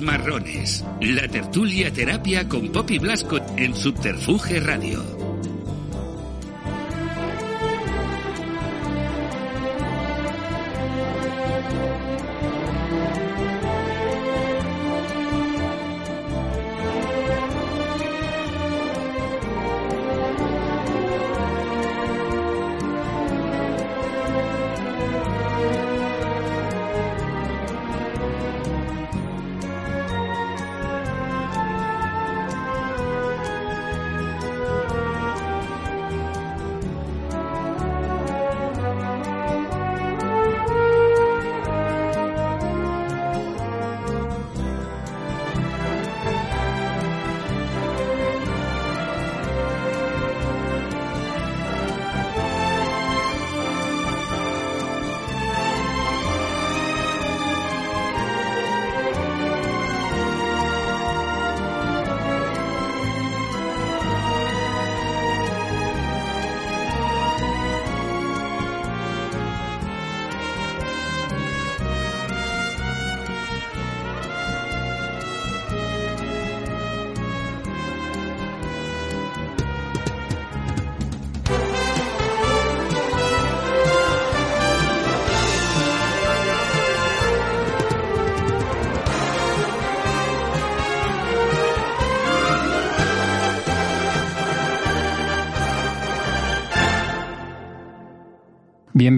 Marrones, 0.00 0.84
la 1.00 1.28
tertulia 1.28 1.92
terapia 1.92 2.48
con 2.48 2.70
Poppy 2.72 2.98
Blasco 2.98 3.38
en 3.56 3.74
Subterfuge 3.74 4.60
Radio. 4.60 5.21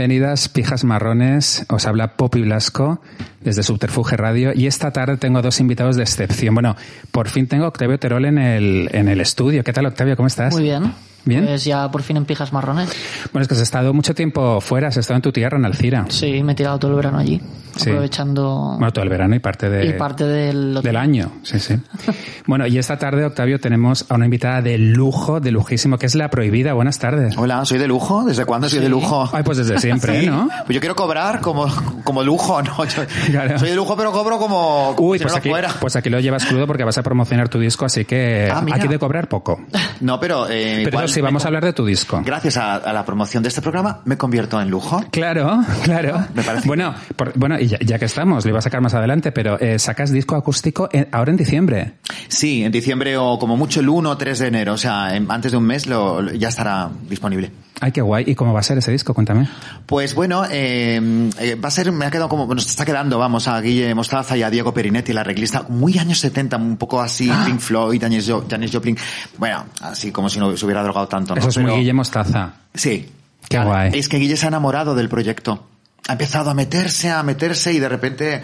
Bienvenidas, 0.07 0.51
pijas 0.51 0.85
marrones. 0.85 1.65
Os 1.71 1.87
habla 1.87 2.19
Poppy 2.19 2.43
Blasco 2.43 3.01
desde 3.41 3.63
Subterfuge 3.63 4.19
Radio 4.19 4.53
y 4.55 4.67
esta 4.67 4.91
tarde 4.91 5.17
tengo 5.17 5.41
dos 5.41 5.61
invitados 5.61 5.97
de 5.97 6.03
excepción. 6.03 6.53
Bueno, 6.53 6.77
por 7.11 7.31
fin 7.31 7.47
tengo 7.47 7.65
a 7.65 7.69
Octavio 7.69 7.99
Terol 7.99 8.27
en 8.27 8.37
el, 8.37 8.91
en 8.93 9.09
el 9.09 9.23
estudio. 9.23 9.65
¿Qué 9.65 9.73
tal, 9.73 9.87
Octavio? 9.87 10.15
¿Cómo 10.15 10.27
estás? 10.27 10.53
Muy 10.53 10.65
bien. 10.65 10.93
¿Bien? 11.25 11.45
Pues 11.47 11.65
ya 11.65 11.91
por 11.91 12.03
fin 12.03 12.17
en 12.19 12.25
pijas 12.25 12.53
marrones. 12.53 12.91
Bueno, 13.33 13.43
es 13.43 13.49
que 13.49 13.55
has 13.55 13.61
estado 13.61 13.93
mucho 13.95 14.15
tiempo 14.15 14.61
fuera, 14.61 14.89
has 14.89 14.97
estado 14.97 15.17
en 15.17 15.23
tu 15.23 15.33
tierra, 15.33 15.57
en 15.59 15.65
Alcira. 15.65 16.05
Sí, 16.09 16.43
me 16.43 16.53
he 16.53 16.55
tirado 16.55 16.79
todo 16.79 16.91
el 16.91 16.97
verano 16.99 17.19
allí. 17.19 17.41
Sí. 17.77 17.91
Aprovechando. 17.91 18.75
Bueno, 18.79 18.93
todo 18.93 19.03
el 19.03 19.11
verano 19.11 19.35
y 19.35 19.41
parte, 19.41 19.69
de, 19.69 19.87
y 19.87 19.93
parte 19.95 20.25
del, 20.25 20.81
del 20.81 20.97
año. 20.97 21.33
Sí, 21.43 21.59
sí. 21.59 21.75
bueno, 22.47 22.67
y 22.69 22.79
esta 22.79 22.99
tarde, 22.99 23.25
Octavio, 23.25 23.59
tenemos 23.59 24.07
a 24.11 24.15
una 24.15 24.27
invitada 24.27 24.63
de 24.63 24.79
lujo, 24.79 25.41
de 25.41 25.51
lujísimo, 25.51 25.99
que 25.99 26.07
es 26.07 26.15
La 26.15 26.29
Prohibida. 26.31 26.73
Buenas 26.75 26.99
tardes. 27.01 27.37
Hola, 27.37 27.65
¿soy 27.65 27.79
de 27.79 27.89
lujo? 27.89 28.25
¿Desde 28.25 28.45
cuándo 28.45 28.69
soy 28.69 28.79
de 28.81 28.89
lujo? 28.89 29.29
Ay, 29.33 29.43
pues 29.43 29.59
desde 29.59 29.79
siempre, 29.81 30.21
Sí. 30.21 30.27
¿no? 30.27 30.49
Pues 30.67 30.75
yo 30.75 30.81
quiero 30.81 30.95
cobrar 30.95 31.41
como, 31.41 31.67
como 32.05 32.23
lujo, 32.23 32.63
¿no? 32.63 32.85
Yo- 32.85 33.03
Claro. 33.31 33.59
Soy 33.59 33.71
de 33.71 33.77
lujo, 33.77 33.97
pero 33.97 34.13
cobro 34.13 34.39
como, 34.39 34.93
como 34.95 35.09
Uy, 35.09 35.19
si 35.19 35.25
pues 35.25 35.33
no 35.35 35.39
aquí, 35.39 35.49
fuera. 35.49 35.71
pues 35.81 35.97
aquí 35.97 36.11
lo 36.11 36.21
llevas 36.21 36.45
crudo 36.45 36.67
porque 36.69 36.85
vas 36.85 36.99
a 36.99 37.03
promocionar 37.03 37.49
tu 37.49 37.59
disco, 37.59 37.85
así 37.87 38.05
que 38.05 38.49
Ah, 38.53 38.61
mira. 38.61 38.77
aquí 38.77 38.87
de 38.87 38.99
cobrar 38.99 39.29
poco. 39.29 39.61
No, 40.01 40.21
pero... 40.21 40.47
eh, 40.49 40.83
Pero 40.85 40.91
igual 40.91 41.05
eso 41.07 41.14
sí, 41.15 41.21
vamos 41.21 41.45
a 41.45 41.49
hablar 41.49 41.65
de 41.65 41.73
tu 41.73 41.85
disco. 41.87 42.23
Gracias 42.25 42.57
a, 42.57 42.77
a 42.77 42.93
la 42.93 43.05
promoción 43.05 43.43
de 43.43 43.49
este 43.49 43.63
programa 43.63 44.01
me 44.05 44.17
convierto 44.17 44.61
en 44.61 44.71
lujo. 44.71 45.03
Claro, 45.11 45.61
claro. 45.83 46.25
Me 46.35 46.43
parece 46.43 46.67
Bueno, 46.69 46.95
por- 47.17 47.33
bueno, 47.39 47.59
y 47.59 47.67
ya, 47.69 47.79
ya 47.81 47.99
que 47.99 48.05
estamos, 48.07 48.45
lo 48.45 48.51
iba 48.51 48.59
a 48.59 48.63
sacar 48.63 48.81
más 48.81 48.95
adelante, 48.95 49.33
pero 49.33 49.59
eh, 49.61 49.79
sacas 49.79 50.11
disco 50.11 50.37
acústico 50.37 50.89
en- 50.93 51.09
ahora 51.13 51.31
en 51.31 51.37
diciembre. 51.37 51.95
Sí, 52.29 52.65
en 52.65 52.73
diciembre 52.73 53.17
o 53.17 53.39
como 53.39 53.57
mucho 53.57 53.81
el 53.81 53.89
1 53.89 54.11
o 54.11 54.17
3 54.17 54.39
de 54.39 54.47
enero, 54.49 54.73
o 54.75 54.79
sea, 54.79 55.17
en- 55.17 55.31
antes 55.31 55.53
de 55.53 55.59
un 55.59 55.65
mes 55.65 55.87
lo, 55.87 56.23
ya 56.33 56.49
estará 56.49 56.91
disponible. 57.09 57.51
Ay, 57.81 57.91
qué 57.91 58.01
guay. 58.01 58.25
¿Y 58.29 58.35
cómo 58.37 58.53
va 58.53 58.61
a 58.61 58.63
ser 58.63 58.79
ese 58.79 58.93
disco? 58.93 59.15
Cuéntame. 59.15 59.49
Pues 59.85 60.15
bueno, 60.15 60.45
eh, 60.51 61.31
eh, 61.41 61.55
va 61.57 61.69
a 61.69 61.71
ser, 61.73 61.91
me 61.91 62.07
ha 62.07 62.11
quedado 62.11 62.29
como, 62.29 62.47
nos 62.55 62.67
está 62.67 62.85
quedando, 62.85 63.19
vamos, 63.19 63.49
a 63.49 63.61
Guille 63.61 63.93
Mostaza 63.95 64.37
y 64.37 64.43
a 64.43 64.49
Diego 64.51 64.73
Perinetti, 64.73 65.13
la 65.13 65.23
arreglista, 65.23 65.67
muy 65.69 65.99
años 65.99 66.19
70, 66.21 66.57
un 66.57 66.77
poco 66.77 67.01
así, 67.03 67.29
Ah. 67.31 67.43
Pink 67.45 67.59
Floyd, 67.59 68.01
Janis 68.01 68.71
Joplin, 68.73 68.97
bueno, 69.39 69.65
así 69.83 70.13
como 70.13 70.29
si 70.29 70.39
no 70.39 70.57
se 70.57 70.65
hubiera 70.65 70.83
drogado 70.85 71.04
tanto, 71.09 71.35
¿no? 71.35 71.39
Eso 71.41 71.49
es 71.49 71.57
muy 71.59 71.67
Pero- 71.67 71.77
Guille 71.77 71.93
Mostaza. 71.93 72.55
Sí. 72.75 73.09
Qué 73.49 73.59
guay. 73.63 73.91
Es 73.95 74.09
que 74.09 74.19
Guille 74.19 74.37
se 74.37 74.47
ha 74.47 74.49
enamorado 74.49 74.95
del 74.95 75.09
proyecto. 75.09 75.67
Ha 76.07 76.13
empezado 76.13 76.51
a 76.51 76.55
meterse, 76.55 77.11
a 77.11 77.23
meterse 77.23 77.73
y 77.73 77.79
de 77.79 77.89
repente 77.89 78.43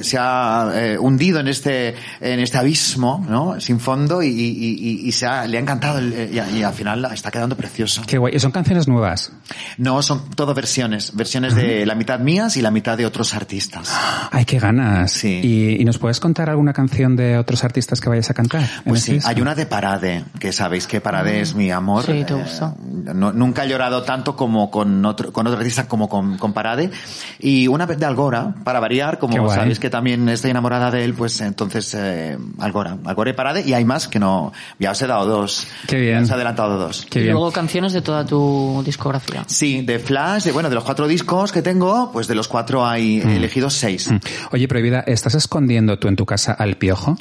se 0.00 0.16
ha 0.18 0.70
eh, 0.74 0.98
hundido 0.98 1.38
en 1.38 1.46
este, 1.46 1.94
en 2.20 2.40
este 2.40 2.58
abismo, 2.58 3.24
¿no? 3.28 3.60
Sin 3.60 3.78
fondo 3.78 4.24
y, 4.24 4.26
y- 4.26 4.76
y- 5.04 5.08
y 5.08 5.12
se 5.12 5.24
ha- 5.24 5.46
le 5.46 5.56
ha 5.56 5.60
encantado 5.60 5.98
el- 6.00 6.12
eh, 6.12 6.42
y, 6.52 6.58
y 6.58 6.62
al 6.64 6.74
final 6.74 7.04
está 7.12 7.30
quedando 7.30 7.56
precioso. 7.56 8.02
Qué 8.08 8.18
guay. 8.18 8.34
¿Y 8.34 8.40
son 8.40 8.50
canciones 8.50 8.88
nuevas? 8.88 9.30
No, 9.78 10.02
son 10.02 10.30
todo 10.30 10.52
versiones. 10.52 11.14
Versiones 11.14 11.54
de 11.54 11.86
la 11.86 11.94
mitad 11.94 12.18
mías 12.18 12.56
y 12.56 12.62
la 12.62 12.72
mitad 12.72 12.96
de 12.98 13.06
otros 13.06 13.34
artistas. 13.34 13.88
Ay, 14.32 14.44
qué 14.44 14.58
ganas. 14.58 15.12
Sí. 15.12 15.40
¿Y, 15.44 15.80
y 15.80 15.84
nos 15.84 15.98
puedes 15.98 16.18
contar 16.18 16.50
alguna 16.50 16.72
canción 16.72 17.14
de 17.14 17.38
otros 17.38 17.62
artistas 17.62 18.00
que 18.00 18.08
vayas 18.08 18.30
a 18.30 18.34
cantar? 18.34 18.68
Pues 18.84 19.02
sí, 19.02 19.20
hay 19.24 19.40
una 19.40 19.54
de 19.54 19.66
Parade, 19.66 20.24
que 20.40 20.52
sabéis 20.52 20.88
que 20.88 21.00
Parade 21.00 21.40
es 21.40 21.54
mi 21.54 21.70
amor. 21.70 22.04
Sí, 22.04 22.24
te 22.24 22.34
Eh, 22.34 22.36
gusta. 22.42 22.74
no- 23.14 23.32
nunca 23.32 23.64
he 23.64 23.68
llorado 23.68 24.02
tanto 24.02 24.34
como 24.34 24.72
con 24.72 25.04
otro, 25.04 25.32
con 25.32 25.46
otro 25.46 25.60
artista 25.60 25.86
como 25.86 26.08
con, 26.08 26.36
con 26.36 26.52
Parade. 26.52 26.90
Y 27.38 27.68
una 27.68 27.84
vez 27.84 27.98
de 27.98 28.06
Algora, 28.06 28.54
para 28.64 28.80
variar, 28.80 29.18
como 29.18 29.50
sabéis 29.50 29.78
que 29.78 29.90
también 29.90 30.28
estoy 30.28 30.50
enamorada 30.52 30.90
de 30.90 31.04
él, 31.04 31.12
pues 31.14 31.40
entonces 31.42 31.94
eh, 31.94 32.38
Algora. 32.58 32.96
Algora 33.04 33.30
y 33.30 33.32
Parade, 33.34 33.62
y 33.66 33.74
hay 33.74 33.84
más 33.84 34.08
que 34.08 34.18
no, 34.18 34.52
ya 34.78 34.92
os 34.92 35.02
he 35.02 35.06
dado 35.06 35.26
dos. 35.26 35.66
Qué 35.86 35.96
bien. 35.98 36.16
Ya 36.18 36.22
os 36.22 36.30
he 36.30 36.32
adelantado 36.34 36.78
dos. 36.78 37.06
Qué 37.10 37.18
y 37.18 37.22
bien. 37.24 37.34
luego 37.34 37.52
canciones 37.52 37.92
de 37.92 38.00
toda 38.00 38.24
tu 38.24 38.82
discografía. 38.86 39.44
Sí, 39.46 39.82
de 39.82 39.98
Flash, 39.98 40.44
de, 40.44 40.52
bueno, 40.52 40.68
de 40.70 40.74
los 40.74 40.84
cuatro 40.84 41.06
discos 41.06 41.52
que 41.52 41.60
tengo, 41.62 42.10
pues 42.12 42.26
de 42.26 42.34
los 42.34 42.48
cuatro 42.48 42.86
hay 42.86 43.20
Mm. 43.22 43.28
elegidos 43.30 43.74
seis. 43.74 44.08
Oye, 44.52 44.66
Prohibida, 44.68 45.00
¿estás 45.00 45.34
escondiendo 45.34 45.98
tú 45.98 46.08
en 46.08 46.16
tu 46.16 46.24
casa 46.26 46.52
al 46.52 46.76
piojo? 46.76 47.16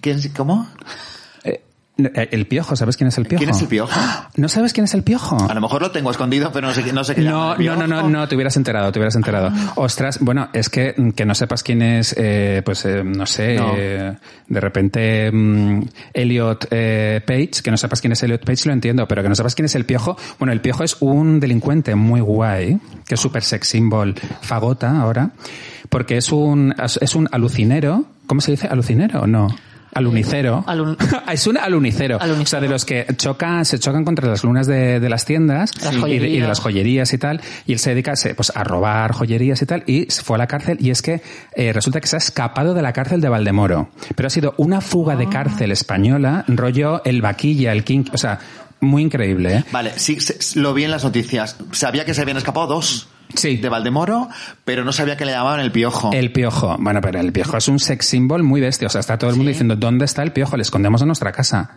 ¿Quién, 0.00 0.20
¿Cómo? 0.36 0.66
Eh, 1.98 2.28
el 2.32 2.46
piojo, 2.46 2.76
¿sabes 2.76 2.96
quién 2.98 3.08
es 3.08 3.16
el 3.16 3.24
piojo? 3.24 3.38
¿Quién 3.38 3.50
es 3.50 3.62
el 3.62 3.68
piojo? 3.68 3.90
¿No 4.36 4.48
sabes 4.48 4.74
quién 4.74 4.84
es 4.84 4.92
el 4.92 5.02
piojo? 5.02 5.38
A 5.48 5.54
lo 5.54 5.60
mejor 5.62 5.80
lo 5.80 5.90
tengo 5.90 6.10
escondido, 6.10 6.52
pero 6.52 6.66
no 6.68 6.74
sé, 6.74 6.84
qué- 6.84 6.92
no 6.92 7.02
sé 7.04 7.14
qué 7.14 7.22
No, 7.22 7.56
no, 7.56 7.74
no, 7.76 7.86
no, 7.86 8.08
no, 8.10 8.28
te 8.28 8.34
hubieras 8.34 8.54
enterado, 8.58 8.92
te 8.92 8.98
hubieras 8.98 9.16
enterado. 9.16 9.50
Ostras, 9.76 10.18
bueno, 10.20 10.48
es 10.52 10.68
que 10.68 10.94
que 11.16 11.24
no 11.24 11.34
sepas 11.34 11.62
quién 11.62 11.80
es, 11.80 12.14
eh, 12.18 12.60
pues 12.64 12.84
eh, 12.84 13.02
no 13.02 13.24
sé, 13.24 13.54
No. 13.56 13.72
eh, 13.76 14.14
de 14.46 14.60
repente 14.60 15.30
mm, 15.32 15.80
Elliot 16.12 16.66
eh, 16.70 17.22
Page, 17.26 17.62
que 17.64 17.70
no 17.70 17.78
sepas 17.78 18.00
quién 18.02 18.12
es 18.12 18.22
Elliot 18.22 18.44
Page 18.44 18.66
lo 18.66 18.74
entiendo, 18.74 19.08
pero 19.08 19.22
que 19.22 19.28
no 19.30 19.34
sepas 19.34 19.54
quién 19.54 19.64
es 19.64 19.74
el 19.74 19.86
piojo. 19.86 20.18
Bueno, 20.38 20.52
el 20.52 20.60
piojo 20.60 20.84
es 20.84 20.98
un 21.00 21.40
delincuente 21.40 21.94
muy 21.94 22.20
guay, 22.20 22.78
que 23.06 23.14
es 23.14 23.20
súper 23.20 23.42
sex 23.42 23.68
symbol, 23.68 24.14
fagota 24.42 25.00
ahora. 25.00 25.30
porque 25.88 26.16
es 26.18 26.30
un, 26.32 26.74
es 27.00 27.14
un 27.14 27.28
alucinero. 27.32 28.04
¿Cómo 28.26 28.40
se 28.42 28.50
dice? 28.50 28.66
¿Alucinero 28.66 29.20
o 29.22 29.26
no? 29.26 29.48
Alunicero. 29.94 30.64
Alun- 30.66 30.96
es 31.32 31.46
un 31.46 31.56
alunicero. 31.58 32.18
Alunicero. 32.20 32.42
O 32.42 32.46
sea, 32.46 32.60
de 32.60 32.68
los 32.68 32.84
que 32.84 33.06
chocan, 33.16 33.64
se 33.64 33.78
chocan 33.78 34.04
contra 34.04 34.28
las 34.28 34.44
lunas 34.44 34.66
de, 34.66 35.00
de 35.00 35.08
las 35.08 35.24
tiendas 35.24 35.70
Las 35.82 35.94
y, 35.96 36.18
de, 36.18 36.28
y 36.28 36.40
de 36.40 36.46
las 36.48 36.60
joyerías 36.60 37.12
y 37.12 37.18
tal. 37.18 37.40
Y 37.66 37.72
él 37.72 37.78
se 37.78 37.90
dedica 37.90 38.14
se- 38.16 38.34
pues, 38.34 38.52
a 38.54 38.64
robar 38.64 39.12
joyerías 39.12 39.60
y 39.62 39.66
tal. 39.66 39.82
Y 39.86 40.06
se 40.10 40.22
fue 40.22 40.36
a 40.36 40.38
la 40.38 40.46
cárcel. 40.46 40.76
Y 40.80 40.90
es 40.90 41.02
que 41.02 41.22
eh, 41.54 41.72
resulta 41.72 42.00
que 42.00 42.06
se 42.08 42.16
ha 42.16 42.18
escapado 42.18 42.74
de 42.74 42.82
la 42.82 42.92
cárcel 42.92 43.20
de 43.20 43.28
Valdemoro. 43.28 43.90
Pero 44.14 44.26
ha 44.26 44.30
sido 44.30 44.54
una 44.58 44.80
fuga 44.80 45.14
Ah. 45.14 45.16
de 45.16 45.28
cárcel 45.28 45.72
española, 45.72 46.44
rollo 46.48 47.02
el 47.04 47.22
vaquilla, 47.22 47.72
el 47.72 47.84
king. 47.84 48.04
O 48.12 48.18
sea, 48.18 48.38
muy 48.80 49.02
increíble, 49.02 49.54
¿eh? 49.56 49.64
Vale, 49.72 49.92
sí, 49.96 50.20
se- 50.20 50.58
lo 50.60 50.74
vi 50.74 50.84
en 50.84 50.90
las 50.90 51.04
noticias. 51.04 51.56
Sabía 51.72 52.04
que 52.04 52.12
se 52.12 52.20
habían 52.22 52.36
escapado 52.36 52.66
dos 52.66 53.08
Sí. 53.34 53.56
de 53.56 53.68
Valdemoro, 53.68 54.28
pero 54.64 54.84
no 54.84 54.92
sabía 54.92 55.16
que 55.16 55.24
le 55.24 55.32
llamaban 55.32 55.60
el 55.60 55.72
piojo. 55.72 56.10
El 56.12 56.32
piojo. 56.32 56.76
Bueno, 56.78 57.00
pero 57.00 57.20
el 57.20 57.32
piojo 57.32 57.56
es 57.56 57.68
un 57.68 57.78
sex 57.78 58.06
symbol 58.06 58.42
muy 58.42 58.60
bestia. 58.60 58.86
O 58.86 58.90
sea, 58.90 59.00
está 59.00 59.18
todo 59.18 59.30
el 59.30 59.36
mundo 59.36 59.48
diciendo, 59.50 59.76
¿dónde 59.76 60.04
está 60.04 60.22
el 60.22 60.32
piojo? 60.32 60.56
Le 60.56 60.62
escondemos 60.62 61.00
en 61.02 61.08
nuestra 61.08 61.32
casa. 61.32 61.76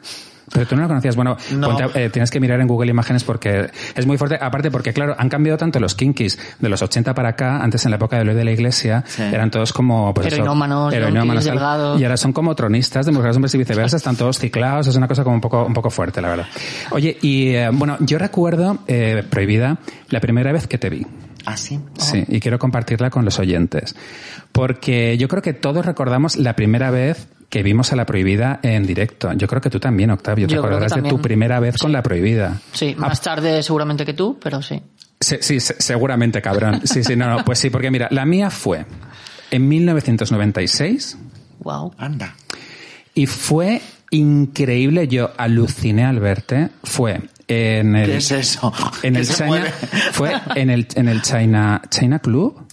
Pero 0.51 0.65
tú 0.65 0.75
no 0.75 0.81
lo 0.81 0.87
conocías. 0.87 1.15
Bueno, 1.15 1.37
No. 1.51 1.69
ponte- 1.77 2.05
eh, 2.05 2.09
tienes 2.09 2.31
que 2.31 2.39
mirar 2.39 2.59
en 2.59 2.65
Google 2.67 2.89
Imágenes 2.89 3.23
porque 3.23 3.69
es 3.95 4.05
muy 4.07 4.17
fuerte. 4.17 4.35
Aparte 4.41 4.71
porque, 4.71 4.93
claro, 4.93 5.15
han 5.15 5.29
cambiado 5.29 5.59
tanto 5.59 5.79
los 5.79 5.93
kinkis 5.93 6.39
de 6.59 6.69
los 6.69 6.81
80 6.81 7.13
para 7.13 7.29
acá. 7.29 7.57
Antes, 7.61 7.85
en 7.85 7.91
la 7.91 7.97
época 7.97 8.15
de 8.15 8.23
Eloy 8.23 8.33
de 8.33 8.43
la 8.45 8.51
Iglesia, 8.51 9.03
Sí. 9.05 9.21
eran 9.21 9.51
todos 9.51 9.71
como... 9.73 10.11
Pues 10.11 10.25
eso, 10.25 10.37
Heroinómanos, 10.37 10.91
heroinómanos, 10.91 11.45
tal. 11.45 11.53
delgados. 11.53 12.01
Y 12.01 12.03
ahora 12.03 12.17
son 12.17 12.33
como 12.33 12.55
tronistas 12.55 13.05
de 13.05 13.11
mujeres, 13.11 13.35
hombres 13.35 13.53
y 13.53 13.59
viceversa. 13.59 13.97
Están 13.97 14.15
todos 14.15 14.39
ciclados. 14.39 14.87
Es 14.87 14.95
una 14.95 15.07
cosa 15.07 15.23
como 15.23 15.35
un 15.35 15.41
poco, 15.41 15.63
un 15.65 15.73
poco 15.75 15.91
fuerte, 15.91 16.19
la 16.19 16.29
verdad. 16.29 16.47
Oye, 16.89 17.15
y 17.21 17.49
eh, 17.49 17.69
bueno, 17.71 17.97
yo 17.99 18.17
recuerdo, 18.17 18.79
eh, 18.87 19.23
Prohibida, 19.29 19.77
la 20.09 20.19
primera 20.19 20.51
vez 20.51 20.65
que 20.65 20.79
te 20.79 20.89
vi. 20.89 21.05
¿Ah, 21.45 21.57
sí? 21.57 21.79
Sí, 21.97 22.23
y 22.27 22.39
quiero 22.39 22.59
compartirla 22.59 23.09
con 23.09 23.25
los 23.25 23.39
oyentes. 23.39 23.95
Porque 24.51 25.17
yo 25.17 25.27
creo 25.27 25.41
que 25.41 25.53
todos 25.53 25.85
recordamos 25.85 26.35
la 26.37 26.55
primera 26.55 26.91
vez 26.91 27.27
que 27.49 27.63
vimos 27.63 27.91
a 27.91 27.95
la 27.95 28.05
prohibida 28.05 28.59
en 28.61 28.85
directo. 28.85 29.31
Yo 29.33 29.47
creo 29.47 29.61
que 29.61 29.69
tú 29.69 29.79
también, 29.79 30.11
Octavio. 30.11 30.47
Te 30.47 30.53
Yo 30.53 30.59
acordarás 30.59 30.93
de 30.93 31.01
tu 31.09 31.19
primera 31.19 31.59
vez 31.59 31.77
con 31.77 31.91
la 31.91 32.03
prohibida. 32.03 32.59
Sí, 32.73 32.95
Ah, 32.97 33.07
más 33.07 33.21
tarde 33.21 33.63
seguramente 33.63 34.05
que 34.05 34.13
tú, 34.13 34.37
pero 34.41 34.61
sí. 34.61 34.81
sí, 35.19 35.37
sí, 35.41 35.59
se- 35.59 35.81
seguramente, 35.81 36.41
cabrón. 36.41 36.81
Sí, 36.83 37.03
sí, 37.03 37.15
no, 37.15 37.27
no, 37.29 37.43
pues 37.43 37.57
sí, 37.59 37.69
porque 37.71 37.89
mira, 37.89 38.07
la 38.11 38.25
mía 38.25 38.49
fue 38.51 38.85
en 39.49 39.67
1996 39.67 41.17
Wow. 41.61 41.93
Anda. 41.97 42.35
y 43.15 43.25
fue 43.25 43.81
increíble. 44.11 45.07
Yo 45.07 45.31
aluciné 45.37 46.05
al 46.05 46.19
verte. 46.19 46.69
Fue 46.83 47.19
en 47.49 47.95
el... 47.95 48.05
¿Qué 48.05 48.17
es 48.17 48.31
eso? 48.31 48.71
En 49.03 49.15
¿Qué 49.15 49.21
el 49.21 49.27
China, 49.27 49.65
fue 50.11 50.33
en 50.55 50.69
el, 50.69 50.87
en 50.95 51.09
el 51.09 51.21
China, 51.21 51.81
China 51.89 52.19
Club, 52.19 52.65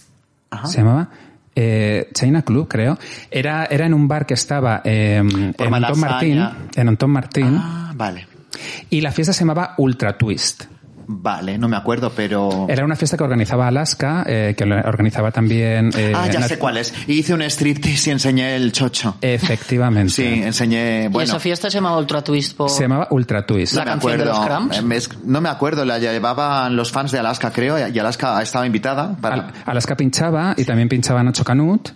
se 0.65 0.77
llamaba. 0.77 1.09
Eh, 1.55 2.09
China 2.13 2.43
Club, 2.43 2.67
creo. 2.67 2.97
Era, 3.31 3.65
era 3.65 3.87
en 3.87 3.93
un 3.95 4.07
bar 4.07 4.27
que 4.27 4.35
estaba 4.35 4.81
eh, 4.85 5.15
en 5.17 5.73
Antón 5.73 5.99
Martín. 5.99 6.47
En 6.75 6.87
Antón 6.87 7.09
Martín. 7.09 7.57
Ah, 7.59 7.91
vale. 7.95 8.27
Y 8.89 9.01
la 9.01 9.11
fiesta 9.11 9.33
se 9.33 9.39
llamaba 9.39 9.73
Ultra 9.77 10.17
Twist. 10.17 10.65
Vale, 11.09 11.57
no 11.57 11.69
me 11.69 11.77
acuerdo, 11.77 12.11
pero... 12.15 12.65
Era 12.69 12.83
una 12.83 12.95
fiesta 12.97 13.15
que 13.17 13.23
organizaba 13.23 13.67
Alaska, 13.67 14.25
eh, 14.27 14.55
que 14.57 14.65
organizaba 14.65 15.31
también. 15.31 15.89
eh, 15.97 16.11
ah, 16.15 16.27
ya 16.27 16.41
sé 16.43 16.57
cuál 16.59 16.77
es. 16.77 16.93
Hice 17.07 17.33
un 17.33 17.41
striptease 17.43 18.09
y 18.09 18.13
enseñé 18.13 18.55
el 18.57 18.71
chocho. 18.73 19.15
Efectivamente. 19.21 20.11
Sí, 20.13 20.25
enseñé... 20.43 21.05
y 21.05 21.07
Bueno, 21.07 21.23
esa 21.29 21.39
fiesta 21.39 21.69
se 21.69 21.77
llamaba 21.77 21.97
Ultra 21.97 22.21
Twist 22.23 22.57
por... 22.57 22.69
Se 22.69 22.83
llamaba 22.83 23.07
Ultra 23.11 23.45
Twist. 23.45 23.73
La 23.75 23.85
no 23.85 23.85
me 23.85 23.91
canción 23.93 24.17
de 24.17 24.23
acuerdo. 24.23 24.39
los 24.39 24.45
Cramps. 24.45 24.77
Eh, 24.77 25.17
No 25.23 25.41
me 25.41 25.49
acuerdo, 25.49 25.85
la 25.85 25.97
llevaban 25.99 26.75
los 26.75 26.91
fans 26.91 27.11
de 27.11 27.19
Alaska, 27.19 27.51
creo, 27.51 27.77
y 27.89 27.97
Alaska 27.99 28.41
estaba 28.41 28.65
invitada. 28.65 29.15
Para... 29.21 29.35
Al- 29.35 29.53
Alaska 29.65 29.95
pinchaba 29.95 30.53
y 30.57 30.65
también 30.65 30.89
pinchaba 30.89 31.23
Nacho 31.23 31.43
Canut. 31.45 31.89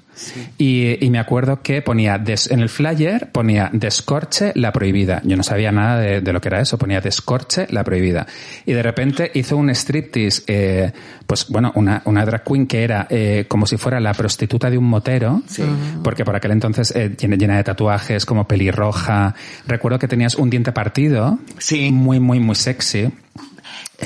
Y, 0.58 1.04
y 1.04 1.10
me 1.10 1.20
acuerdo 1.20 1.62
que 1.62 1.82
ponía 1.82 2.18
des- 2.18 2.50
en 2.52 2.60
el 2.60 2.70
flyer 2.70 3.30
ponía 3.32 3.70
descorche 3.74 4.52
la 4.56 4.72
prohibida. 4.72 5.22
Yo 5.24 5.36
no 5.38 5.44
sabía 5.44 5.72
nada 5.72 6.00
de, 6.00 6.22
de 6.22 6.34
lo 6.34 6.40
que 6.42 6.50
era 6.50 6.62
eso, 6.62 6.78
ponía 6.78 7.02
descorche 7.02 7.68
la 7.70 7.84
prohibida. 7.84 8.28
Y 8.66 8.74
de 8.74 8.84
repente 8.84 9.32
hizo 9.34 9.58
un 9.58 9.70
striptease, 9.70 10.44
eh, 10.48 10.92
pues 11.26 11.48
bueno, 11.50 11.72
una, 11.76 12.02
una 12.06 12.26
drag 12.26 12.44
queen 12.44 12.68
que 12.68 12.84
era 12.84 13.08
eh, 13.10 13.46
como 13.48 13.66
si 13.66 13.78
fuera 13.78 14.00
la 14.00 14.14
prostituta 14.14 14.70
de 14.70 14.78
un 14.78 14.86
motero, 14.86 15.42
porque 16.04 16.24
por 16.26 16.36
aquel 16.36 16.52
entonces 16.52 16.92
eh, 16.96 17.16
llena, 17.20 17.36
llena 17.36 17.58
de 17.58 17.64
tatuajes, 17.64 18.26
como 18.26 18.48
pelirroja. 18.48 19.34
Recuerdo 19.68 20.00
que 20.00 20.08
tenías 20.08 20.36
un 20.36 20.50
diente 20.50 20.72
partido, 20.72 21.40
Sí. 21.58 21.92
muy, 21.92 22.20
muy, 22.20 22.40
muy 22.40 22.56
sexy. 22.56 23.10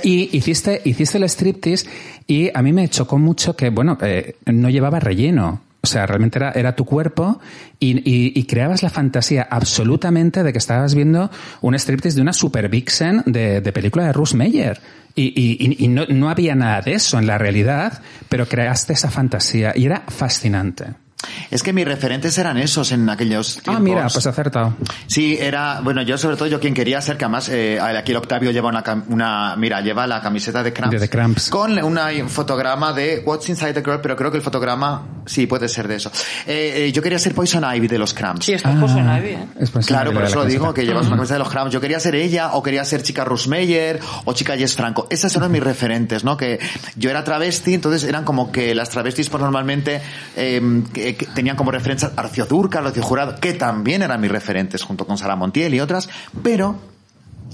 Y 0.04 0.36
hiciste, 0.38 0.82
hiciste 0.84 1.18
el 1.18 1.24
striptease 1.30 1.88
y 2.28 2.50
a 2.54 2.62
mí 2.62 2.74
me 2.74 2.88
chocó 2.90 3.18
mucho 3.18 3.56
que, 3.56 3.70
bueno, 3.70 3.98
eh, 4.02 4.36
no 4.46 4.70
llevaba 4.70 5.00
relleno. 5.00 5.62
O 5.86 5.88
sea, 5.88 6.06
realmente 6.08 6.40
era, 6.40 6.52
era 6.52 6.76
tu 6.76 6.84
cuerpo 6.84 7.40
y, 7.80 8.44
creabas 8.46 8.82
la 8.84 8.90
fantasía 8.90 9.48
absolutamente 9.50 10.42
de 10.44 10.52
que 10.52 10.58
estabas 10.58 10.96
viendo 10.96 11.30
un 11.62 11.76
striptease 11.76 12.16
de 12.16 12.22
una 12.24 12.34
super 12.34 12.68
vixen 12.70 13.22
de, 13.28 13.62
de 13.62 13.72
película 13.72 14.06
de 14.06 14.14
Russ 14.14 14.34
Meyer. 14.34 14.82
Y- 15.18 15.76
y 15.80 15.88
no, 15.88 16.06
no 16.10 16.30
había 16.30 16.56
nada 16.56 16.82
de 16.82 16.94
eso 16.94 17.18
en 17.20 17.28
la 17.28 17.38
realidad, 17.38 18.02
pero 18.28 18.48
creaste 18.48 18.94
esa 18.94 19.10
fantasía 19.10 19.72
y 19.76 19.86
era 19.86 20.04
fascinante. 20.08 21.05
Es 21.52 21.64
que 21.64 21.74
mis 21.74 21.86
referentes 21.86 22.38
eran 22.38 22.58
esos 22.58 22.92
en 22.92 23.10
aquellos 23.10 23.54
tiempos. 23.56 23.76
Ah, 23.76 23.80
mira, 23.80 24.08
pues 24.08 24.26
acertado. 24.28 24.74
Sí, 25.08 25.38
era, 25.40 25.82
bueno, 25.82 26.02
yo 26.02 26.18
sobre 26.18 26.36
todo 26.38 26.48
yo 26.48 26.60
quien 26.60 26.74
quería 26.74 27.02
ser, 27.02 27.18
que 27.18 27.26
además 27.26 27.50
eh, 27.50 27.80
aquí 27.80 28.12
el 28.12 28.18
Octavio 28.18 28.52
lleva 28.52 28.70
una, 28.70 28.84
cam- 28.84 29.04
una, 29.10 29.56
mira, 29.56 29.82
lleva 29.82 30.08
la 30.08 30.22
camiseta 30.22 30.64
de 30.64 30.74
Cramps. 30.74 30.92
De 30.94 31.00
The 31.00 31.10
Cramps. 31.10 31.50
Con 31.50 31.78
una, 31.84 32.08
un 32.22 32.30
fotograma 32.30 32.94
de 32.94 33.22
What's 33.26 33.50
Inside 33.50 33.74
the 33.74 33.82
Girl, 33.82 34.00
pero 34.02 34.16
creo 34.16 34.32
que 34.32 34.38
el 34.38 34.44
fotograma, 34.44 35.06
sí, 35.26 35.48
puede 35.48 35.68
ser 35.70 35.88
de 35.88 35.96
eso. 35.96 36.12
Eh, 36.48 36.86
eh, 36.88 36.92
yo 36.92 37.02
quería 37.02 37.20
ser 37.20 37.34
Poison 37.36 37.64
Ivy 37.76 37.88
de 37.88 37.98
los 37.98 38.14
Cramps. 38.14 38.46
Sí, 38.46 38.54
está 38.54 38.72
Poison 38.80 39.06
Ivy, 39.18 39.30
¿eh? 39.30 39.46
es 39.60 39.70
pues 39.72 39.86
Claro, 39.86 40.12
la 40.12 40.20
por 40.20 40.28
eso 40.28 40.36
lo 40.38 40.46
digo, 40.46 40.74
que 40.74 40.86
llevas 40.86 41.08
una 41.08 41.16
camiseta 41.16 41.36
de 41.36 41.40
los 41.40 41.50
Cramps. 41.50 41.72
Yo 41.74 41.82
quería 41.82 42.00
ser 42.00 42.16
ella, 42.16 42.54
o 42.54 42.64
quería 42.64 42.84
ser 42.86 43.04
chica 43.04 43.24
Russ 43.24 43.48
Meyer, 43.48 44.00
o 44.26 44.34
chica 44.34 44.58
Jess 44.58 44.76
Franco. 44.76 45.08
Esas 45.10 45.36
eran 45.36 45.52
mis 45.52 45.64
referentes, 45.64 46.24
¿no? 46.24 46.38
Que 46.38 46.60
yo 46.96 47.10
era 47.10 47.24
travesti, 47.24 47.74
entonces 47.74 48.04
eran 48.08 48.24
como 48.24 48.52
que 48.52 48.74
las 48.76 48.90
travestis, 48.90 49.30
pues 49.30 49.42
normalmente, 49.42 50.02
eh, 50.36 50.62
que- 50.94 51.16
que 51.16 51.35
tenían 51.36 51.56
como 51.56 51.70
referencia 51.70 52.12
Arcio 52.16 52.48
Durca, 52.48 52.82
Rocío 52.82 53.04
Jurado, 53.04 53.36
que 53.36 53.54
también 53.54 54.02
eran 54.02 54.20
mis 54.20 54.32
referentes, 54.32 54.82
junto 54.82 55.06
con 55.06 55.20
Sara 55.20 55.36
Montiel 55.36 55.76
y 55.76 55.80
otras, 55.80 56.10
pero 56.42 56.80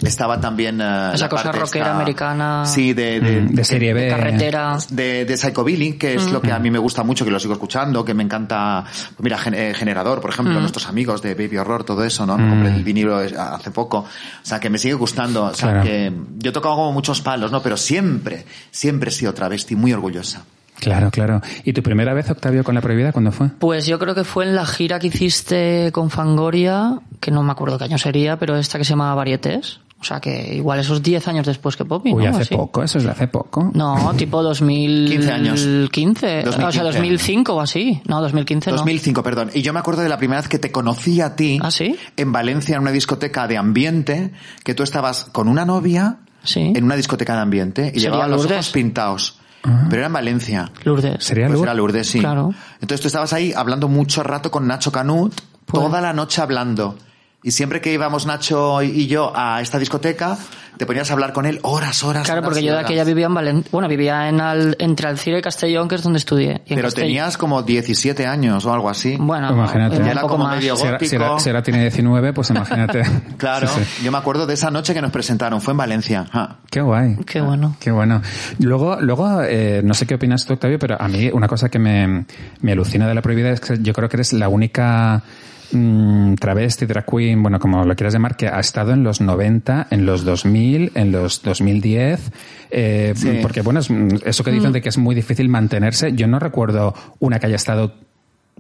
estaba 0.02 0.40
también... 0.40 0.80
eh, 0.82 1.12
Esa 1.14 1.26
la 1.26 1.30
cosa 1.30 1.44
parte 1.44 1.60
rockera 1.60 1.86
esta- 1.88 1.96
americana. 1.96 2.66
Sí, 2.66 2.94
de... 2.94 3.20
de, 3.20 3.42
Mm, 3.42 3.48
de 3.54 3.64
serie 3.66 3.94
B. 3.94 4.02
De 4.04 4.10
carretera. 4.10 4.78
de, 4.90 5.26
de 5.26 5.38
Psychobilly, 5.38 5.94
que 5.98 6.16
es 6.16 6.32
lo 6.32 6.42
que 6.42 6.52
a 6.52 6.58
Mm. 6.58 6.62
mí 6.64 6.72
me 6.72 6.80
gusta 6.80 7.04
mucho, 7.04 7.26
que 7.26 7.30
lo 7.30 7.40
sigo 7.40 7.54
escuchando, 7.54 8.04
que 8.06 8.14
me 8.14 8.24
encanta, 8.24 8.86
mira, 9.20 9.38
Gen- 9.38 9.54
eh, 9.54 9.74
Generador, 9.76 10.22
por 10.22 10.30
ejemplo, 10.32 10.56
Mm. 10.58 10.62
nuestros 10.62 10.88
amigos 10.88 11.22
de 11.22 11.36
Baby 11.36 11.58
Horror, 11.58 11.84
todo 11.84 12.04
eso, 12.06 12.26
¿no? 12.26 12.34
Compré 12.38 12.74
el 12.74 12.84
vinilo 12.84 13.22
eh, 13.22 13.34
hace 13.38 13.70
poco, 13.72 13.98
o 14.00 14.06
sea, 14.42 14.60
que 14.60 14.70
me 14.70 14.78
sigue 14.78 14.94
gustando, 14.96 15.44
o 15.46 15.54
sea, 15.54 15.70
Claro. 15.72 15.84
que 15.84 16.12
yo 16.38 16.50
he 16.50 16.54
tocado 16.54 16.76
como 16.76 16.94
muchos 16.94 17.22
palos, 17.22 17.52
¿no? 17.52 17.62
Pero 17.62 17.76
siempre, 17.78 18.46
siempre 18.72 19.10
he 19.10 19.14
sido 19.14 19.34
travesti, 19.34 19.76
muy 19.76 19.92
orgullosa. 19.94 20.44
Claro, 20.82 21.10
claro. 21.12 21.40
¿Y 21.64 21.72
tu 21.74 21.82
primera 21.84 22.14
vez, 22.14 22.30
Octavio, 22.30 22.64
con 22.66 22.76
la 22.76 22.82
prohibida, 22.82 23.14
cuándo 23.14 23.32
fue? 23.32 23.48
Pues 23.60 23.86
yo 23.86 23.98
creo 24.00 24.14
que 24.16 24.24
fue 24.26 24.46
en 24.46 24.56
la 24.56 24.66
gira 24.66 25.00
que 25.00 25.08
hiciste 25.08 25.92
con 25.94 26.10
Fangoria, 26.10 27.00
que 27.22 27.32
no 27.32 27.44
me 27.44 27.52
acuerdo 27.52 27.78
qué 27.78 27.86
año 27.86 27.98
sería, 27.98 28.38
pero 28.38 28.58
esta 28.58 28.78
que 28.78 28.84
se 28.84 28.90
llamaba 28.90 29.16
Varietés. 29.16 29.80
O 30.00 30.04
sea 30.04 30.20
que 30.20 30.56
igual 30.56 30.80
esos 30.80 31.04
10 31.04 31.28
años 31.28 31.46
después 31.46 31.78
que 31.78 31.86
Poppy, 31.86 32.12
Uy, 32.12 32.24
¿no? 32.24 32.32
hace 32.32 32.42
Así. 32.42 32.56
poco, 32.56 32.82
eso 32.82 32.98
es 32.98 33.04
de 33.04 33.12
hace 33.12 33.28
poco. 33.28 33.70
No, 33.76 34.12
tipo 34.18 34.42
2000... 34.42 35.08
15 35.12 35.32
años. 35.32 35.68
15. 35.92 36.40
O 36.40 36.46
2015. 36.46 36.72
sea, 36.72 36.84
2005 36.84 37.54
o 37.54 37.62
así. 37.62 38.02
No, 38.08 38.20
2015 38.20 38.72
no. 38.72 38.78
2005, 38.78 39.22
perdón. 39.22 39.52
Y 39.54 39.62
yo 39.62 39.74
me 39.74 39.80
acuerdo 39.80 40.02
de 40.02 40.10
la 40.10 40.18
primera 40.18 40.42
vez 40.42 40.50
que 40.50 40.58
te 40.58 40.72
conocí 40.72 41.22
a 41.22 41.36
ti 41.36 41.60
¿Ah, 41.62 41.70
sí? 41.70 41.96
en 42.18 42.32
Valencia, 42.32 42.76
en 42.78 42.82
una 42.82 42.92
discoteca 42.92 43.48
de 43.48 43.58
ambiente, 43.58 44.32
que 44.64 44.74
tú 44.74 44.82
estabas 44.82 45.26
con 45.26 45.48
una 45.48 45.66
novia 45.66 46.18
Sí. 46.44 46.74
en 46.76 46.84
una 46.84 46.96
discoteca 46.96 47.36
de 47.36 47.42
ambiente 47.42 47.82
y 47.94 48.00
¿Sería 48.00 48.02
llevaba 48.10 48.28
los 48.28 48.38
Lourdes? 48.42 48.58
ojos 48.58 48.70
pintados. 48.72 49.38
Pero 49.62 49.98
era 49.98 50.08
en 50.08 50.14
Valencia. 50.14 50.72
Lourdes. 50.84 51.24
Sería 51.24 51.46
Pues 51.48 51.54
Lourdes. 51.58 51.64
era 51.64 51.74
Lourdes, 51.76 52.08
sí. 52.08 52.20
Claro. 52.20 52.54
Entonces 52.76 53.02
tú 53.02 53.08
estabas 53.08 53.32
ahí 53.34 53.54
hablando 53.54 53.88
mucho 53.88 54.24
rato 54.24 54.50
con 54.52 54.68
Nacho 54.68 54.92
Canut, 54.92 55.34
Pues- 55.66 55.84
toda 55.84 56.02
la 56.02 56.14
noche 56.14 56.42
hablando. 56.42 56.98
Y 57.44 57.52
siempre 57.52 57.82
que 57.82 57.92
íbamos 57.92 58.26
Nacho 58.28 58.84
y 58.84 59.08
yo 59.08 59.32
a 59.36 59.62
esta 59.62 59.80
discoteca, 59.80 60.38
te 60.78 60.86
ponías 60.86 61.10
a 61.10 61.14
hablar 61.14 61.34
con 61.34 61.48
él 61.48 61.60
horas, 61.64 62.04
horas. 62.04 62.24
Claro, 62.24 62.42
horas 62.42 62.50
porque 62.50 62.64
yo 62.64 62.74
de 62.74 62.80
aquella 62.82 63.04
vivía 63.04 63.26
en 63.26 63.34
Valencia. 63.34 63.70
Bueno, 63.72 63.88
vivía 63.88 64.30
en 64.30 64.40
Al- 64.40 64.76
entre 64.78 65.08
Alcira 65.08 65.40
y 65.40 65.42
Castellón, 65.42 65.88
que 65.88 65.96
es 65.96 66.04
donde 66.04 66.20
estudié. 66.20 66.62
Pero 66.70 66.92
tenías 66.92 67.38
como 67.38 67.64
17 67.64 68.28
años 68.28 68.64
o 68.66 68.72
algo 68.74 68.90
así. 68.90 69.18
Bueno, 69.20 69.52
Imagínate. 69.54 69.98
un 69.98 70.06
Ya 70.06 70.12
era 70.12 70.22
poco 70.22 70.34
como 70.34 70.44
más. 70.46 70.58
medio- 70.58 70.76
Si 70.76 70.84
si 70.84 71.18
gótico. 71.18 71.40
si 71.40 71.50
ahora 71.50 71.64
tiene 71.64 71.82
19, 71.82 72.32
pues 72.34 72.50
imagínate. 72.52 73.02
Claro, 73.38 73.68
Sí, 73.68 73.82
sí. 73.86 74.04
yo 74.06 74.12
me 74.12 74.20
acuerdo 74.20 74.46
de 74.46 74.54
esa 74.54 74.70
noche 74.70 74.94
que 74.94 75.02
nos 75.02 75.12
presentaron, 75.12 75.62
fue 75.62 75.72
en 75.72 75.78
Valencia. 75.78 76.26
Ah. 76.32 76.58
Qué 76.70 76.82
guay. 76.82 77.18
Qué 77.26 77.42
bueno. 77.42 77.76
Qué 77.80 77.90
bueno. 77.90 78.22
Luego, 78.60 78.98
luego 79.02 79.42
eh, 79.42 79.82
no 79.84 79.96
sé 79.96 80.06
qué 80.06 80.14
opinas 80.14 80.46
tú, 80.46 80.54
Octavio, 80.54 80.78
pero 80.78 81.02
a 81.02 81.08
mí 81.08 81.28
una 81.34 81.48
cosa 81.48 81.70
que 81.70 81.80
me, 81.80 82.26
me 82.62 82.72
alucina 82.74 83.08
de 83.08 83.16
la 83.16 83.24
prohibida 83.24 83.50
es 83.50 83.60
que 83.62 83.80
yo 83.82 83.94
creo 83.94 84.08
que 84.10 84.18
eres 84.18 84.32
la 84.34 84.48
única 84.48 85.24
mm, 85.72 86.36
travesti, 86.36 86.86
drag 86.86 87.06
queen, 87.06 87.42
bueno, 87.42 87.60
como 87.60 87.84
lo 87.86 87.96
quieras 87.96 88.14
llamar, 88.14 88.36
que 88.36 88.48
ha 88.48 88.60
estado 88.60 88.92
en 88.94 89.04
los 89.04 89.22
90, 89.22 89.88
en 89.92 90.06
los 90.06 90.24
2000, 90.24 90.92
en 90.96 91.12
los 91.12 91.42
2010, 91.44 92.32
eh, 92.72 93.14
Sí. 93.16 93.40
porque 93.42 93.62
bueno, 93.62 93.80
es- 93.80 93.90
eso 94.26 94.44
que 94.44 94.52
dicen 94.52 94.72
de 94.72 94.82
que 94.82 94.90
es 94.90 94.98
muy 94.98 95.16
difícil 95.16 95.50
mantenerse, 95.50 96.14
yo 96.14 96.28
no 96.28 96.40
recuerdo 96.40 96.94
una 97.20 97.40
que 97.40 97.48
haya 97.48 97.56
estado 97.56 97.94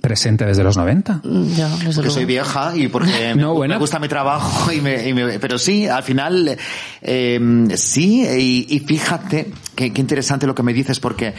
presente 0.01 0.45
desde 0.45 0.63
los 0.63 0.77
90. 0.77 1.21
Mm, 1.23 1.43
Ya, 1.55 1.67
desde 1.69 1.77
Porque 1.85 1.93
luego. 1.97 2.09
soy 2.11 2.25
vieja 2.25 2.71
y 2.75 2.87
porque 2.87 3.11
me, 3.35 3.41
No, 3.41 3.53
bueno. 3.53 3.75
me 3.75 3.79
gusta 3.79 3.99
mi 3.99 4.07
trabajo 4.07 4.71
y 4.71 4.81
me, 4.81 5.07
y 5.07 5.13
me- 5.13 5.37
pero 5.39 5.59
sí, 5.59 5.87
al 5.87 6.01
final, 6.01 6.57
eh, 7.03 7.67
sí, 7.75 8.25
y, 8.25 8.75
y 8.75 8.79
fíjate 8.79 9.51
qué 9.75 9.91
interesante 9.95 10.47
lo 10.47 10.55
que 10.55 10.63
me 10.63 10.73
dices 10.73 10.99
porque 10.99 11.33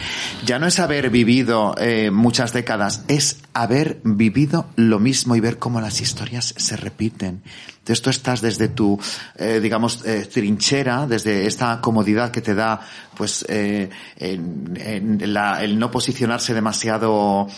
ya 0.44 0.58
no 0.58 0.66
es 0.66 0.80
haber 0.80 1.10
vivido 1.10 1.74
eh, 1.78 2.10
muchas 2.10 2.52
décadas, 2.52 3.04
es 3.08 3.38
haber 3.52 4.00
vivido 4.04 4.66
lo 4.76 4.98
mismo 4.98 5.36
y 5.36 5.40
ver 5.40 5.58
cómo 5.58 5.80
las 5.80 6.00
historias 6.00 6.54
se 6.56 6.76
repiten. 6.76 7.42
Entonces 7.78 8.02
tú 8.02 8.10
estás 8.10 8.40
desde 8.40 8.68
tu, 8.68 8.98
eh, 9.36 9.58
digamos, 9.60 10.04
eh, 10.06 10.28
trinchera, 10.32 11.06
desde 11.06 11.46
esta 11.46 11.80
comodidad 11.80 12.30
que 12.30 12.40
te 12.40 12.54
da, 12.54 12.80
pues, 13.16 13.44
en- 13.48 13.90
el 15.18 15.78
no 15.78 15.90
posicionarse 15.90 16.54
demasiado, 16.54 17.48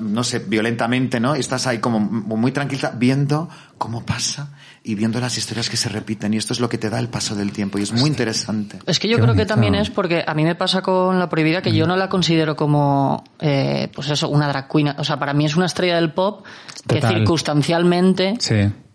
no 0.00 0.24
sé, 0.24 0.38
violentamente, 0.40 1.20
¿no? 1.20 1.34
Estás 1.36 1.66
ahí 1.68 1.78
como 1.78 2.00
muy 2.00 2.50
tranquila 2.50 2.92
viendo 2.96 3.48
cómo 3.78 4.04
pasa 4.04 4.50
y 4.88 4.94
viendo 4.94 5.20
las 5.20 5.36
historias 5.36 5.68
que 5.68 5.76
se 5.76 5.90
repiten 5.90 6.32
y 6.32 6.38
esto 6.38 6.54
es 6.54 6.60
lo 6.60 6.68
que 6.70 6.78
te 6.78 6.88
da 6.88 6.98
el 6.98 7.08
paso 7.08 7.34
del 7.34 7.52
tiempo 7.52 7.78
y 7.78 7.82
es 7.82 7.92
muy 7.92 8.08
interesante. 8.08 8.78
Es 8.86 8.98
que 8.98 9.06
yo 9.06 9.16
Qué 9.16 9.22
creo 9.22 9.34
que 9.34 9.44
también 9.44 9.74
es 9.74 9.90
porque 9.90 10.24
a 10.26 10.32
mí 10.32 10.44
me 10.44 10.54
pasa 10.54 10.80
con 10.80 11.18
la 11.18 11.28
prohibida 11.28 11.60
que 11.60 11.74
yo 11.74 11.86
no 11.86 11.94
la 11.94 12.08
considero 12.08 12.56
como, 12.56 13.22
eh, 13.38 13.90
pues 13.94 14.08
eso, 14.08 14.30
una 14.30 14.48
drag 14.48 14.66
queen. 14.66 14.94
O 14.96 15.04
sea, 15.04 15.18
para 15.18 15.34
mí 15.34 15.44
es 15.44 15.56
una 15.56 15.66
estrella 15.66 15.96
del 15.96 16.14
pop 16.14 16.46
que 16.86 17.02
circunstancialmente 17.02 18.36
Sí. 18.40 18.54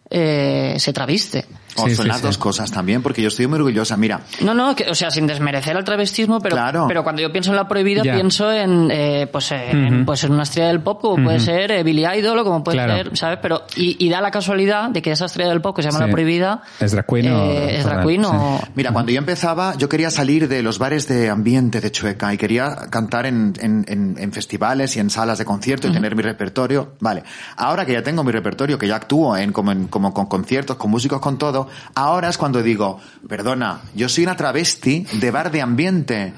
eh, 0.10 0.76
se 0.80 0.94
traviste. 0.94 1.46
O 1.76 1.88
Sí, 1.88 1.96
son 1.96 2.04
sí, 2.04 2.10
las 2.10 2.18
sí. 2.20 2.24
dos 2.28 2.38
cosas 2.38 2.72
también 2.72 3.02
porque 3.02 3.22
yo 3.22 3.30
estoy 3.30 3.48
muy 3.48 3.58
orgullosa. 3.58 3.98
Mira, 3.98 4.22
No, 4.42 4.54
no, 4.54 4.76
que, 4.76 4.90
o 4.90 4.96
sea, 4.96 5.10
sin 5.12 5.26
desmerecer 5.28 5.76
al 5.76 5.84
travestismo, 5.84 6.40
pero, 6.40 6.56
Claro. 6.56 6.86
pero 6.88 7.04
cuando 7.04 7.22
yo 7.22 7.32
pienso 7.32 7.50
en 7.52 7.56
la 7.56 7.68
prohibida 7.68 8.04
Ya. 8.04 8.14
pienso 8.14 8.52
en, 8.52 8.90
eh, 8.92 9.28
pues, 9.32 9.52
en, 9.52 9.96
Ujú. 9.96 10.06
pues 10.06 10.24
en 10.24 10.34
una 10.34 10.44
estrella 10.44 10.68
del 10.70 10.82
pop 10.82 11.02
como 11.02 11.24
puede 11.24 11.40
ser 11.40 11.72
eh, 11.72 11.84
Billy 11.84 12.06
Idol 12.06 12.40
o 12.40 12.44
como 12.44 12.64
puede 12.64 12.78
Claro. 12.78 12.94
ser, 12.96 13.18
¿sabes? 13.18 13.40
Pero, 13.42 13.64
y, 13.76 14.04
y 14.06 14.10
da 14.10 14.22
la 14.22 14.32
casualidad 14.32 14.90
de 14.90 15.02
que 15.02 15.12
esa 15.12 15.26
estrella 15.26 15.50
del 15.50 15.62
pop 15.62 15.76
que 15.76 15.82
se 15.82 15.90
llama 15.90 16.00
Sí. 16.00 16.06
la 16.06 16.12
prohibida 16.12 16.62
¿Es 16.80 16.92
drag 16.92 17.06
queen 17.08 17.32
o- 17.32 17.44
eh, 17.46 17.78
es 17.80 17.86
drag 17.86 18.04
o- 18.04 18.08
queen 18.08 18.24
sí. 18.24 18.30
o... 18.32 18.60
Mira, 18.76 18.92
cuando 18.92 19.12
yo 19.12 19.18
empezaba, 19.18 19.76
yo 19.78 19.90
quería 19.90 20.10
salir 20.12 20.48
de 20.48 20.62
los 20.64 20.78
bares 20.80 21.08
de 21.08 21.30
ambiente 21.30 21.82
de 21.82 21.92
Chueca 21.92 22.34
y 22.34 22.38
quería 22.38 22.76
cantar 22.90 23.26
en, 23.26 23.54
en, 23.60 23.86
en, 23.88 24.16
en 24.20 24.32
festivales 24.32 24.96
y 24.96 25.00
en 25.00 25.10
salas 25.10 25.38
de 25.38 25.46
concierto 25.46 25.88
y 25.88 25.92
tener 25.92 26.16
mi 26.16 26.22
repertorio. 26.24 26.94
Vale. 27.00 27.24
Ahora 27.58 27.86
que 27.86 27.94
ya 27.94 28.04
tengo 28.04 28.24
mi 28.24 28.32
repertorio, 28.32 28.78
que 28.78 28.88
ya 28.88 28.96
actúo 28.98 29.36
en, 29.38 29.52
como, 29.52 29.72
en, 29.72 29.88
como 29.88 30.14
con 30.14 30.26
conciertos, 30.28 30.78
con 30.78 30.92
músicos, 30.92 31.20
con 31.20 31.38
todo, 31.38 31.63
ahora 31.96 32.30
es 32.30 32.38
cuando 32.38 32.62
digo, 32.64 33.00
perdona, 33.28 33.80
yo 33.96 34.10
soy 34.10 34.24
una 34.24 34.36
travesti 34.36 35.06
de 35.14 35.32
bar 35.32 35.52
de 35.52 35.62
ambiente 35.62 36.34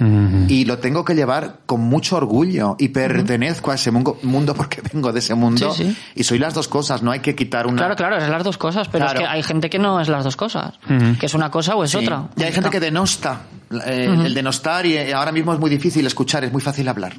y 0.47 0.65
lo 0.65 0.77
tengo 0.79 1.03
que 1.05 1.15
llevar 1.15 1.59
con 1.65 1.81
mucho 1.81 2.17
orgullo 2.17 2.75
y 2.79 2.89
pertenezco 2.89 3.71
a 3.71 3.75
ese 3.75 3.91
mundo, 3.91 4.53
porque 4.55 4.81
vengo 4.93 5.11
de 5.11 5.19
ese 5.19 5.35
mundo 5.35 5.71
Sí, 5.73 5.83
sí. 5.85 5.97
y 6.15 6.23
soy 6.23 6.39
las 6.39 6.53
dos 6.53 6.67
cosas, 6.67 7.01
no 7.03 7.11
hay 7.11 7.19
que 7.19 7.35
quitar 7.35 7.67
una... 7.67 7.77
Claro, 7.77 7.95
claro, 7.95 8.17
es 8.17 8.27
las 8.29 8.43
dos 8.43 8.57
cosas, 8.57 8.87
pero 8.87 9.05
Claro. 9.05 9.19
es 9.19 9.25
que 9.25 9.31
hay 9.31 9.43
gente 9.43 9.69
que 9.69 9.79
no 9.79 9.99
es 9.99 10.07
las 10.07 10.23
dos 10.23 10.35
cosas, 10.35 10.73
que 11.19 11.25
es 11.25 11.33
una 11.33 11.49
cosa 11.51 11.75
o 11.75 11.83
es 11.83 11.91
Sí. 11.91 11.97
otra. 11.97 12.27
Y 12.35 12.43
hay 12.43 12.51
gente 12.51 12.69
que 12.69 12.79
denosta. 12.79 13.41
eh, 13.85 14.05
El 14.25 14.33
denostar 14.33 14.85
y 14.85 14.95
eh, 14.95 15.13
ahora 15.13 15.31
mismo 15.31 15.53
es 15.53 15.59
muy 15.59 15.69
difícil 15.69 16.05
escuchar, 16.05 16.43
es 16.43 16.51
muy 16.51 16.61
fácil 16.61 16.87
hablar. 16.87 17.13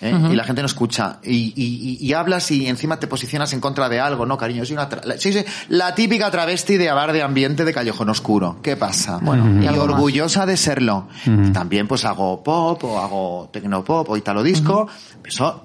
¿Eh? 0.00 0.12
Y 0.32 0.34
la 0.36 0.44
gente 0.44 0.62
no 0.62 0.66
escucha. 0.66 1.18
Y, 1.22 1.52
y- 1.56 1.98
y- 2.00 2.12
hablas 2.12 2.50
y 2.50 2.66
encima 2.66 2.98
te 2.98 3.06
posicionas 3.06 3.52
en 3.52 3.60
contra 3.60 3.88
de 3.88 4.00
algo, 4.00 4.26
¿no, 4.26 4.36
cariño? 4.36 4.64
Soy 4.64 4.74
una 4.74 4.88
la, 5.04 5.18
soy- 5.18 5.32
soy 5.32 5.44
la 5.68 5.94
típica 5.94 6.30
travesti 6.30 6.76
de 6.76 6.90
bar 6.90 7.12
de 7.12 7.22
ambiente 7.22 7.64
de 7.64 7.72
callejón 7.72 8.08
oscuro. 8.08 8.58
¿Qué 8.62 8.76
pasa? 8.76 9.18
Bueno, 9.22 9.62
y 9.62 9.66
orgullosa 9.68 10.46
de 10.46 10.56
serlo. 10.56 11.08
También 11.52 11.86
pues 11.86 12.04
hago 12.04 12.42
pop 12.42 12.82
o 12.84 12.98
hago 12.98 13.50
tecnopop 13.52 14.08
o 14.10 14.16
italo 14.16 14.42
disco. 14.42 14.88
Eso 15.24 15.64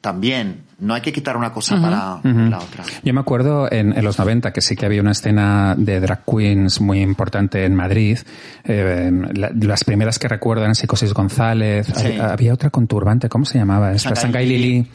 también. 0.00 0.65
No 0.78 0.92
hay 0.92 1.00
que 1.00 1.10
quitar 1.10 1.38
una 1.38 1.52
cosa 1.52 1.80
para 1.80 2.20
la 2.22 2.58
otra. 2.58 2.84
Yo 3.02 3.14
me 3.14 3.20
acuerdo 3.20 3.66
en, 3.72 3.96
en 3.96 4.04
los 4.04 4.18
90 4.18 4.52
que 4.52 4.60
sí 4.60 4.76
que 4.76 4.84
había 4.84 5.00
una 5.00 5.12
escena 5.12 5.74
de 5.76 6.00
drag 6.00 6.22
queens 6.26 6.82
muy 6.82 7.00
importante 7.00 7.64
en 7.64 7.74
Madrid. 7.74 8.18
Eh, 8.64 9.10
la- 9.34 9.50
las 9.58 9.84
primeras 9.84 10.18
que 10.18 10.28
recuerdo 10.28 10.64
eran 10.64 10.74
Psicosis 10.74 11.14
González. 11.14 11.86
Sí. 11.94 12.06
Había, 12.08 12.26
había 12.32 12.52
otra 12.52 12.68
con 12.68 12.86
turbante, 12.86 13.28
¿cómo 13.30 13.46
se 13.46 13.56
llamaba? 13.56 13.92
Esta, 13.92 14.12
Shanghai 14.14 14.46
Lili. 14.46 14.86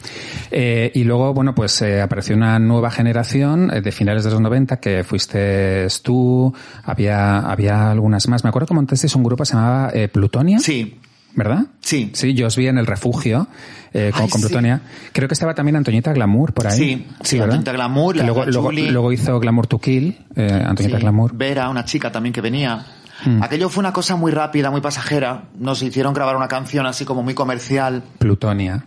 Eh, 0.52 0.92
y 0.94 1.02
luego, 1.02 1.34
bueno, 1.34 1.52
pues 1.54 1.82
eh, 1.82 2.00
apareció 2.00 2.36
una 2.36 2.60
nueva 2.60 2.90
generación 2.92 3.70
eh, 3.74 3.80
de 3.80 3.90
finales 3.90 4.22
de 4.22 4.30
los 4.30 4.40
90 4.40 4.76
que 4.78 5.02
fuiste 5.02 5.88
tú, 6.02 6.54
había, 6.84 7.40
había 7.40 7.90
algunas 7.90 8.28
más. 8.28 8.44
Me 8.44 8.50
acuerdo 8.50 8.68
que 8.68 8.74
montasteis 8.74 9.14
un 9.16 9.24
grupo 9.24 9.42
que 9.42 9.46
se 9.46 9.54
llamaba 9.54 9.90
eh, 9.92 10.06
Plutonia. 10.08 10.58
Sí. 10.60 10.98
¿Verdad? 11.34 11.64
Sí. 11.80 12.10
Sí, 12.14 12.34
yo 12.34 12.46
os 12.48 12.56
vi 12.56 12.66
en 12.66 12.76
el 12.78 12.86
refugio 12.86 13.48
eh, 13.94 14.10
con, 14.12 14.22
Ay, 14.24 14.28
con 14.28 14.40
sí. 14.40 14.46
Plutonia. 14.46 14.82
Creo 15.12 15.28
que 15.28 15.34
estaba 15.34 15.54
también 15.54 15.76
Antoñita 15.76 16.12
Glamour 16.12 16.52
por 16.52 16.66
ahí. 16.66 16.76
Sí, 16.76 17.06
sí, 17.22 17.38
¿verdad? 17.38 17.54
Antoñita 17.56 17.72
Glamour, 17.72 18.14
Que 18.14 18.20
la- 18.20 18.26
luego, 18.26 18.44
luego, 18.46 18.72
luego 18.72 19.12
hizo 19.12 19.40
Glamour 19.40 19.66
to 19.66 19.78
Kill, 19.78 20.18
eh, 20.36 20.62
Antoñita 20.66 20.96
Sí, 20.96 21.02
Glamour. 21.02 21.34
Vera, 21.34 21.68
una 21.70 21.84
chica 21.84 22.12
también 22.12 22.32
que 22.32 22.40
venía. 22.42 22.84
Mm. 23.24 23.42
Aquello 23.42 23.68
fue 23.68 23.80
una 23.80 23.92
cosa 23.92 24.16
muy 24.16 24.32
rápida, 24.32 24.70
muy 24.70 24.80
pasajera. 24.80 25.44
Nos 25.58 25.82
hicieron 25.82 26.12
grabar 26.12 26.36
una 26.36 26.48
canción 26.48 26.86
así 26.86 27.04
como 27.04 27.22
muy 27.22 27.34
comercial. 27.34 28.02
Plutonia. 28.18 28.84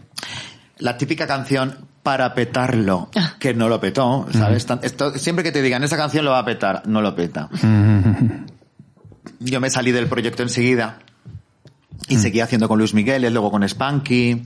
La 0.78 0.98
típica 0.98 1.26
canción 1.26 1.76
para 2.04 2.36
petarlo, 2.36 3.10
que 3.40 3.54
no 3.56 3.70
lo 3.70 3.80
petó, 3.80 4.28
¿sabes? 4.32 4.66
Tan- 4.68 4.80
esto- 4.84 5.18
siempre 5.18 5.44
que 5.44 5.52
te 5.52 5.62
digan, 5.64 5.84
esa 5.84 5.98
canción 5.98 6.26
lo 6.26 6.32
va 6.32 6.40
a 6.40 6.46
petar, 6.46 6.84
no 6.86 7.02
lo 7.02 7.16
peta. 7.16 7.50
Yo 9.40 9.60
me 9.60 9.70
salí 9.70 9.92
del 9.92 10.08
proyecto 10.08 10.44
enseguida 10.44 11.00
y 12.08 12.18
seguí 12.18 12.40
haciendo 12.40 12.68
con 12.68 12.78
Luis 12.78 12.94
Miguel, 12.94 13.26
y 13.26 13.30
luego 13.32 13.50
con 13.50 13.64
Spanky. 13.68 14.42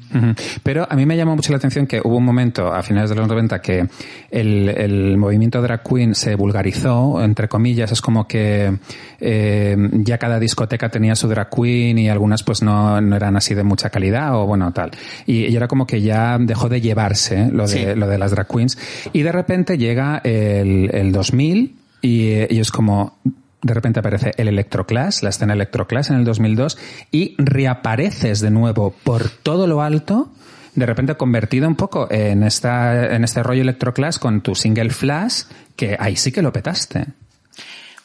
Pero 0.64 0.88
a 0.90 0.96
mí 0.96 1.06
me 1.06 1.18
llamó 1.18 1.36
mucho 1.36 1.52
la 1.52 1.58
atención 1.58 1.88
que 1.88 2.00
hubo 2.04 2.16
un 2.18 2.24
momento 2.24 2.74
a 2.74 2.82
finales 2.84 3.10
de 3.10 3.16
los 3.18 3.28
90 3.28 3.62
que 3.62 3.88
el, 4.32 4.70
el 4.70 5.18
movimiento 5.18 5.62
drag 5.62 5.84
queen 5.84 6.16
se 6.16 6.36
vulgarizó, 6.36 7.22
entre 7.22 7.50
comillas, 7.50 7.92
es 7.92 8.02
como 8.02 8.28
que 8.28 8.78
eh, 9.20 9.76
ya 9.94 10.18
cada 10.18 10.40
discoteca 10.40 10.90
tenía 10.90 11.16
su 11.16 11.28
drag 11.28 11.50
queen 11.50 11.98
y 12.00 12.08
algunas 12.10 12.44
pues 12.44 12.62
no, 12.62 13.02
no 13.02 13.16
eran 13.16 13.36
así 13.36 13.54
de 13.56 13.64
mucha 13.64 13.90
calidad 13.90 14.36
o 14.36 14.46
bueno, 14.46 14.72
tal. 14.72 14.92
Y, 15.26 15.46
y 15.48 15.56
era 15.56 15.68
como 15.68 15.86
que 15.86 16.02
ya 16.02 16.38
dejó 16.40 16.70
de 16.70 16.80
llevarse 16.82 17.50
lo, 17.52 17.64
de, 17.68 17.68
Sí. 17.68 17.86
lo 17.96 18.08
de 18.08 18.18
las 18.18 18.32
drag 18.32 18.48
queens. 18.48 18.78
Y 19.12 19.22
de 19.24 19.32
repente 19.32 19.78
llega 19.78 20.22
el, 20.24 20.90
el 20.94 21.12
2000 21.12 21.76
y, 22.02 22.28
eh, 22.30 22.48
y 22.50 22.60
es 22.60 22.72
como 22.72 23.18
de 23.62 23.74
repente 23.74 24.00
aparece 24.00 24.32
el 24.38 24.48
Electroclass, 24.48 25.24
la 25.24 25.30
escena 25.30 25.54
Electroclass 25.54 26.10
en 26.10 26.18
el 26.18 26.26
2002, 26.26 26.78
y 27.12 27.36
reapareces 27.38 28.40
de 28.40 28.52
nuevo 28.52 28.94
por 29.04 29.30
todo 29.30 29.68
lo 29.68 29.82
alto, 29.82 30.32
de 30.76 30.86
repente 30.86 31.16
convertido 31.16 31.68
un 31.68 31.76
poco 31.76 32.08
en, 32.10 32.44
esta, 32.44 33.14
en 33.16 33.24
este 33.24 33.44
rollo 33.44 33.62
Electroclass 33.62 34.20
con 34.20 34.42
tu 34.42 34.56
single 34.56 34.92
Flash, 34.92 35.44
que 35.76 35.98
ahí 36.00 36.16
sí 36.16 36.32
que 36.32 36.42
lo 36.42 36.54
petaste. 36.54 37.08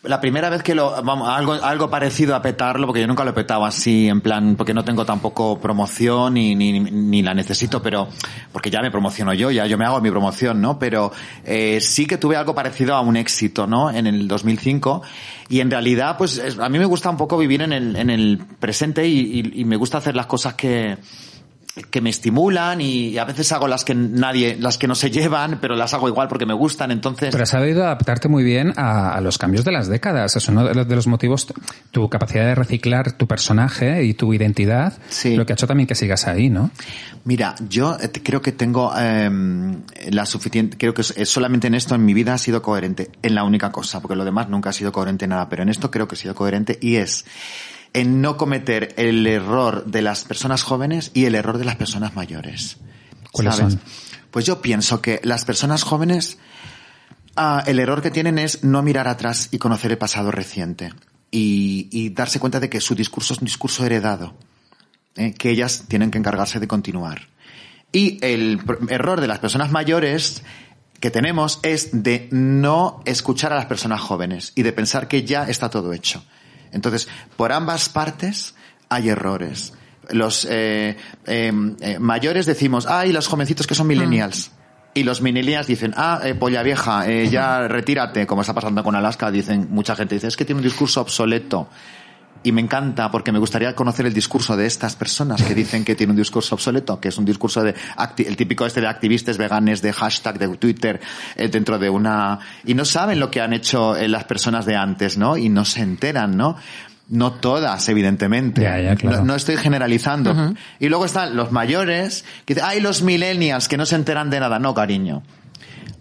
La 0.05 0.21
primera 0.21 0.51
vez 0.51 0.63
que 0.63 0.75
lo, 0.75 1.03
vamos, 1.03 1.29
algo, 1.29 1.55
algo 1.55 1.89
parecido 1.89 2.37
a 2.37 2.43
petarlo, 2.43 2.87
porque 2.87 3.01
yo 3.01 3.07
nunca 3.07 3.25
lo 3.25 3.31
he 3.31 3.33
petado 3.35 3.65
así, 3.65 4.09
en 4.09 4.21
plan, 4.21 4.55
porque 4.57 4.75
no 4.75 4.85
tengo 4.85 5.05
tampoco 5.07 5.59
promoción 5.59 6.35
ni, 6.35 6.55
ni, 6.55 6.79
ni 6.79 7.23
la 7.23 7.33
necesito, 7.33 7.81
pero, 7.83 8.09
porque 8.53 8.71
ya 8.71 8.83
me 8.83 8.91
promociono 8.91 9.33
yo, 9.33 9.51
ya 9.51 9.67
yo 9.67 9.79
me 9.79 9.85
hago 9.87 10.01
mi 10.01 10.11
promoción, 10.11 10.61
¿no? 10.61 10.79
Pero, 10.79 11.11
eh, 11.45 11.79
sí 11.81 12.07
que 12.07 12.19
tuve 12.19 12.37
algo 12.37 12.55
parecido 12.55 12.95
a 12.95 13.01
un 13.01 13.17
éxito, 13.17 13.67
¿no? 13.67 13.91
En 13.91 14.07
el 14.07 14.29
2005. 14.29 15.03
Y 15.49 15.61
en 15.61 15.71
realidad, 15.71 16.17
pues, 16.19 16.39
es- 16.39 16.59
a 16.59 16.69
mí 16.69 16.79
me 16.79 16.85
gusta 16.87 17.09
un 17.11 17.17
poco 17.17 17.39
vivir 17.39 17.63
en 17.63 17.73
el, 17.73 17.97
en 17.97 18.11
el 18.11 18.39
presente 18.59 19.07
y, 19.09 19.41
y- 19.41 19.61
y 19.61 19.65
me 19.65 19.77
gusta 19.77 19.99
hacer 19.99 20.15
las 20.17 20.27
cosas 20.27 20.55
que, 20.55 20.99
que 21.91 22.01
me 22.01 22.11
estimulan 22.11 22.81
y 22.81 23.19
a 23.19 23.25
veces 23.25 23.51
hago 23.53 23.67
las 23.67 23.85
que 23.85 23.95
nadie, 23.95 24.57
las 24.61 24.79
que 24.79 24.87
no 24.87 24.95
se 24.95 25.11
llevan, 25.11 25.59
pero 25.61 25.75
las 25.75 25.93
hago 25.93 26.09
igual 26.09 26.29
porque 26.29 26.47
me 26.47 26.55
gustan, 26.55 26.91
entonces. 26.93 27.31
Pero 27.33 27.43
has 27.43 27.51
sabido 27.51 27.83
adaptarte 27.85 28.29
muy 28.29 28.45
bien 28.45 28.73
a, 28.77 29.15
a 29.15 29.21
los 29.21 29.39
cambios 29.39 29.65
de 29.65 29.73
las 29.73 29.89
décadas. 29.89 30.37
Es 30.37 30.49
uno 30.49 30.65
de 30.65 30.95
los, 30.95 31.07
motivos, 31.07 31.49
tu 31.91 32.09
capacidad 32.09 32.45
de 32.45 32.55
reciclar 32.55 33.13
tu 33.13 33.27
personaje 33.27 34.05
y 34.05 34.15
tu 34.15 34.33
identidad, 34.33 34.93
Sí. 35.09 35.35
lo 35.35 35.45
que 35.47 35.53
ha 35.53 35.55
hecho 35.55 35.67
también 35.67 35.87
que 35.89 35.95
sigas 35.97 36.27
ahí, 36.29 36.49
¿no? 36.49 36.71
Mira, 37.25 37.55
yo 37.69 37.97
eh, 38.01 38.11
creo 38.23 38.41
que 38.41 38.53
tengo 38.53 38.93
eh, 38.97 39.29
la 40.11 40.27
suficiente, 40.27 40.77
creo 40.79 40.95
que 40.95 41.03
solamente 41.03 41.67
en 41.67 41.75
esto 41.75 41.95
en 41.97 42.05
mi 42.05 42.15
vida 42.15 42.35
ha 42.35 42.39
sido 42.39 42.63
coherente, 42.63 43.11
en 43.23 43.35
la 43.35 43.43
única 43.45 43.73
cosa, 43.73 44.01
porque 44.01 44.15
lo 44.15 44.25
demás 44.25 44.49
nunca 44.49 44.71
ha 44.71 44.73
sido 44.73 44.93
coherente 44.93 45.25
en 45.25 45.31
nada, 45.31 45.49
pero 45.49 45.63
en 45.63 45.71
esto 45.71 45.91
creo 45.91 46.07
que 46.07 46.15
he 46.15 46.19
sido 46.19 46.35
coherente 46.35 46.79
y 46.81 46.97
es 46.97 47.25
en 47.95 48.21
no 48.21 48.37
cometer 48.37 48.93
el 48.99 49.27
error 49.27 49.87
de 49.87 50.03
las 50.03 50.25
personas 50.25 50.63
jóvenes 50.63 51.11
y 51.15 51.25
el 51.25 51.35
error 51.35 51.57
de 51.57 51.65
las 51.65 51.77
personas 51.77 52.15
mayores. 52.15 52.77
¿Cuáles 53.33 53.57
¿Sabes? 53.57 53.75
son? 53.75 53.83
Pues 54.31 54.45
yo 54.45 54.61
pienso 54.61 55.01
que 55.01 55.21
las 55.23 55.45
personas 55.45 55.85
jóvenes, 55.85 56.39
ah, 57.37 57.63
el 57.67 57.79
error 57.79 58.03
que 58.03 58.11
tienen 58.11 58.39
es 58.39 58.65
no 58.65 58.83
mirar 58.83 59.09
atrás 59.09 59.49
y 59.53 59.59
conocer 59.59 59.93
el 59.93 59.99
pasado 59.99 60.31
reciente 60.31 60.93
y, 61.31 61.89
y 61.91 62.11
darse 62.11 62.41
cuenta 62.41 62.61
de 62.61 62.69
que 62.69 62.81
su 62.81 62.95
discurso 62.95 63.33
es 63.33 63.41
un 63.41 63.47
discurso 63.47 63.87
heredado 63.87 64.35
eh, 65.17 65.33
que 65.33 65.51
ellas 65.51 65.85
tienen 65.87 66.11
que 66.11 66.19
encargarse 66.19 66.59
de 66.59 66.67
continuar. 66.67 67.29
Y 67.93 68.19
el 68.23 68.61
error 68.89 69.21
de 69.21 69.29
las 69.29 69.39
personas 69.39 69.71
mayores 69.71 70.43
que 70.99 71.13
tenemos 71.13 71.61
es 71.63 71.91
de 71.93 72.29
no 72.33 73.01
escuchar 73.05 73.53
a 73.53 73.57
las 73.57 73.67
personas 73.67 74.01
jóvenes 74.01 74.53
y 74.57 74.65
de 74.65 74.73
pensar 74.73 75.07
que 75.07 75.23
ya 75.23 75.45
está 75.45 75.71
todo 75.71 75.93
hecho. 75.93 76.25
Entonces, 76.75 77.09
por 77.37 77.53
ambas 77.53 77.89
partes 77.89 78.55
hay 78.89 79.09
errores. 79.09 79.73
Los 80.11 80.47
eh, 80.51 80.97
eh, 81.27 81.53
eh, 81.81 81.99
mayores 81.99 82.45
decimos, 82.45 82.87
ay, 82.87 83.13
los 83.13 83.27
jovencitos 83.27 83.67
que 83.67 83.75
son 83.75 83.87
millennials. 83.87 84.51
Y 84.97 85.03
los 85.03 85.23
millennials 85.23 85.67
dicen, 85.67 85.93
ah, 85.97 86.21
eh, 86.23 86.35
polla 86.35 86.63
vieja, 86.63 87.09
eh, 87.09 87.29
ya 87.29 87.67
retírate, 87.67 88.27
como 88.27 88.43
está 88.43 88.55
pasando 88.55 88.85
con 88.85 88.95
Alaska, 88.95 89.31
dicen, 89.31 89.69
mucha 89.71 89.97
gente 89.97 90.15
dice, 90.15 90.29
es 90.29 90.37
que 90.37 90.45
tiene 90.45 90.61
un 90.61 90.65
discurso 90.65 91.01
obsoleto. 91.01 91.69
Y 92.45 92.53
me 92.53 92.61
encanta 92.61 93.11
porque 93.11 93.33
me 93.33 93.39
gustaría 93.39 93.75
conocer 93.75 94.05
el 94.07 94.13
discurso 94.15 94.55
de 94.57 94.67
estas 94.67 94.95
personas 94.95 95.43
que 95.43 95.55
dicen 95.55 95.83
que 95.85 95.95
tiene 95.95 96.13
un 96.13 96.17
discurso 96.19 96.55
obsoleto, 96.55 97.01
que 97.01 97.09
es 97.09 97.17
un 97.19 97.25
discurso 97.25 97.63
de 97.63 97.75
acti- 97.97 98.27
el 98.27 98.37
típico 98.37 98.67
este 98.67 98.81
de 98.83 98.87
activistas 98.87 99.39
veganes, 99.39 99.81
de 99.81 99.93
hashtag 99.95 100.39
de 100.39 100.49
Twitter, 100.59 101.01
eh, 101.37 101.49
dentro 101.49 101.79
de 101.79 101.89
una 101.89 102.39
y 102.65 102.75
no 102.75 102.85
saben 102.85 103.19
lo 103.19 103.31
que 103.31 103.41
han 103.41 103.55
hecho 103.55 103.97
eh, 103.97 104.09
las 104.09 104.25
personas 104.25 104.67
de 104.67 104.77
antes, 104.77 105.17
¿no? 105.17 105.37
Y 105.39 105.49
no 105.49 105.65
se 105.65 105.81
enteran, 105.81 106.37
¿no? 106.37 106.57
No 107.09 107.33
todas, 107.33 107.89
evidentemente. 107.89 108.63
Ya, 108.63 108.79
ya, 108.79 108.95
claro. 108.97 109.19
no, 109.19 109.25
no 109.25 109.35
estoy 109.35 109.57
generalizando. 109.57 110.55
Y 110.81 110.89
luego 110.89 111.05
están 111.07 111.37
los 111.37 111.51
mayores 111.53 112.25
que 112.45 112.55
dicen, 112.55 112.69
ay, 112.69 112.81
los 112.81 113.03
millennials 113.03 113.69
que 113.69 113.77
no 113.77 113.87
se 113.87 113.97
enteran 113.97 114.31
de 114.31 114.41
nada. 114.41 114.59
No, 114.59 114.75
cariño 114.75 115.23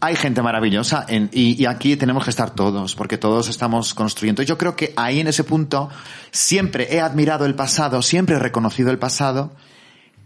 hay 0.06 0.16
gente 0.18 0.42
maravillosa 0.42 1.06
en- 1.08 1.30
y, 1.32 1.62
y 1.62 1.66
aquí 1.66 1.96
tenemos 1.96 2.26
que 2.26 2.30
estar 2.30 2.50
todos, 2.52 2.94
porque 2.96 3.18
todos 3.18 3.48
estamos 3.48 3.94
construyendo. 3.94 4.44
Yo 4.44 4.58
creo 4.58 4.76
que 4.76 4.94
ahí 4.98 5.22
en 5.22 5.28
ese 5.28 5.44
punto 5.46 5.90
siempre 6.32 6.94
he 6.94 7.00
admirado 7.00 7.46
el 7.46 7.56
pasado, 7.56 8.02
siempre 8.02 8.36
he 8.36 8.40
reconocido 8.40 8.92
el 8.92 9.00
pasado 9.00 9.52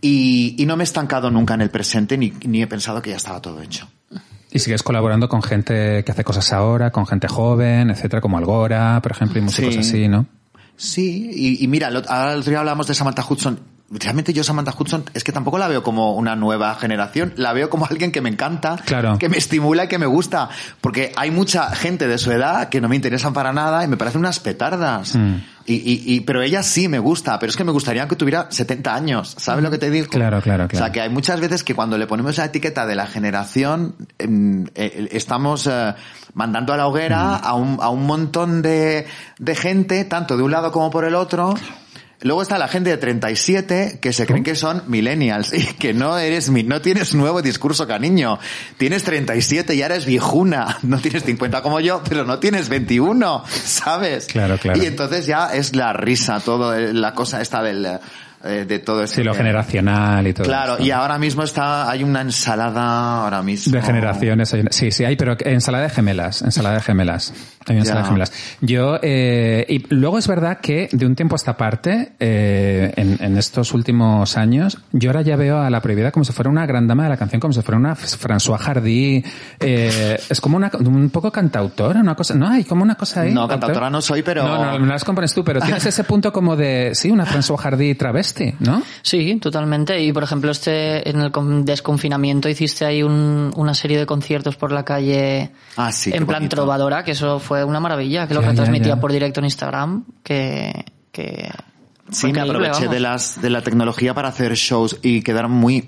y, 0.01 0.55
y 0.57 0.65
no 0.65 0.77
me 0.77 0.83
he 0.83 0.85
estancado 0.85 1.29
nunca 1.29 1.53
en 1.53 1.61
el 1.61 1.69
presente 1.69 2.17
ni, 2.17 2.33
ni 2.45 2.61
he 2.61 2.67
pensado 2.67 3.01
que 3.01 3.11
ya 3.11 3.17
estaba 3.17 3.41
todo 3.41 3.61
hecho. 3.61 3.87
Y 4.51 4.59
sigues 4.59 4.81
colaborando 4.81 5.27
con 5.29 5.43
gente 5.43 6.03
que 6.03 6.11
hace 6.11 6.23
cosas 6.23 6.51
ahora, 6.53 6.89
con 6.91 7.05
gente 7.05 7.27
joven, 7.27 7.89
etcétera, 7.91 8.21
como 8.21 8.37
Algora, 8.37 8.99
por 9.03 9.11
ejemplo, 9.11 9.37
y 9.39 9.41
músicos 9.43 9.73
Sí. 9.73 9.79
así, 9.81 10.07
¿no? 10.07 10.25
Sí, 10.75 11.29
y, 11.33 11.63
y 11.63 11.67
mira, 11.67 11.87
ahora 11.87 12.33
el 12.33 12.39
otro 12.39 12.49
día 12.51 12.59
hablábamos 12.59 12.87
de 12.87 12.93
Samantha 12.93 13.25
Hudson. 13.27 13.59
Realmente 13.89 14.33
yo 14.33 14.43
Samantha 14.43 14.73
Hudson 14.77 15.05
es 15.13 15.23
que 15.23 15.31
tampoco 15.31 15.57
la 15.57 15.69
veo 15.69 15.81
como 15.81 16.13
una 16.15 16.35
nueva 16.35 16.75
generación, 16.75 17.33
la 17.37 17.53
veo 17.53 17.69
como 17.69 17.85
alguien 17.89 18.11
que 18.11 18.19
me 18.21 18.29
encanta, 18.29 18.75
Claro. 18.85 19.17
que 19.17 19.29
me 19.29 19.37
estimula 19.37 19.85
y 19.85 19.87
que 19.87 19.97
me 19.97 20.05
gusta, 20.05 20.49
porque 20.81 21.13
hay 21.15 21.31
mucha 21.31 21.73
gente 21.73 22.07
de 22.07 22.17
su 22.17 22.31
edad 22.31 22.67
que 22.69 22.81
no 22.81 22.89
me 22.89 22.95
interesan 22.97 23.31
para 23.33 23.53
nada 23.53 23.83
y 23.83 23.87
me 23.87 23.95
parecen 23.95 24.19
unas 24.19 24.39
petardas. 24.41 25.15
Mm. 25.15 25.35
Y, 25.69 25.73
y, 25.75 26.03
y- 26.15 26.21
pero 26.21 26.41
ella 26.41 26.63
sí 26.63 26.87
me 26.87 26.99
gusta, 26.99 27.37
pero 27.39 27.49
es 27.49 27.55
que 27.57 27.63
me 27.65 27.71
gustaría 27.73 28.07
que 28.07 28.15
tuviera 28.15 28.47
70 28.49 28.93
años, 28.95 29.35
¿sabes 29.37 29.63
lo 29.63 29.69
que 29.71 29.77
te 29.77 29.89
digo? 29.89 30.07
Claro, 30.09 30.41
claro, 30.41 30.65
O 30.65 30.69
sea, 30.69 30.77
claro. 30.79 30.93
que 30.93 31.01
hay 31.01 31.09
muchas 31.09 31.39
veces 31.41 31.63
que 31.63 31.75
cuando 31.75 31.97
le 31.97 32.07
ponemos 32.07 32.37
la 32.37 32.45
etiqueta 32.45 32.85
de 32.85 32.95
la 32.95 33.05
generación, 33.07 33.95
em, 34.17 34.65
eh, 34.75 35.09
estamos 35.11 35.67
eh, 35.67 35.93
mandando 36.33 36.73
a 36.73 36.77
la 36.77 36.87
hoguera 36.87 37.35
a, 37.35 37.53
un, 37.53 37.79
a 37.81 37.89
un 37.89 38.05
montón 38.05 38.61
de, 38.61 39.07
de 39.39 39.55
gente, 39.55 40.05
tanto 40.05 40.37
de 40.37 40.43
un 40.43 40.51
lado 40.51 40.71
como 40.71 40.89
por 40.89 41.03
el 41.05 41.15
otro. 41.15 41.53
Luego 42.21 42.41
está 42.41 42.57
la 42.57 42.67
gente 42.67 42.89
de 42.89 42.97
37 42.97 43.99
que 44.01 44.11
se 44.11 44.25
creen 44.25 44.43
que 44.43 44.55
son 44.55 44.81
millennials 44.87 45.53
y 45.53 45.63
que 45.75 45.93
no 45.93 46.17
eres 46.17 46.49
mi, 46.49 46.63
no 46.63 46.81
tienes 46.81 47.13
nuevo 47.13 47.43
discurso, 47.43 47.85
cariño. 47.87 48.39
Tienes 48.77 49.03
37 49.03 49.75
y 49.75 49.77
ya 49.77 49.85
eres 49.85 50.05
viejuna. 50.05 50.77
No 50.87 50.97
tienes 50.99 51.23
50 51.23 51.61
como 51.61 51.79
yo, 51.79 52.01
pero 52.07 52.23
no 52.23 52.39
tienes 52.39 52.69
21, 52.69 53.43
¿sabes? 53.47 54.25
Claro, 54.27 54.57
claro. 54.57 54.81
Y 54.81 54.85
entonces 54.87 55.27
ya 55.27 55.53
es 55.53 55.75
la 55.75 55.93
risa, 55.93 56.39
todo, 56.39 56.73
eh, 56.73 56.91
la 56.93 57.13
cosa 57.13 57.41
esta 57.41 57.61
del, 57.61 57.85
eh, 58.43 58.65
de 58.67 58.79
todo 58.79 59.03
esto. 59.03 59.17
Sí, 59.17 59.23
lo 59.23 59.33
generacional 59.33 60.25
y 60.27 60.33
todo 60.33 60.45
Claro, 60.45 60.73
esto. 60.73 60.85
y 60.85 60.91
ahora 60.91 61.17
mismo 61.17 61.43
está, 61.43 61.89
hay 61.89 62.03
una 62.03 62.21
ensalada 62.21 63.23
ahora 63.23 63.41
mismo. 63.43 63.73
De 63.73 63.81
generaciones. 63.81 64.55
Sí, 64.71 64.91
sí, 64.91 65.03
hay, 65.05 65.15
pero 65.17 65.35
ensalada 65.39 65.83
de 65.83 65.89
gemelas. 65.89 66.41
Ensalada 66.41 66.75
de 66.75 66.81
gemelas. 66.81 67.33
Gemelas. 67.67 68.31
Yo, 68.61 68.97
eh, 69.01 69.65
y 69.67 69.83
luego 69.93 70.17
es 70.17 70.27
verdad 70.27 70.59
que 70.61 70.89
de 70.91 71.05
un 71.05 71.15
tiempo 71.15 71.35
a 71.35 71.37
esta 71.37 71.57
parte, 71.57 72.13
eh, 72.19 72.93
en, 72.95 73.17
en 73.21 73.37
estos 73.37 73.73
últimos 73.73 74.37
años, 74.37 74.77
yo 74.91 75.09
ahora 75.09 75.21
ya 75.21 75.35
veo 75.35 75.59
a 75.59 75.69
la 75.69 75.81
prohibida 75.81 76.11
como 76.11 76.23
si 76.23 76.31
fuera 76.33 76.49
una 76.49 76.65
gran 76.65 76.87
dama 76.87 77.03
de 77.03 77.09
la 77.09 77.17
canción, 77.17 77.39
como 77.39 77.53
si 77.53 77.61
fuera 77.61 77.77
una 77.77 77.95
François 77.95 78.57
Hardy. 78.57 79.23
eh, 79.59 80.17
es 80.29 80.41
como 80.41 80.57
una, 80.57 80.71
un 80.79 81.09
poco 81.09 81.31
cantautora, 81.31 81.99
una 81.99 82.15
cosa. 82.15 82.33
No, 82.35 82.47
hay 82.49 82.63
como 82.63 82.83
una 82.83 82.95
cosa 82.95 83.21
ahí. 83.21 83.33
No, 83.33 83.47
cantautora 83.47 83.89
no 83.89 84.01
soy, 84.01 84.21
pero- 84.23 84.43
No, 84.43 84.65
no, 84.73 84.79
me 84.79 84.87
las 84.87 85.03
compones 85.03 85.33
tú, 85.33 85.43
pero 85.43 85.59
tienes 85.61 85.85
ese 85.85 86.03
punto 86.03 86.31
como 86.31 86.55
de, 86.55 86.91
sí, 86.93 87.09
una 87.11 87.25
François 87.25 87.57
Hardy 87.57 87.95
travesti, 87.95 88.53
¿no? 88.59 88.81
Sí, 89.01 89.35
totalmente. 89.41 90.01
Y 90.01 90.11
por 90.13 90.23
ejemplo, 90.23 90.51
este 90.51 91.09
en 91.09 91.19
el 91.21 91.31
con- 91.31 91.65
desconfinamiento 91.65 92.49
hiciste 92.49 92.85
ahí 92.85 93.03
un- 93.03 93.51
una 93.55 93.73
serie 93.73 93.97
de 93.97 94.05
conciertos 94.05 94.55
por 94.55 94.71
la 94.71 94.83
calle 94.83 95.51
Ah, 95.75 95.91
sí, 95.91 96.11
en 96.13 96.25
plan 96.25 96.39
bonito. 96.39 96.55
trovadora, 96.57 97.03
que 97.03 97.11
eso 97.11 97.39
fue 97.39 97.56
una 97.63 97.79
maravilla, 97.79 98.27
que 98.27 98.33
lo 98.33 98.41
Ya, 98.41 98.47
ya, 98.47 98.51
retransmitía 98.51 98.95
ya. 98.95 98.99
por 98.99 99.11
directo 99.11 99.39
en 99.39 99.45
Instagram, 99.45 100.05
que, 100.23 100.85
que 101.11 101.49
fue 102.09 102.29
Sí, 102.29 102.33
me 102.33 102.41
aproveché 102.41 102.85
vamos. 102.85 102.91
de 102.91 102.99
las 102.99 103.41
de 103.41 103.49
la 103.49 103.61
tecnología 103.61 104.13
para 104.13 104.29
hacer 104.29 104.53
shows 104.55 104.97
y 105.01 105.21
quedaron 105.21 105.51
muy 105.51 105.87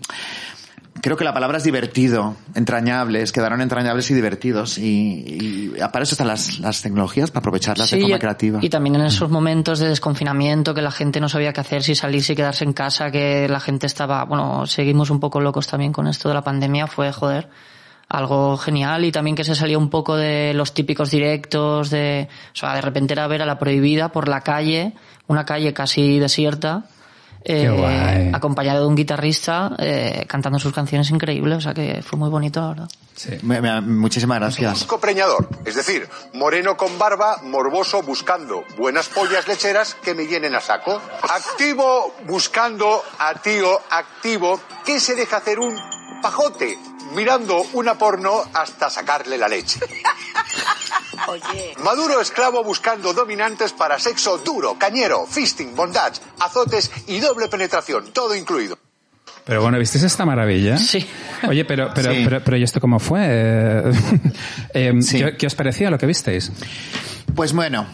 creo 1.01 1.15
que 1.15 1.23
la 1.23 1.33
palabra 1.33 1.59
es 1.59 1.63
divertido, 1.63 2.35
entrañables, 2.55 3.31
quedaron 3.31 3.61
entrañables 3.61 4.11
y 4.11 4.13
divertidos 4.13 4.77
y, 4.77 5.23
y 5.25 5.71
para 5.93 6.03
eso 6.03 6.13
están 6.15 6.27
las, 6.27 6.59
las 6.59 6.81
tecnologías 6.81 7.31
para 7.31 7.39
aprovecharlas 7.39 7.89
de 7.89 7.95
Sí, 7.95 8.01
forma 8.01 8.17
y- 8.17 8.19
creativa. 8.19 8.59
Y 8.61 8.67
también 8.69 8.95
en 8.97 9.03
esos 9.03 9.29
momentos 9.29 9.79
de 9.79 9.87
desconfinamiento, 9.87 10.73
que 10.73 10.81
la 10.81 10.91
gente 10.91 11.21
no 11.21 11.29
sabía 11.29 11.53
qué 11.53 11.61
hacer, 11.61 11.83
si 11.83 11.95
salirse 11.95 12.33
y 12.33 12.35
quedarse 12.35 12.65
en 12.65 12.73
casa, 12.73 13.11
que 13.11 13.47
la 13.47 13.61
gente 13.61 13.87
estaba, 13.87 14.25
bueno, 14.25 14.65
seguimos 14.65 15.09
un 15.09 15.21
poco 15.21 15.39
locos 15.39 15.67
también 15.67 15.93
con 15.93 16.05
esto 16.07 16.27
de 16.27 16.33
la 16.35 16.41
pandemia, 16.43 16.85
fue, 16.87 17.13
joder, 17.13 17.47
algo 18.09 18.57
genial 18.57 19.05
y 19.05 19.11
también 19.11 19.35
que 19.35 19.43
se 19.43 19.55
salía 19.55 19.77
un 19.77 19.89
poco 19.89 20.15
de 20.17 20.53
los 20.55 20.73
típicos 20.73 21.11
directos, 21.11 21.89
de, 21.91 22.27
o 22.53 22.55
sea, 22.57 22.73
de 22.73 22.81
repente 22.81 23.13
era 23.13 23.27
ver 23.27 23.41
a 23.43 23.45
la 23.45 23.59
prohibida 23.59 24.09
por 24.11 24.27
la 24.27 24.41
calle, 24.41 24.93
una 25.27 25.45
calle 25.45 25.73
casi 25.73 26.17
desierta, 26.19 26.85
eh, 27.45 28.31
acompañado 28.33 28.81
de 28.81 28.87
un 28.87 28.95
guitarrista 28.95 29.71
eh, 29.79 30.25
cantando 30.27 30.59
sus 30.59 30.73
canciones 30.73 31.09
increíbles, 31.09 31.59
o 31.59 31.61
sea 31.61 31.73
que 31.73 32.01
fue 32.01 32.19
muy 32.19 32.29
bonito, 32.29 32.59
la 32.61 32.67
verdad. 32.69 32.89
Sí. 33.15 33.31
Me- 33.43 33.61
me- 33.61 33.79
muchísimas 33.81 34.39
gracias. 34.39 34.71
Busco 34.73 34.99
preñador, 34.99 35.47
es 35.65 35.75
decir, 35.75 36.07
moreno 36.33 36.75
con 36.77 36.97
barba, 36.97 37.37
morboso 37.43 38.01
buscando 38.01 38.63
buenas 38.77 39.07
pollas 39.09 39.47
lecheras 39.47 39.93
que 39.95 40.13
me 40.15 40.25
llenen 40.25 40.55
a 40.55 40.61
saco. 40.61 41.01
Activo 41.21 42.13
buscando 42.27 43.01
a 43.19 43.33
tío 43.35 43.79
activo 43.89 44.59
que 44.85 44.99
se 44.99 45.15
deja 45.15 45.37
hacer 45.37 45.59
un 45.59 45.77
pajote 46.21 46.77
mirando 47.15 47.61
una 47.73 47.97
porno 47.97 48.41
hasta 48.53 48.89
sacarle 48.89 49.37
la 49.37 49.47
leche. 49.47 49.79
Maduro 51.83 52.19
esclavo 52.21 52.63
buscando 52.63 53.13
dominantes 53.13 53.73
para 53.73 53.99
sexo 53.99 54.37
duro, 54.39 54.77
cañero, 54.77 55.25
fisting, 55.25 55.75
bondage, 55.75 56.21
azotes 56.39 56.91
y 57.07 57.19
doble 57.19 57.47
penetración, 57.47 58.11
todo 58.13 58.35
incluido. 58.35 58.77
Pero 59.45 59.61
bueno, 59.61 59.79
¿visteis 59.79 60.03
esta 60.03 60.25
maravilla? 60.25 60.77
Sí. 60.77 61.07
Oye, 61.47 61.65
pero, 61.65 61.91
pero, 61.93 62.11
Sí. 62.13 62.21
pero, 62.23 62.43
pero, 62.43 62.57
¿y 62.57 62.63
esto 62.63 62.79
cómo 62.79 62.99
fue? 62.99 63.21
Eh, 63.23 63.91
eh, 64.73 64.93
Sí. 65.01 65.19
¿qué, 65.19 65.37
qué 65.37 65.47
os 65.47 65.55
parecía 65.55 65.89
lo 65.89 65.97
que 65.97 66.05
visteis? 66.05 66.51
Pues 67.35 67.53
bueno, 67.53 67.87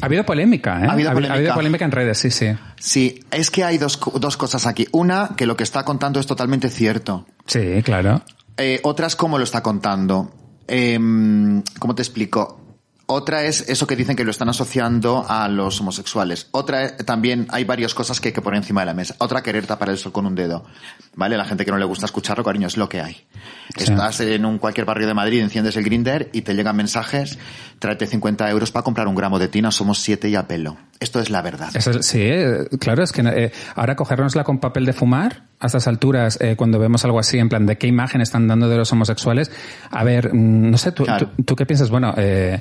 Ha 0.00 0.06
habido 0.06 0.24
polémica, 0.24 0.80
¿eh? 0.80 0.86
Ha 0.88 0.92
habido 0.92 1.12
polémica. 1.12 1.54
polémica 1.54 1.84
en 1.84 1.92
redes, 1.92 2.18
sí, 2.18 2.30
sí. 2.30 2.46
sí, 2.78 3.24
es 3.30 3.50
que 3.50 3.64
hay 3.64 3.78
dos, 3.78 3.98
dos 4.20 4.36
cosas 4.36 4.66
aquí. 4.66 4.86
Una, 4.92 5.30
que 5.36 5.46
lo 5.46 5.56
que 5.56 5.64
está 5.64 5.84
contando 5.84 6.20
es 6.20 6.26
totalmente 6.26 6.68
cierto. 6.68 7.26
Sí, 7.46 7.82
claro. 7.82 8.22
Eh, 8.56 8.80
otra 8.84 9.06
es 9.06 9.16
cómo 9.16 9.38
lo 9.38 9.44
está 9.44 9.62
contando. 9.62 10.32
Em, 10.68 11.62
¿Cómo 11.78 11.94
te 11.94 12.02
explico? 12.02 12.65
Otra 13.08 13.44
es 13.44 13.68
eso 13.68 13.86
que 13.86 13.94
dicen 13.94 14.16
que 14.16 14.24
lo 14.24 14.32
están 14.32 14.48
asociando 14.48 15.24
a 15.28 15.48
los 15.48 15.80
homosexuales. 15.80 16.48
Otra 16.50 16.84
es- 16.84 16.96
también 17.06 17.46
hay 17.50 17.62
varias 17.62 17.94
cosas 17.94 18.20
que 18.20 18.28
hay 18.28 18.32
que 18.34 18.42
poner 18.42 18.58
encima 18.58 18.80
de 18.80 18.86
la 18.86 18.94
mesa. 18.94 19.14
Otra 19.18 19.42
querer 19.44 19.64
tapar 19.64 19.90
el 19.90 19.96
sol 19.98 20.10
con 20.10 20.26
un 20.26 20.34
dedo. 20.34 20.64
¿Vale? 21.14 21.36
La 21.36 21.44
gente 21.44 21.64
que 21.64 21.70
no 21.70 21.78
le 21.78 21.84
gusta 21.84 22.06
escucharlo, 22.06 22.42
cariño, 22.42 22.66
es 22.66 22.76
lo 22.76 22.88
que 22.88 23.00
hay. 23.00 23.14
Sí. 23.76 23.84
Estás 23.84 24.20
en 24.20 24.44
un 24.44 24.58
cualquier 24.58 24.86
barrio 24.86 25.06
de 25.06 25.14
Madrid, 25.14 25.40
enciendes 25.40 25.76
el 25.76 25.84
grinder 25.84 26.30
y 26.32 26.42
te 26.42 26.54
llegan 26.54 26.74
mensajes, 26.76 27.38
tráete 27.78 28.06
50 28.08 28.50
euros 28.50 28.72
para 28.72 28.82
comprar 28.82 29.06
un 29.06 29.14
gramo 29.14 29.38
de 29.38 29.48
tina, 29.48 29.70
somos 29.70 30.00
siete 30.00 30.28
y 30.28 30.34
a 30.34 30.48
pelo. 30.48 30.76
Esto 30.98 31.20
es 31.20 31.30
la 31.30 31.42
verdad. 31.42 31.70
Sí, 32.00 32.18
eh, 32.22 32.66
claro, 32.80 33.04
es 33.04 33.12
que 33.12 33.22
eh, 33.22 33.52
ahora 33.76 33.94
cogérnosla 33.96 34.42
con 34.44 34.58
papel 34.58 34.84
de 34.84 34.92
fumar 34.92 35.44
a 35.58 35.66
estas 35.66 35.86
alturas, 35.88 36.38
eh, 36.40 36.54
cuando 36.56 36.78
vemos 36.78 37.04
algo 37.04 37.18
así, 37.18 37.38
en 37.38 37.48
plan 37.48 37.64
de 37.66 37.76
qué 37.78 37.86
imagen 37.86 38.20
están 38.20 38.46
dando 38.46 38.68
de 38.68 38.76
los 38.76 38.92
homosexuales, 38.92 39.50
a 39.90 40.04
ver, 40.04 40.34
mm, 40.34 40.70
no 40.70 40.76
sé, 40.78 40.92
tú, 40.92 41.04
Claro. 41.04 41.30
tú, 41.36 41.42
tú 41.44 41.56
qué 41.56 41.64
piensas, 41.66 41.88
bueno, 41.90 42.12
eh, 42.16 42.60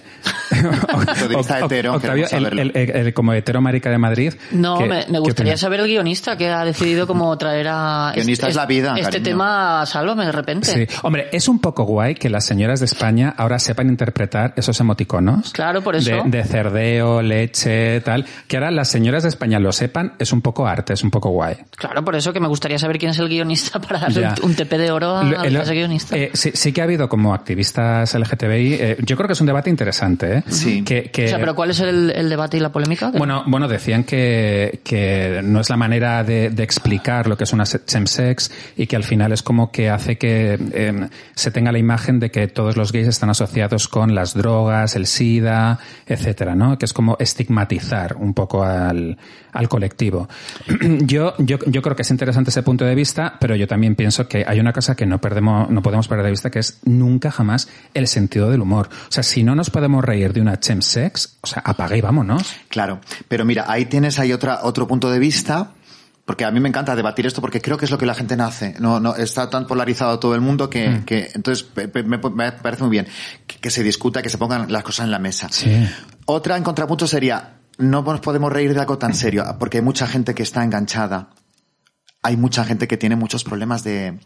Oc- 0.94 1.64
hetero, 1.66 1.94
Octavio, 1.96 2.28
el, 2.32 2.46
el- 2.60 2.72
el- 2.76 2.90
el- 2.92 3.14
como 3.14 3.34
hetero 3.34 3.62
marica 3.62 3.90
de 3.90 3.98
Madrid. 3.98 4.34
No, 4.52 4.78
¿qué- 4.78 4.86
me, 4.88 5.06
me 5.10 5.20
gustaría 5.20 5.58
saber 5.58 5.80
el 5.82 5.88
guionista 5.88 6.38
que 6.38 6.50
ha 6.50 6.64
decidido 6.64 7.08
como 7.08 7.38
traer 7.38 7.68
a... 7.70 8.12
Guionista 8.16 8.48
es 8.48 8.56
la 8.56 8.66
vida, 8.66 8.92
Este 8.96 9.04
cariño. 9.04 9.24
tema 9.24 9.82
a 9.82 9.86
Sálvame 9.86 10.26
de 10.26 10.32
repente. 10.32 10.68
Sí, 10.88 10.96
hombre, 11.04 11.28
es 11.32 11.48
un 11.48 11.60
poco 11.60 11.84
guay 11.84 12.16
que 12.16 12.30
las 12.30 12.46
señoras 12.46 12.80
de 12.80 12.86
España 12.86 13.34
ahora 13.38 13.60
sepan 13.60 13.90
interpretar 13.90 14.54
esos 14.56 14.80
emoticonos. 14.80 15.52
Claro, 15.52 15.82
por 15.82 15.96
eso. 15.96 16.12
De, 16.24 16.24
de 16.30 16.44
cerdeo, 16.44 17.22
leche, 17.22 18.00
tal. 18.02 18.26
que 18.48 18.58
ahora 18.58 18.72
las 18.72 18.88
señoras 18.90 19.24
de 19.24 19.30
España 19.30 19.60
lo 19.60 19.72
sepan, 19.72 20.14
es 20.20 20.32
un 20.32 20.42
poco 20.42 20.68
arte, 20.68 20.94
es 20.94 21.04
un 21.04 21.12
poco 21.12 21.30
guay. 21.30 21.56
Claro, 21.76 22.04
por 22.06 22.16
eso 22.16 22.32
que 22.32 22.40
me 22.40 22.48
gustaría 22.48 22.78
saber 22.80 22.85
quién 23.00 23.12
es 23.12 23.20
el 23.20 23.28
guionista 23.30 23.80
para 23.82 24.00
darle 24.00 24.22
Ya. 24.22 24.36
un, 24.42 24.52
un 24.52 24.56
TP 24.56 24.78
de 24.78 24.92
oro 24.92 25.18
a, 25.18 25.46
ese 25.48 25.74
guionista. 25.74 26.16
eh, 26.18 26.32
sí, 26.34 26.52
sí 26.54 26.72
que 26.72 26.82
ha 26.82 26.84
habido 26.86 27.10
como 27.10 27.34
activistas 27.34 28.14
LGTBI. 28.14 28.74
eh, 28.74 28.98
yo 29.06 29.16
creo 29.16 29.28
que 29.28 29.34
es 29.34 29.42
un 29.42 29.48
debate 29.48 29.70
interesante. 29.70 30.38
¿eh? 30.38 30.44
Sí. 30.48 30.84
Que, 30.84 31.04
que- 31.12 31.26
o 31.26 31.30
sea, 31.30 31.40
pero 31.40 31.56
¿cuál 31.56 31.72
es 31.72 31.80
el, 31.80 32.12
el 32.12 32.30
debate 32.30 32.58
y 32.58 32.60
la 32.60 32.72
polémica? 32.72 33.12
Bueno, 33.16 33.44
bueno, 33.48 33.68
decían 33.68 34.04
que, 34.04 34.80
que 34.84 35.42
no 35.44 35.60
es 35.62 35.70
la 35.70 35.78
manera 35.78 36.24
de, 36.24 36.50
de 36.50 36.64
explicar 36.64 37.28
lo 37.28 37.38
que 37.38 37.44
es 37.46 37.54
una 37.54 37.66
se- 37.66 37.84
chemsex 37.86 38.52
y 38.78 38.88
que 38.88 38.96
al 38.96 39.04
final 39.04 39.32
es 39.32 39.42
como 39.42 39.72
que 39.72 39.90
hace 39.90 40.18
que 40.18 40.58
eh, 40.74 41.08
se 41.36 41.52
tenga 41.52 41.72
la 41.72 41.78
imagen 41.80 42.20
de 42.20 42.32
que 42.32 42.48
todos 42.48 42.76
los 42.78 42.92
gays 42.92 43.08
están 43.08 43.30
asociados 43.30 43.88
con 43.88 44.14
las 44.16 44.34
drogas, 44.34 44.96
el 44.96 45.06
SIDA, 45.08 45.80
etcétera, 46.06 46.56
¿no? 46.56 46.78
Que 46.78 46.86
es 46.86 46.94
como 46.94 47.16
estigmatizar 47.20 48.16
un 48.18 48.34
poco 48.34 48.64
al, 48.64 49.18
al 49.54 49.70
colectivo. 49.70 50.28
yo, 51.02 51.34
yo, 51.38 51.58
yo 51.66 51.82
creo 51.82 51.96
que 51.96 52.02
es 52.02 52.12
interesante 52.12 52.50
ese 52.50 52.64
punto 52.64 52.75
de 52.84 52.96
vista, 52.96 53.38
pero 53.40 53.56
yo 53.56 53.68
también 53.68 53.96
pienso 53.96 54.28
que 54.28 54.44
hay 54.46 54.60
una 54.60 54.74
cosa 54.74 54.96
que 54.96 55.06
no 55.06 55.22
perdemos, 55.22 55.70
no 55.70 55.82
podemos 55.82 56.10
perder 56.10 56.26
de 56.26 56.32
vista, 56.32 56.50
que 56.50 56.60
es 56.60 56.80
nunca 56.84 57.32
jamás 57.32 57.70
el 57.94 58.08
sentido 58.08 58.50
del 58.50 58.60
humor. 58.60 58.90
O 58.92 59.12
sea, 59.12 59.24
si 59.24 59.44
no 59.44 59.56
nos 59.56 59.70
podemos 59.70 60.04
reír 60.04 60.34
de 60.34 60.42
una 60.42 60.60
chemsex, 60.60 61.38
o 61.42 61.48
sea, 61.48 61.62
apaga 61.64 61.96
y 61.96 62.02
vámonos. 62.02 62.54
Claro, 62.68 63.00
pero 63.30 63.46
mira, 63.46 63.66
ahí 63.70 63.86
tienes 63.86 64.20
ahí 64.20 64.34
otra, 64.34 64.60
otro 64.64 64.88
punto 64.88 65.10
de 65.10 65.20
vista, 65.20 65.72
porque 66.26 66.44
a 66.44 66.50
mí 66.50 66.60
me 66.60 66.68
encanta 66.68 66.96
debatir 66.96 67.28
esto 67.28 67.40
porque 67.40 67.62
creo 67.62 67.78
que 67.78 67.86
es 67.86 67.92
lo 67.92 68.00
que 68.00 68.08
la 68.08 68.16
gente 68.16 68.36
nace. 68.36 68.74
No, 68.80 69.00
no, 69.00 69.16
está 69.16 69.48
tan 69.50 69.68
polarizado 69.68 70.18
todo 70.18 70.34
el 70.34 70.42
mundo 70.42 70.70
que, 70.72 70.90
Mm. 70.90 71.06
que 71.06 71.30
entonces 71.36 71.68
me 71.76 72.18
parece 72.18 72.82
muy 72.82 72.90
bien 72.90 73.08
que, 73.46 73.58
que 73.60 73.70
se 73.70 73.84
discuta, 73.84 74.24
que 74.24 74.30
se 74.30 74.40
pongan 74.40 74.72
las 74.72 74.82
cosas 74.84 75.06
en 75.06 75.12
la 75.12 75.20
mesa. 75.20 75.50
Sí. 75.52 75.88
Otra 76.26 76.58
en 76.58 76.64
contrapunto 76.64 77.06
sería, 77.06 77.58
no 77.78 78.02
nos 78.02 78.22
podemos 78.22 78.52
reír 78.52 78.74
de 78.74 78.80
algo 78.80 78.98
tan 78.98 79.14
serio, 79.14 79.46
porque 79.60 79.78
hay 79.78 79.84
mucha 79.84 80.08
gente 80.08 80.34
que 80.34 80.42
está 80.42 80.64
enganchada. 80.64 81.30
Hay 82.26 82.38
mucha 82.38 82.66
gente 82.66 82.88
que 82.88 82.98
tiene 82.98 83.16
muchos 83.16 83.44
problemas 83.44 83.84
de, 83.84 84.18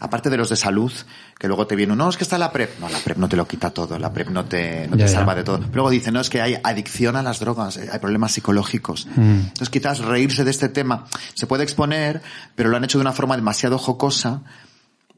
aparte 0.00 0.28
de 0.28 0.36
los 0.36 0.48
de 0.48 0.56
salud, 0.56 0.92
que 1.38 1.46
luego 1.46 1.66
te 1.66 1.76
viene, 1.76 1.94
no, 1.94 2.08
es 2.08 2.16
que 2.16 2.24
está 2.24 2.36
la 2.36 2.50
PrEP. 2.50 2.80
No, 2.80 2.88
la 2.88 2.98
PrEP 2.98 3.16
no 3.16 3.28
te 3.28 3.36
lo 3.36 3.46
quita 3.46 3.70
todo, 3.70 3.98
la 3.98 4.12
PrEP 4.12 4.30
no 4.30 4.44
te, 4.44 4.88
no 4.88 4.96
te 4.96 5.02
ya. 5.02 5.08
salva 5.08 5.34
de 5.34 5.44
todo. 5.44 5.60
Luego 5.72 5.90
dicen, 5.90 6.14
no, 6.14 6.20
es 6.20 6.30
que 6.30 6.42
hay 6.42 6.56
adicción 6.62 7.16
a 7.16 7.22
las 7.22 7.38
drogas, 7.38 7.76
eh, 7.76 7.88
hay 7.92 7.98
problemas 8.00 8.32
psicológicos. 8.32 9.06
Mm. 9.14 9.20
Entonces 9.20 9.70
quizás 9.70 10.00
reírse 10.00 10.42
de 10.42 10.50
este 10.50 10.68
tema 10.68 11.06
se 11.34 11.46
puede 11.46 11.62
exponer, 11.62 12.22
pero 12.56 12.70
lo 12.70 12.76
han 12.76 12.84
hecho 12.84 12.98
de 12.98 13.02
una 13.02 13.12
forma 13.12 13.36
demasiado 13.36 13.78
jocosa 13.78 14.42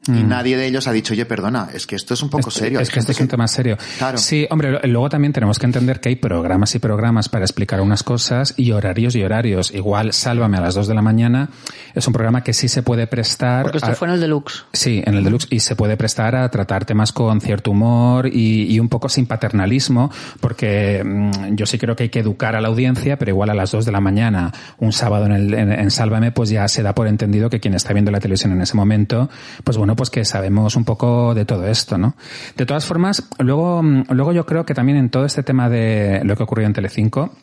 y 0.07 0.23
nadie 0.23 0.57
de 0.57 0.67
ellos 0.67 0.87
ha 0.87 0.91
dicho, 0.91 1.13
oye, 1.13 1.25
perdona, 1.25 1.67
es 1.73 1.85
que 1.87 1.95
esto 1.95 2.13
es 2.13 2.21
un 2.23 2.29
poco 2.29 2.49
Esto- 2.49 2.59
serio. 2.61 2.79
Es 2.79 2.89
que 2.89 2.99
esto 2.99 3.11
es 3.11 3.19
un 3.19 3.27
tema 3.27 3.47
serio. 3.47 3.77
Claro. 3.97 4.17
Sí, 4.17 4.47
hombre, 4.49 4.79
luego 4.87 5.09
también 5.09 5.33
tenemos 5.33 5.59
que 5.59 5.65
entender 5.65 5.99
que 5.99 6.09
hay 6.09 6.15
programas 6.15 6.73
y 6.75 6.79
programas 6.79 7.29
para 7.29 7.45
explicar 7.45 7.81
unas 7.81 8.03
cosas 8.03 8.53
y 8.57 8.71
horarios 8.71 9.15
y 9.15 9.23
horarios. 9.23 9.73
Igual, 9.73 10.13
Sálvame 10.13 10.57
a 10.57 10.61
las 10.61 10.75
2 10.75 10.87
de 10.87 10.93
la 10.95 11.01
mañana 11.01 11.49
es 11.93 12.05
un 12.07 12.13
programa 12.13 12.43
que 12.43 12.53
sí 12.53 12.67
se 12.67 12.83
puede 12.83 13.07
prestar. 13.07 13.63
Porque 13.63 13.77
esto 13.77 13.91
a- 13.91 13.95
fue 13.95 14.07
en 14.07 14.13
el 14.15 14.19
Deluxe. 14.21 14.65
Sí, 14.73 15.01
en 15.05 15.15
el 15.15 15.23
deluxe 15.23 15.47
y 15.49 15.59
se 15.59 15.75
puede 15.75 15.97
prestar 15.97 16.35
a 16.35 16.49
tratar 16.49 16.85
temas 16.85 17.11
con 17.11 17.41
cierto 17.41 17.71
humor 17.71 18.27
y, 18.27 18.63
y 18.73 18.79
un 18.79 18.89
poco 18.89 19.09
sin 19.09 19.25
paternalismo, 19.25 20.11
porque 20.39 21.03
mm, 21.03 21.55
yo 21.55 21.65
sí 21.65 21.77
creo 21.77 21.95
que 21.95 22.03
hay 22.03 22.09
que 22.09 22.19
educar 22.19 22.55
a 22.55 22.61
la 22.61 22.67
audiencia, 22.67 23.17
pero 23.17 23.31
igual 23.31 23.49
a 23.49 23.53
las 23.53 23.71
2 23.71 23.85
de 23.85 23.91
la 23.91 24.01
mañana, 24.01 24.51
un 24.79 24.91
sábado 24.93 25.25
en, 25.25 25.31
el, 25.31 25.53
en, 25.53 25.71
en 25.71 25.91
Sálvame, 25.91 26.31
pues 26.31 26.49
ya 26.49 26.67
se 26.67 26.83
da 26.83 26.93
por 26.93 27.07
entendido 27.07 27.49
que 27.49 27.59
quien 27.59 27.73
está 27.73 27.93
viendo 27.93 28.11
la 28.11 28.19
televisión 28.19 28.51
en 28.53 28.61
ese 28.61 28.75
momento, 28.75 29.29
pues 29.63 29.77
bueno, 29.77 29.95
pues 29.97 30.09
que 30.09 30.23
sabemos 30.23 30.77
un 30.77 30.85
poco 30.85 31.33
de 31.35 31.43
todo 31.43 31.67
esto, 31.67 31.97
¿no? 31.97 32.15
De 32.55 32.65
todas 32.65 32.85
formas, 32.85 33.27
luego, 33.39 33.83
mm, 33.83 34.03
luego 34.11 34.31
yo 34.31 34.45
creo 34.45 34.65
que 34.65 34.73
también 34.73 34.97
en 34.97 35.09
todo 35.09 35.25
este 35.25 35.43
tema 35.43 35.67
de 35.69 36.21
lo 36.23 36.37
que 36.37 36.43
ocurrió 36.43 36.65
en 36.65 36.71
Telecinco, 36.73 37.33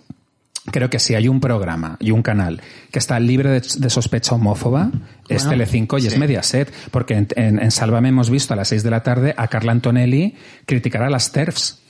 Creo 0.72 0.88
que 0.88 0.98
si 0.98 1.14
hay 1.14 1.28
un 1.28 1.40
programa 1.40 1.98
y 2.00 2.10
un 2.10 2.22
canal 2.22 2.62
que 2.90 2.98
está 2.98 3.20
libre 3.20 3.50
de, 3.50 3.60
de 3.60 3.90
sospecha 3.90 4.34
homófoba, 4.34 4.90
es 5.28 5.42
Bueno, 5.44 5.50
Telecinco 5.50 5.98
y 5.98 6.06
es 6.06 6.16
Mediaset. 6.16 6.72
Porque 6.90 7.12
en, 7.12 7.28
en- 7.36 7.58
en 7.62 7.70
Sálvame 7.70 8.08
hemos 8.08 8.30
visto 8.30 8.54
a 8.54 8.56
las 8.56 8.68
6 8.68 8.82
de 8.82 8.90
la 8.90 9.02
tarde 9.02 9.34
a 9.36 9.48
Carla 9.48 9.72
Antonelli 9.72 10.34
criticar 10.64 11.02
a 11.02 11.10
las 11.10 11.32
TERFs. 11.32 11.82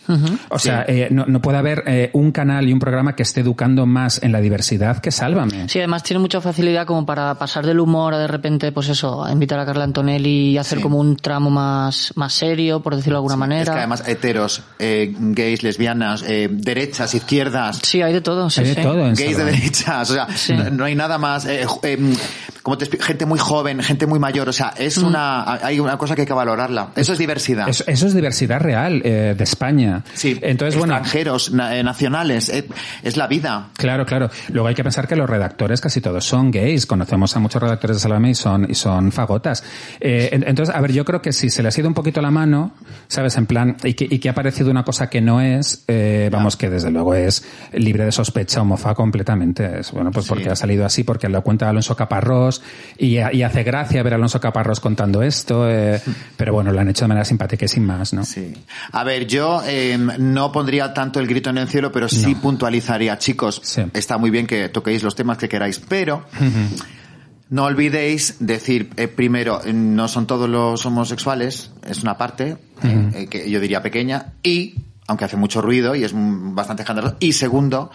O 0.50 0.58
sea, 0.58 0.84
eh, 0.86 1.08
no, 1.10 1.24
no 1.26 1.40
puede 1.40 1.58
haber 1.58 1.82
eh, 1.86 2.10
un 2.12 2.32
canal 2.32 2.68
y 2.68 2.72
un 2.72 2.78
programa 2.78 3.14
que 3.16 3.22
esté 3.22 3.40
educando 3.40 3.86
más 3.86 4.22
en 4.22 4.32
la 4.32 4.40
diversidad 4.40 4.98
que 4.98 5.10
Sálvame. 5.10 5.68
Sí, 5.68 5.78
además 5.78 6.02
tiene 6.02 6.20
mucha 6.20 6.40
facilidad 6.40 6.86
como 6.86 7.06
para 7.06 7.34
pasar 7.36 7.64
del 7.66 7.80
humor 7.80 8.14
a 8.14 8.18
de 8.18 8.26
repente, 8.26 8.72
pues 8.72 8.88
eso, 8.88 9.24
a 9.24 9.32
invitar 9.32 9.58
a 9.58 9.66
Carla 9.66 9.84
Antonelli 9.84 10.50
y 10.50 10.58
hacer 10.58 10.78
Sí. 10.78 10.82
como 10.82 10.98
un 10.98 11.16
tramo 11.16 11.50
más, 11.50 12.12
más 12.16 12.32
serio, 12.32 12.80
por 12.82 12.96
decirlo 12.96 13.16
de 13.16 13.18
alguna 13.18 13.36
manera. 13.36 13.62
Es 13.62 13.70
que 13.70 13.78
además 13.78 14.04
heteros, 14.08 14.62
eh, 14.78 15.14
gays, 15.18 15.62
lesbianas, 15.62 16.22
eh, 16.26 16.48
derechas, 16.50 17.14
izquierdas, 17.14 17.80
Sí, 17.82 18.02
hay 18.02 18.12
de 18.12 18.20
todo, 18.20 18.50
sí, 18.50 18.60
Hay 18.60 18.68
de 18.68 18.74
sí. 18.74 18.82
todo 18.82 19.06
en 19.06 19.14
gays 19.14 19.36
de 19.36 19.44
derechas, 19.44 20.10
o 20.10 20.14
sea, 20.14 20.28
Sí. 20.36 20.52
no, 20.54 20.70
no 20.70 20.84
hay 20.84 20.94
nada 20.94 21.18
más, 21.18 21.46
eh, 21.46 21.64
eh, 21.82 22.14
como 22.62 22.78
te 22.78 22.86
gente 22.98 23.26
muy 23.26 23.38
joven, 23.38 23.82
gente 23.82 24.06
muy 24.06 24.18
mayor, 24.18 24.48
o 24.48 24.52
sea, 24.52 24.72
es 24.76 24.98
Mm. 25.02 25.06
una, 25.06 25.52
hay 25.64 25.80
una 25.80 25.96
cosa 25.98 26.14
que 26.14 26.22
hay 26.22 26.26
que 26.26 26.32
valorarla. 26.32 26.88
Eso 26.96 27.12
es 27.12 27.18
diversidad. 27.18 27.68
Eso, 27.68 27.84
eso 27.86 28.06
es 28.06 28.14
diversidad 28.14 28.60
real 28.60 29.02
eh, 29.04 29.34
de 29.36 29.44
España. 29.44 29.93
Sí, 30.14 30.38
Entonces, 30.42 30.78
bueno, 30.78 30.94
extranjeros, 30.94 31.52
na- 31.52 31.76
eh, 31.76 31.82
nacionales, 31.82 32.48
eh, 32.48 32.66
es 33.02 33.16
la 33.16 33.26
vida. 33.26 33.68
Claro, 33.76 34.04
claro. 34.06 34.30
Luego 34.52 34.68
hay 34.68 34.74
que 34.74 34.82
pensar 34.84 35.06
que 35.08 35.16
los 35.16 35.28
redactores 35.28 35.80
casi 35.80 36.00
todos 36.00 36.24
son 36.24 36.50
gays. 36.50 36.86
Conocemos 36.86 37.34
a 37.36 37.40
muchos 37.40 37.62
redactores 37.62 37.96
de 37.96 38.00
Sálvame 38.00 38.30
y 38.30 38.34
son, 38.34 38.70
y 38.70 38.74
son 38.74 39.12
fagotas. 39.12 39.64
Eh, 40.00 40.30
en- 40.32 40.46
entonces, 40.48 40.74
a 40.74 40.80
ver, 40.80 40.92
yo 40.92 41.04
creo 41.04 41.20
que 41.22 41.32
si 41.32 41.50
se 41.50 41.62
les 41.62 41.76
ha 41.76 41.80
ido 41.80 41.88
un 41.88 41.94
poquito 41.94 42.20
la 42.20 42.30
mano, 42.30 42.72
¿sabes? 43.08 43.36
En 43.36 43.46
plan, 43.46 43.76
y 43.84 43.94
que, 43.94 44.06
y 44.10 44.18
que 44.18 44.28
ha 44.28 44.34
parecido 44.34 44.70
una 44.70 44.84
cosa 44.84 45.08
que 45.10 45.20
no 45.20 45.40
es, 45.40 45.84
eh, 45.88 46.28
vamos, 46.32 46.56
que 46.56 46.70
desde 46.70 46.90
luego 46.90 47.14
es 47.14 47.44
libre 47.72 48.04
de 48.04 48.12
sospecha 48.12 48.60
homofa 48.62 48.94
completamente. 48.94 49.80
Es, 49.80 49.92
bueno, 49.92 50.10
pues 50.10 50.26
porque 50.26 50.50
ha 50.50 50.56
salido 50.56 50.84
así, 50.84 51.04
porque 51.04 51.28
lo 51.28 51.42
cuenta 51.42 51.68
Alonso 51.68 51.96
Caparrós 51.96 52.62
y, 52.98 53.18
y 53.18 53.42
hace 53.42 53.62
gracia 53.62 54.02
ver 54.02 54.14
a 54.14 54.16
Alonso 54.16 54.40
Caparrós 54.40 54.80
contando 54.80 55.22
esto, 55.22 55.68
eh, 55.70 56.00
pero 56.36 56.52
bueno, 56.52 56.72
lo 56.72 56.80
han 56.80 56.88
hecho 56.88 57.04
de 57.04 57.08
manera 57.08 57.24
simpática 57.24 57.64
y 57.64 57.68
sin 57.68 57.84
más, 57.84 58.12
¿no? 58.12 58.24
Sí. 58.24 58.52
A 58.92 59.04
ver, 59.04 59.26
yo 59.26 59.62
eh, 59.66 59.83
no 60.18 60.52
pondría 60.52 60.92
tanto 60.94 61.20
el 61.20 61.26
grito 61.26 61.50
en 61.50 61.58
el 61.58 61.68
cielo, 61.68 61.90
pero 61.92 62.08
sí 62.08 62.34
puntualizaría, 62.34 63.18
chicos, 63.18 63.60
Sí. 63.62 63.82
está 63.92 64.18
muy 64.18 64.30
bien 64.30 64.46
que 64.46 64.68
toquéis 64.68 65.02
los 65.02 65.14
temas 65.14 65.38
que 65.38 65.48
queráis, 65.48 65.78
pero 65.78 66.24
no 67.50 67.64
olvidéis 67.64 68.36
decir, 68.40 68.90
eh, 68.96 69.06
primero, 69.08 69.60
no 69.72 70.08
son 70.08 70.26
todos 70.26 70.48
los 70.48 70.84
homosexuales, 70.86 71.70
es 71.86 72.02
una 72.02 72.16
parte, 72.16 72.56
eh, 72.82 73.10
eh, 73.14 73.26
que 73.28 73.48
yo 73.50 73.60
diría 73.60 73.82
pequeña, 73.82 74.32
y, 74.42 74.74
aunque 75.06 75.24
hace 75.26 75.36
mucho 75.36 75.60
ruido 75.60 75.94
y 75.94 76.04
es 76.04 76.12
bastante 76.14 76.82
escandaloso, 76.82 77.16
y 77.20 77.32
segundo, 77.32 77.90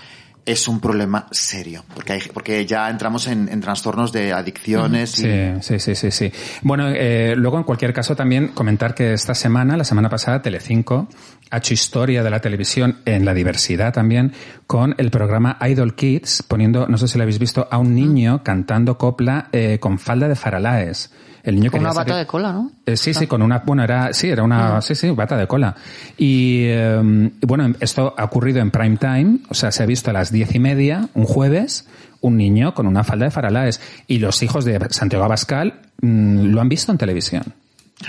es 0.46 0.68
un 0.68 0.80
problema 0.80 1.28
serio, 1.32 1.84
porque 1.94 2.14
hay, 2.14 2.22
porque 2.34 2.66
ya 2.66 2.90
entramos 2.90 3.28
en, 3.28 3.50
en 3.50 3.60
trastornos 3.60 4.12
de 4.12 4.32
adicciones 4.34 5.20
y 5.20 5.24
Sí, 5.24 5.30
sí, 5.62 5.80
sí, 5.80 5.96
sí, 5.96 6.12
sí. 6.12 6.32
Bueno, 6.64 6.88
eh, 6.90 7.36
luego 7.36 7.58
en 7.58 7.64
cualquier 7.66 7.94
caso 7.94 8.16
también 8.16 8.48
comentar 8.50 8.96
que 8.96 9.14
esta 9.14 9.36
semana, 9.36 9.78
la 9.78 9.84
semana 9.84 10.10
pasada, 10.10 10.42
Telecinco 10.42 11.08
ha 11.52 11.58
hecho 11.58 11.74
historia 11.74 12.24
de 12.24 12.30
la 12.30 12.40
televisión 12.42 12.98
en 13.06 13.26
la 13.26 13.34
diversidad 13.34 13.94
también 13.94 14.34
con 14.68 14.94
el 14.98 15.10
programa 15.12 15.58
Idol 15.68 15.96
Kids, 15.96 16.44
poniendo, 16.48 16.88
no 16.88 16.98
sé 16.98 17.08
si 17.08 17.18
lo 17.18 17.24
habéis 17.24 17.40
visto, 17.40 17.68
a 17.72 17.78
un 17.78 17.96
niño 17.96 18.44
cantando 18.44 18.98
copla 18.98 19.50
eh, 19.52 19.78
con 19.80 19.98
falda 20.00 20.28
de 20.28 20.36
faralaes. 20.36 21.12
El 21.42 21.56
niño 21.56 21.72
Con 21.72 21.80
una 21.80 21.94
bata 21.94 22.12
salir- 22.12 22.18
de 22.20 22.28
cola, 22.28 22.52
¿no? 22.52 22.72
eh, 22.86 22.98
sí, 22.98 23.14
sí, 23.14 23.26
con 23.26 23.42
una, 23.42 23.60
bueno, 23.66 23.82
era, 23.82 24.12
sí, 24.14 24.28
era 24.30 24.44
una, 24.44 24.82
sí, 24.82 24.94
sí, 24.94 25.10
bata 25.12 25.38
de 25.38 25.48
cola. 25.48 25.74
Y, 26.18 26.64
eh, 26.68 27.32
bueno, 27.48 27.74
esto 27.80 28.14
ha 28.18 28.26
ocurrido 28.26 28.60
en 28.60 28.72
prime 28.72 28.98
time, 28.98 29.40
o 29.50 29.54
sea, 29.54 29.72
se 29.72 29.82
ha 29.82 29.86
visto 29.86 30.10
a 30.10 30.14
las 30.14 30.32
diez 30.34 30.54
y 30.54 30.60
media, 30.60 31.08
un 31.14 31.24
jueves, 31.24 31.88
un 32.20 32.36
niño 32.36 32.74
con 32.74 32.88
una 32.88 33.06
falda 33.06 33.24
de 33.26 33.32
faralaes. 33.32 33.80
Y 34.06 34.20
los 34.20 34.44
hijos 34.44 34.66
de 34.66 34.86
Santiago 34.90 35.24
Abascal 35.24 35.80
mm, 36.02 36.48
lo 36.48 36.60
han 36.60 36.68
visto 36.70 36.92
en 36.92 36.98
televisión. 36.98 37.44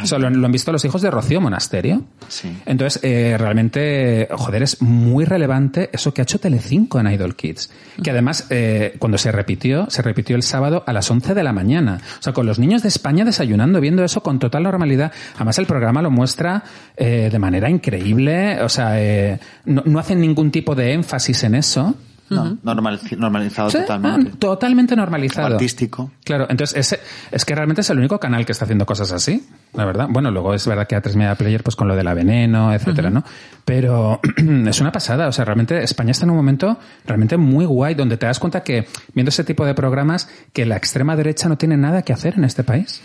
O 0.00 0.07
sea, 0.07 0.18
lo, 0.20 0.29
han- 0.29 0.40
lo 0.40 0.46
han 0.46 0.53
visto 0.53 0.70
los 0.70 0.85
hijos 0.85 1.03
de 1.03 1.11
Rocío 1.11 1.40
Monasterio. 1.40 2.05
Sí. 2.29 2.48
Entonces, 2.64 3.00
eh, 3.03 3.35
realmente, 3.37 4.29
joder, 4.31 4.62
es 4.62 4.81
muy 4.83 5.24
relevante 5.24 5.90
eso 5.92 6.14
que 6.14 6.20
ha 6.20 6.24
hecho 6.24 6.38
Telecinco 6.38 7.00
en 7.00 7.09
Idol 7.09 7.35
Kids. 7.35 7.70
Que 8.03 8.11
además, 8.12 8.46
eh, 8.50 8.94
cuando 9.00 9.18
se 9.18 9.33
repitió, 9.33 9.90
se 9.90 10.03
repitió 10.03 10.37
el 10.37 10.44
sábado 10.44 10.85
a 10.87 10.92
las 10.92 11.11
11 11.11 11.35
de 11.35 11.42
la 11.42 11.53
mañana. 11.53 12.00
O 12.20 12.22
sea, 12.22 12.33
con 12.33 12.46
los 12.46 12.61
niños 12.61 12.83
de 12.83 12.88
España 12.88 13.24
desayunando, 13.24 13.81
viendo 13.81 14.05
eso 14.05 14.22
con 14.22 14.38
total 14.38 14.62
normalidad. 14.62 15.11
Además, 15.35 15.59
el 15.59 15.66
programa 15.66 16.03
lo 16.03 16.11
muestra 16.12 16.62
eh, 16.96 17.29
de 17.31 17.38
manera 17.40 17.68
increíble. 17.68 18.62
O 18.62 18.68
sea, 18.68 19.00
eh, 19.03 19.40
no, 19.64 19.83
no 19.85 19.98
hacen 19.98 20.20
ningún 20.20 20.53
tipo 20.53 20.76
de 20.76 20.92
énfasis 20.92 21.42
en 21.42 21.57
eso. 21.57 21.96
No, 22.31 22.57
normal- 22.62 23.01
normalizado 23.19 23.71
Sí, 23.71 23.79
totalmente. 23.79 24.31
ah, 24.33 24.37
totalmente 24.38 24.97
normalizado. 24.97 25.49
Artístico. 25.55 26.11
Claro, 26.25 26.47
entonces 26.49 26.77
ese, 26.77 27.01
es 27.31 27.45
que 27.45 27.55
realmente 27.55 27.83
es 27.83 27.90
el 27.90 27.99
único 27.99 28.19
canal 28.19 28.47
que 28.47 28.53
está 28.53 28.64
haciendo 28.64 28.87
cosas 28.87 29.12
así, 29.12 29.47
la 29.75 29.85
verdad. 29.85 30.07
Bueno, 30.09 30.31
luego 30.31 30.55
es 30.55 30.66
verdad 30.66 30.87
que 30.87 30.97
A3 30.97 31.14
Media 31.16 31.35
Player, 31.35 31.62
pues 31.62 31.77
con 31.77 31.88
lo 31.88 31.97
de 31.97 32.05
la 32.05 32.14
veneno, 32.14 32.73
etcétera, 32.73 33.11
¿no? 33.11 33.25
Pero 33.64 34.21
es 34.66 34.81
una 34.81 34.93
pasada, 34.93 35.29
o 35.29 35.33
sea, 35.33 35.45
realmente 35.45 35.83
España 35.83 36.12
está 36.12 36.25
en 36.25 36.31
un 36.31 36.37
momento 36.37 36.79
realmente 37.07 37.37
muy 37.37 37.64
guay, 37.66 37.95
donde 37.95 38.16
te 38.16 38.27
das 38.27 38.38
cuenta 38.38 38.62
que, 38.62 38.87
viendo 39.14 39.29
ese 39.31 39.45
tipo 39.45 39.66
de 39.66 39.75
programas, 39.75 40.29
que 40.53 40.64
la 40.66 40.77
extrema 40.77 41.16
derecha 41.16 41.49
no 41.49 41.59
tiene 41.59 41.77
nada 41.77 42.03
que 42.03 42.12
hacer 42.12 42.35
en 42.37 42.45
este 42.45 42.64
país. 42.64 43.01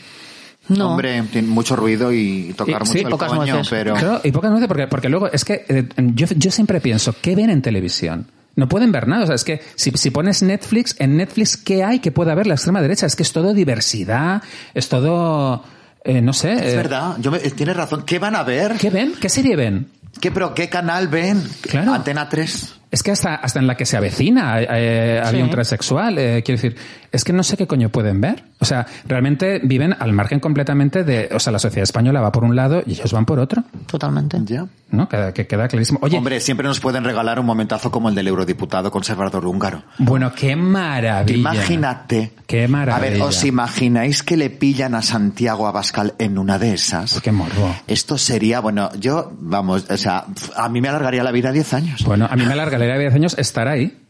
No. 0.68 0.92
Hombre, 0.92 1.22
tiene 1.32 1.48
mucho 1.48 1.76
ruido 1.76 2.12
y 2.12 2.54
tocar 2.58 2.78
Y- 2.78 2.80
mucho 2.80 2.92
sí, 2.92 3.00
el 3.02 3.10
pocas 3.10 3.30
coño, 3.32 3.54
nueces. 3.54 3.70
pero... 3.70 3.94
Claro, 3.94 4.22
y 4.24 4.32
pocas 4.32 4.52
veces, 4.52 4.68
porque, 4.68 4.88
porque 4.88 5.10
luego 5.10 5.28
es 5.32 5.46
que 5.46 5.64
eh, 5.70 5.88
yo, 6.16 6.26
yo 6.36 6.50
siempre 6.50 6.82
pienso, 6.82 7.14
¿qué 7.22 7.36
ven 7.36 7.52
en 7.52 7.62
televisión? 7.62 8.26
No 8.56 8.70
pueden 8.70 8.92
ver 8.92 9.08
nada. 9.08 9.24
O 9.24 9.28
sea, 9.28 9.36
es 9.36 9.44
que 9.44 9.62
si, 9.76 9.92
si 9.92 10.12
pones 10.12 10.42
Netflix, 10.42 10.96
en 11.00 11.18
Netflix, 11.18 11.58
¿qué 11.58 11.84
hay 11.84 12.00
que 12.00 12.12
pueda 12.12 12.34
ver 12.36 12.48
la 12.48 12.54
extrema 12.56 12.82
derecha? 12.82 13.06
Es 13.06 13.16
que 13.16 13.24
es 13.24 13.32
todo 13.34 13.54
diversidad, 13.54 14.42
es 14.74 14.88
todo... 14.90 15.64
eh, 16.04 16.22
no 16.22 16.34
sé. 16.34 16.54
Es 16.54 16.74
eh, 16.74 16.78
verdad, 16.78 17.16
yo 17.20 17.32
me- 17.32 17.38
eh, 17.38 17.52
tienes 17.52 17.76
razón. 17.76 18.04
¿Qué 18.06 18.18
van 18.20 18.36
a 18.36 18.44
ver? 18.44 18.74
¿Qué 18.80 18.90
ven? 18.90 19.14
¿Qué 19.20 19.28
serie 19.30 19.56
ven? 19.56 19.88
¿Qué, 20.22 20.32
pero 20.32 20.54
qué 20.54 20.70
canal 20.70 21.10
ven? 21.10 21.44
Claro. 21.62 21.94
Antena 21.94 22.30
3. 22.30 22.76
Es 22.92 23.04
que 23.04 23.12
hasta, 23.12 23.36
hasta 23.36 23.60
en 23.60 23.68
la 23.68 23.76
que 23.76 23.86
se 23.86 23.98
avecina 23.98 24.62
eh, 24.62 25.22
había 25.22 25.44
un 25.44 25.50
transexual. 25.50 26.18
eh, 26.18 26.42
quiero 26.46 26.62
decir, 26.62 26.78
es 27.16 27.24
que 27.24 27.34
no 27.34 27.44
sé 27.44 27.56
qué 27.58 27.66
coño 27.66 27.90
pueden 27.90 28.20
ver. 28.22 28.44
O 28.60 28.66
sea, 28.66 28.86
realmente 29.08 29.60
viven 29.64 29.96
al 29.98 30.12
margen 30.12 30.40
completamente 30.40 31.04
de... 31.04 31.30
O 31.34 31.40
sea, 31.40 31.54
la 31.54 31.60
sociedad 31.60 31.84
española 31.84 32.20
va 32.22 32.32
por 32.32 32.44
un 32.44 32.56
lado 32.56 32.84
y 32.86 32.92
ellos 32.92 33.12
van 33.14 33.26
por 33.26 33.40
otro. 33.40 33.64
Totalmente. 33.88 34.38
Ya. 34.44 34.66
¿No? 34.92 35.08
Queda, 35.08 35.34
que 35.34 35.48
queda 35.48 35.68
clarísimo. 35.68 36.00
Oye, 36.02 36.18
Hombre, 36.18 36.40
siempre 36.40 36.68
nos 36.68 36.80
pueden 36.80 37.04
regalar 37.04 37.40
un 37.40 37.46
momentazo 37.46 37.90
como 37.90 38.10
el 38.10 38.16
del 38.16 38.28
eurodiputado 38.28 38.92
conservador 38.92 39.46
húngaro. 39.46 39.84
bueno, 39.98 40.32
qué 40.34 40.56
maravilla. 40.56 41.38
Imagínate. 41.38 42.34
Qué 42.48 42.68
maravilla. 42.68 42.98
A 42.98 43.10
ver, 43.10 43.22
¿os 43.22 43.44
imagináis 43.46 44.22
que 44.22 44.38
le 44.38 44.50
pillan 44.50 44.94
a 44.94 45.02
Santiago 45.02 45.68
Abascal 45.68 46.14
en 46.20 46.38
una 46.38 46.60
de 46.60 46.74
esas? 46.74 47.12
Pues 47.14 47.24
qué 47.24 47.32
morbo. 47.32 47.76
Esto 47.88 48.18
sería, 48.18 48.60
bueno, 48.60 48.90
yo, 49.00 49.32
vamos, 49.40 49.86
o 49.90 49.98
sea, 49.98 50.26
a 50.56 50.70
mí 50.70 50.82
me 50.82 50.90
alargaría 50.90 51.24
la 51.24 51.32
vida 51.32 51.52
10 51.52 51.74
años. 51.74 52.04
Bueno, 52.06 52.28
a 52.30 52.36
mí 52.36 52.46
me 52.46 52.54
alargaría 52.54 52.94
de 52.94 53.00
10 53.00 53.16
años 53.16 53.36
estar 53.38 53.68
ahí. 53.68 54.05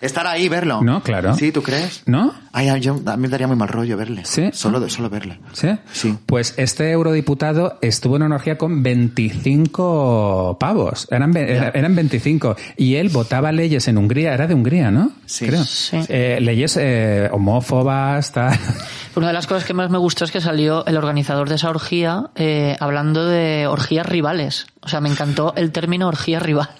Estar 0.00 0.26
ahí, 0.26 0.48
verlo. 0.48 0.80
No, 0.82 1.02
claro. 1.02 1.34
Sí, 1.34 1.52
¿tú 1.52 1.62
crees? 1.62 2.02
¿No? 2.06 2.32
Ay, 2.52 2.80
yo, 2.80 2.98
a 3.04 3.16
mí 3.16 3.22
me 3.22 3.28
daría 3.28 3.46
muy 3.46 3.56
mal 3.56 3.68
rollo 3.68 3.98
verle. 3.98 4.22
¿Sí? 4.24 4.48
Solo, 4.52 4.88
solo 4.88 5.10
verle. 5.10 5.38
¿Sí? 5.52 5.68
Sí. 5.92 6.16
Pues 6.24 6.54
este 6.56 6.90
eurodiputado 6.90 7.78
estuvo 7.82 8.16
en 8.16 8.22
una 8.22 8.36
orgía 8.36 8.56
con 8.56 8.82
25 8.82 10.56
pavos. 10.58 11.06
Eran, 11.10 11.36
eran 11.36 11.94
25. 11.94 12.56
Y 12.78 12.94
él 12.94 13.10
votaba 13.10 13.52
leyes 13.52 13.88
en 13.88 13.98
Hungría. 13.98 14.32
Era 14.32 14.46
de 14.46 14.54
Hungría, 14.54 14.90
¿no? 14.90 15.12
Sí. 15.26 15.46
Creo. 15.46 15.64
Sí. 15.64 15.98
Eh, 16.08 16.38
leyes 16.40 16.78
eh, 16.80 17.28
homófobas, 17.30 18.32
tal. 18.32 18.58
Una 19.16 19.28
de 19.28 19.32
las 19.34 19.46
cosas 19.46 19.64
que 19.64 19.74
más 19.74 19.90
me 19.90 19.98
gustó 19.98 20.24
es 20.24 20.30
que 20.30 20.40
salió 20.40 20.86
el 20.86 20.96
organizador 20.96 21.48
de 21.48 21.56
esa 21.56 21.68
orgía 21.68 22.30
eh, 22.36 22.76
hablando 22.80 23.26
de 23.26 23.66
orgías 23.66 24.06
rivales. 24.06 24.66
O 24.80 24.88
sea, 24.88 25.00
me 25.00 25.10
encantó 25.10 25.52
el 25.56 25.72
término 25.72 26.08
orgía 26.08 26.40
rival. 26.40 26.70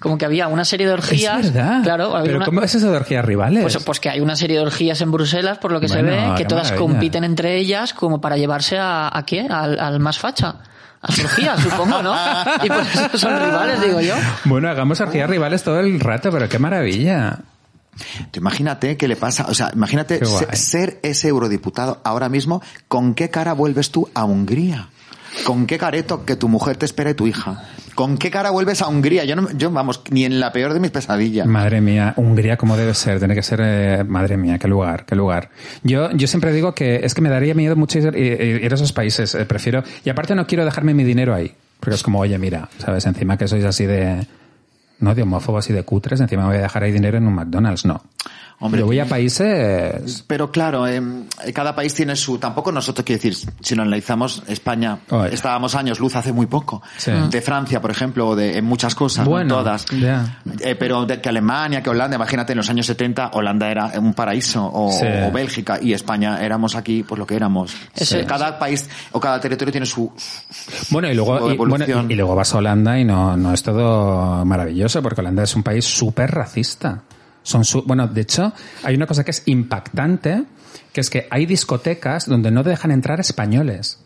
Como 0.00 0.16
que 0.18 0.24
había 0.24 0.48
una 0.48 0.64
serie 0.64 0.86
de 0.86 0.92
orgías. 0.92 1.46
Es 1.46 1.52
verdad. 1.52 1.82
Claro, 1.82 2.14
había 2.14 2.24
Pero 2.24 2.36
una- 2.38 2.44
¿cómo 2.46 2.62
es 2.62 2.74
eso 2.74 2.90
de 2.90 2.96
orgías 2.96 3.24
rivales? 3.24 3.62
Pues, 3.62 3.78
pues 3.84 4.00
que 4.00 4.10
hay 4.10 4.20
una 4.20 4.36
serie 4.36 4.56
de 4.56 4.62
orgías 4.62 5.00
en 5.00 5.10
Bruselas, 5.12 5.58
por 5.58 5.72
lo 5.72 5.80
que 5.80 5.88
se 5.88 6.02
ve, 6.02 6.18
que 6.36 6.44
todas 6.44 6.70
maravilla. 6.72 6.92
compiten 6.92 7.24
entre 7.24 7.56
ellas 7.56 7.92
como 7.94 8.20
para 8.20 8.36
llevarse 8.36 8.78
a, 8.78 9.10
¿a 9.16 9.24
qué? 9.24 9.46
Al, 9.48 9.78
al 9.78 10.00
más 10.00 10.18
facha. 10.18 10.56
A 11.02 11.10
su 11.12 11.22
orgía, 11.22 11.56
supongo, 11.56 12.02
¿no? 12.02 12.14
Y 12.62 12.68
por 12.68 12.80
eso 12.80 13.16
son 13.16 13.34
rivales, 13.40 13.80
digo 13.80 14.00
yo. 14.02 14.14
Bueno, 14.44 14.68
hagamos 14.68 15.00
orgías 15.00 15.30
rivales 15.30 15.62
todo 15.62 15.80
el 15.80 15.98
rato, 15.98 16.30
pero 16.30 16.46
qué 16.48 16.58
maravilla. 16.58 17.38
Tú 18.30 18.40
imagínate 18.40 18.96
qué 18.96 19.08
le 19.08 19.16
pasa, 19.16 19.46
o 19.48 19.54
sea, 19.54 19.70
imagínate 19.74 20.20
ser 20.52 21.00
ese 21.02 21.28
eurodiputado 21.28 22.00
ahora 22.04 22.28
mismo, 22.28 22.62
¿con 22.88 23.14
qué 23.14 23.30
cara 23.30 23.52
vuelves 23.54 23.90
tú 23.90 24.08
a 24.14 24.24
Hungría? 24.24 24.88
¿Con 25.44 25.66
qué 25.66 25.78
careto 25.78 26.24
que 26.24 26.36
tu 26.36 26.48
mujer 26.48 26.76
te 26.76 26.86
espera 26.86 27.10
y 27.10 27.14
tu 27.14 27.26
hija? 27.26 27.62
¿Con 27.94 28.18
qué 28.18 28.30
cara 28.30 28.50
vuelves 28.50 28.82
a 28.82 28.88
Hungría? 28.88 29.24
Yo, 29.24 29.36
no, 29.36 29.48
yo 29.52 29.70
vamos, 29.70 30.02
ni 30.10 30.24
en 30.24 30.40
la 30.40 30.52
peor 30.52 30.72
de 30.74 30.80
mis 30.80 30.90
pesadillas. 30.90 31.46
Madre 31.46 31.80
mía, 31.80 32.14
Hungría 32.16 32.56
como 32.56 32.76
debe 32.76 32.94
ser, 32.94 33.18
tiene 33.18 33.34
que 33.34 33.42
ser, 33.42 33.60
eh, 33.62 34.04
madre 34.04 34.36
mía, 34.36 34.58
qué 34.58 34.68
lugar, 34.68 35.04
qué 35.04 35.14
lugar. 35.16 35.50
Yo, 35.82 36.10
yo 36.12 36.26
siempre 36.26 36.52
digo 36.52 36.74
que 36.74 37.00
es 37.04 37.14
que 37.14 37.20
me 37.20 37.28
daría 37.28 37.54
miedo 37.54 37.76
mucho 37.76 37.98
ir- 37.98 38.16
ir 38.16 38.70
a 38.72 38.74
esos 38.74 38.92
países, 38.92 39.34
eh, 39.34 39.44
prefiero, 39.44 39.82
y 40.04 40.10
aparte 40.10 40.34
no 40.34 40.46
quiero 40.46 40.64
dejarme 40.64 40.94
mi 40.94 41.04
dinero 41.04 41.34
ahí, 41.34 41.52
porque 41.78 41.94
es 41.96 42.02
como, 42.02 42.20
oye, 42.20 42.38
mira, 42.38 42.68
sabes, 42.78 43.04
encima 43.06 43.36
que 43.36 43.46
sois 43.48 43.64
así 43.64 43.86
de, 43.86 44.26
no, 45.00 45.14
de 45.14 45.22
homófobos 45.22 45.68
y 45.70 45.72
de 45.72 45.82
cutres, 45.84 46.20
encima 46.20 46.42
me 46.42 46.48
voy 46.48 46.58
a 46.58 46.62
dejar 46.62 46.82
ahí 46.84 46.92
dinero 46.92 47.18
en 47.18 47.26
un 47.26 47.34
McDonald's, 47.34 47.84
no. 47.84 48.02
Hombre, 48.62 48.80
Yo 48.80 48.86
voy 48.86 48.98
a 49.00 49.06
países, 49.06 50.22
Pero 50.26 50.50
claro, 50.50 50.86
em, 50.86 51.24
cada 51.54 51.74
país 51.74 51.94
tiene 51.94 52.14
su. 52.14 52.36
Tampoco 52.38 52.70
nosotros, 52.70 53.06
quiero 53.06 53.22
decir, 53.22 53.34
si 53.62 53.74
lo 53.74 53.82
analizamos, 53.82 54.42
España, 54.48 54.98
estábamos 55.32 55.74
años 55.74 55.98
luz 55.98 56.14
hace 56.16 56.30
muy 56.32 56.44
poco. 56.44 56.82
Sí. 56.98 57.10
De 57.30 57.40
Francia, 57.40 57.80
por 57.80 57.90
ejemplo, 57.90 58.28
o 58.28 58.36
de, 58.36 58.58
en 58.58 58.64
muchas 58.66 58.94
cosas, 58.94 59.26
no 59.26 59.46
todas. 59.46 59.86
ya. 59.86 60.40
Eh, 60.60 60.74
pero 60.74 61.06
de, 61.06 61.22
que 61.22 61.30
Alemania, 61.30 61.82
que 61.82 61.88
Holanda, 61.88 62.16
imagínate, 62.16 62.52
en 62.52 62.58
los 62.58 62.68
años 62.68 62.84
70, 62.84 63.30
Holanda 63.32 63.70
era 63.70 63.92
un 63.98 64.12
paraíso, 64.12 64.70
o, 64.70 64.92
Sí. 64.92 65.06
o 65.26 65.32
Bélgica, 65.32 65.78
y 65.80 65.94
España 65.94 66.44
éramos 66.44 66.76
aquí, 66.76 67.02
pues 67.02 67.18
lo 67.18 67.26
que 67.26 67.36
éramos. 67.36 67.74
Ese- 67.94 68.26
Cada 68.26 68.58
país 68.58 68.86
o 69.12 69.20
cada 69.20 69.40
territorio 69.40 69.72
tiene 69.72 69.86
su. 69.86 70.12
Bueno, 70.90 71.08
y 71.08 71.12
su 71.12 71.16
luego, 71.16 71.50
y, 71.50 71.56
bueno, 71.56 71.76
evolución. 71.76 72.10
y- 72.10 72.12
y 72.12 72.16
luego 72.16 72.34
vas 72.34 72.54
a 72.54 72.58
Holanda 72.58 72.98
y 72.98 73.04
no, 73.06 73.38
no 73.38 73.54
es 73.54 73.62
todo 73.62 74.44
maravilloso, 74.44 74.89
porque 75.02 75.20
Holanda 75.20 75.42
es 75.44 75.54
un 75.54 75.62
país 75.62 75.84
súper 75.84 76.30
racista. 76.30 77.02
Son 77.42 77.64
su- 77.64 77.82
bueno, 77.84 78.06
de 78.06 78.20
hecho, 78.20 78.52
hay 78.82 78.94
una 78.96 79.06
cosa 79.06 79.24
que 79.24 79.30
es 79.30 79.42
impactante, 79.46 80.44
que 80.92 81.00
es 81.00 81.08
que 81.08 81.26
hay 81.30 81.46
discotecas 81.46 82.26
donde 82.26 82.50
no 82.50 82.62
dejan 82.62 82.90
entrar 82.90 83.18
españoles. 83.20 83.98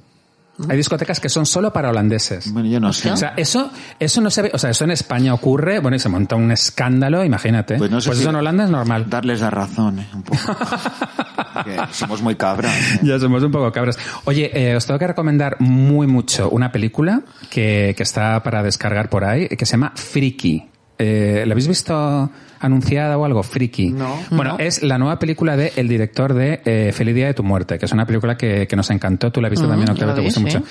Hay 0.68 0.76
discotecas 0.76 1.18
que 1.18 1.28
son 1.28 1.46
solo 1.46 1.72
para 1.72 1.90
holandeses. 1.90 2.52
Bueno, 2.52 2.68
yo 2.68 2.78
no 2.78 2.92
sé. 2.92 3.10
O 3.10 3.16
sea, 3.16 3.34
eso, 3.36 3.72
eso 3.98 4.20
no 4.20 4.30
se 4.30 4.42
ve, 4.42 4.50
o 4.54 4.58
sea, 4.58 4.70
eso 4.70 4.84
en 4.84 4.92
España 4.92 5.34
ocurre, 5.34 5.80
bueno, 5.80 5.96
y 5.96 5.98
se 5.98 6.08
monta 6.08 6.36
un 6.36 6.52
escándalo, 6.52 7.24
imagínate. 7.24 7.74
Pues 7.74 7.90
Pues, 7.90 7.90
no 7.90 8.00
sé 8.00 8.14
si- 8.14 8.20
eso 8.20 8.30
en 8.30 8.36
Holanda 8.36 8.62
es 8.62 8.70
normal. 8.70 9.10
Darles 9.10 9.40
la 9.40 9.50
razón, 9.50 9.98
eh, 9.98 10.06
un 10.14 10.22
poco. 10.22 10.38
Que 11.64 11.76
somos 11.92 12.20
muy 12.22 12.36
cabras. 12.36 12.72
eh. 12.72 13.00
Ya 13.02 13.18
somos 13.18 13.42
un 13.42 13.50
poco 13.50 13.70
cabras. 13.72 13.98
Oye, 14.24 14.50
eh, 14.54 14.76
os 14.76 14.86
tengo 14.86 14.98
que 14.98 15.06
recomendar 15.08 15.56
muy 15.60 16.06
mucho 16.06 16.48
una 16.50 16.70
película 16.70 17.22
que, 17.50 17.94
que 17.96 18.02
está 18.02 18.42
para 18.42 18.62
descargar 18.62 19.08
por 19.08 19.24
ahí, 19.24 19.48
que 19.48 19.64
se 19.66 19.72
llama 19.72 19.92
Freaky. 19.94 20.68
Eh, 20.98 21.44
¿La 21.46 21.52
habéis 21.52 21.68
visto 21.68 22.30
anunciada 22.60 23.18
o 23.18 23.24
algo? 23.24 23.42
Freaky. 23.42 23.90
No. 23.90 24.16
Bueno, 24.30 24.52
No. 24.52 24.58
es 24.58 24.82
la 24.82 24.96
nueva 24.98 25.18
película 25.18 25.56
de 25.56 25.72
el 25.76 25.88
director 25.88 26.34
de 26.34 26.60
eh, 26.64 26.92
Feliz 26.94 27.14
Día 27.14 27.26
de 27.26 27.34
tu 27.34 27.42
Muerte, 27.42 27.78
que 27.78 27.84
es 27.86 27.92
una 27.92 28.06
película 28.06 28.36
que, 28.36 28.66
que 28.66 28.76
nos 28.76 28.90
encantó. 28.90 29.30
Tú 29.32 29.40
la 29.40 29.48
has 29.48 29.50
visto 29.50 29.66
Mm, 29.66 29.70
también, 29.70 29.86
yo 29.88 29.92
Octavio, 29.94 30.14
te 30.14 30.20
gustó 30.20 30.40
sí. 30.40 30.46
mucho. 30.46 30.62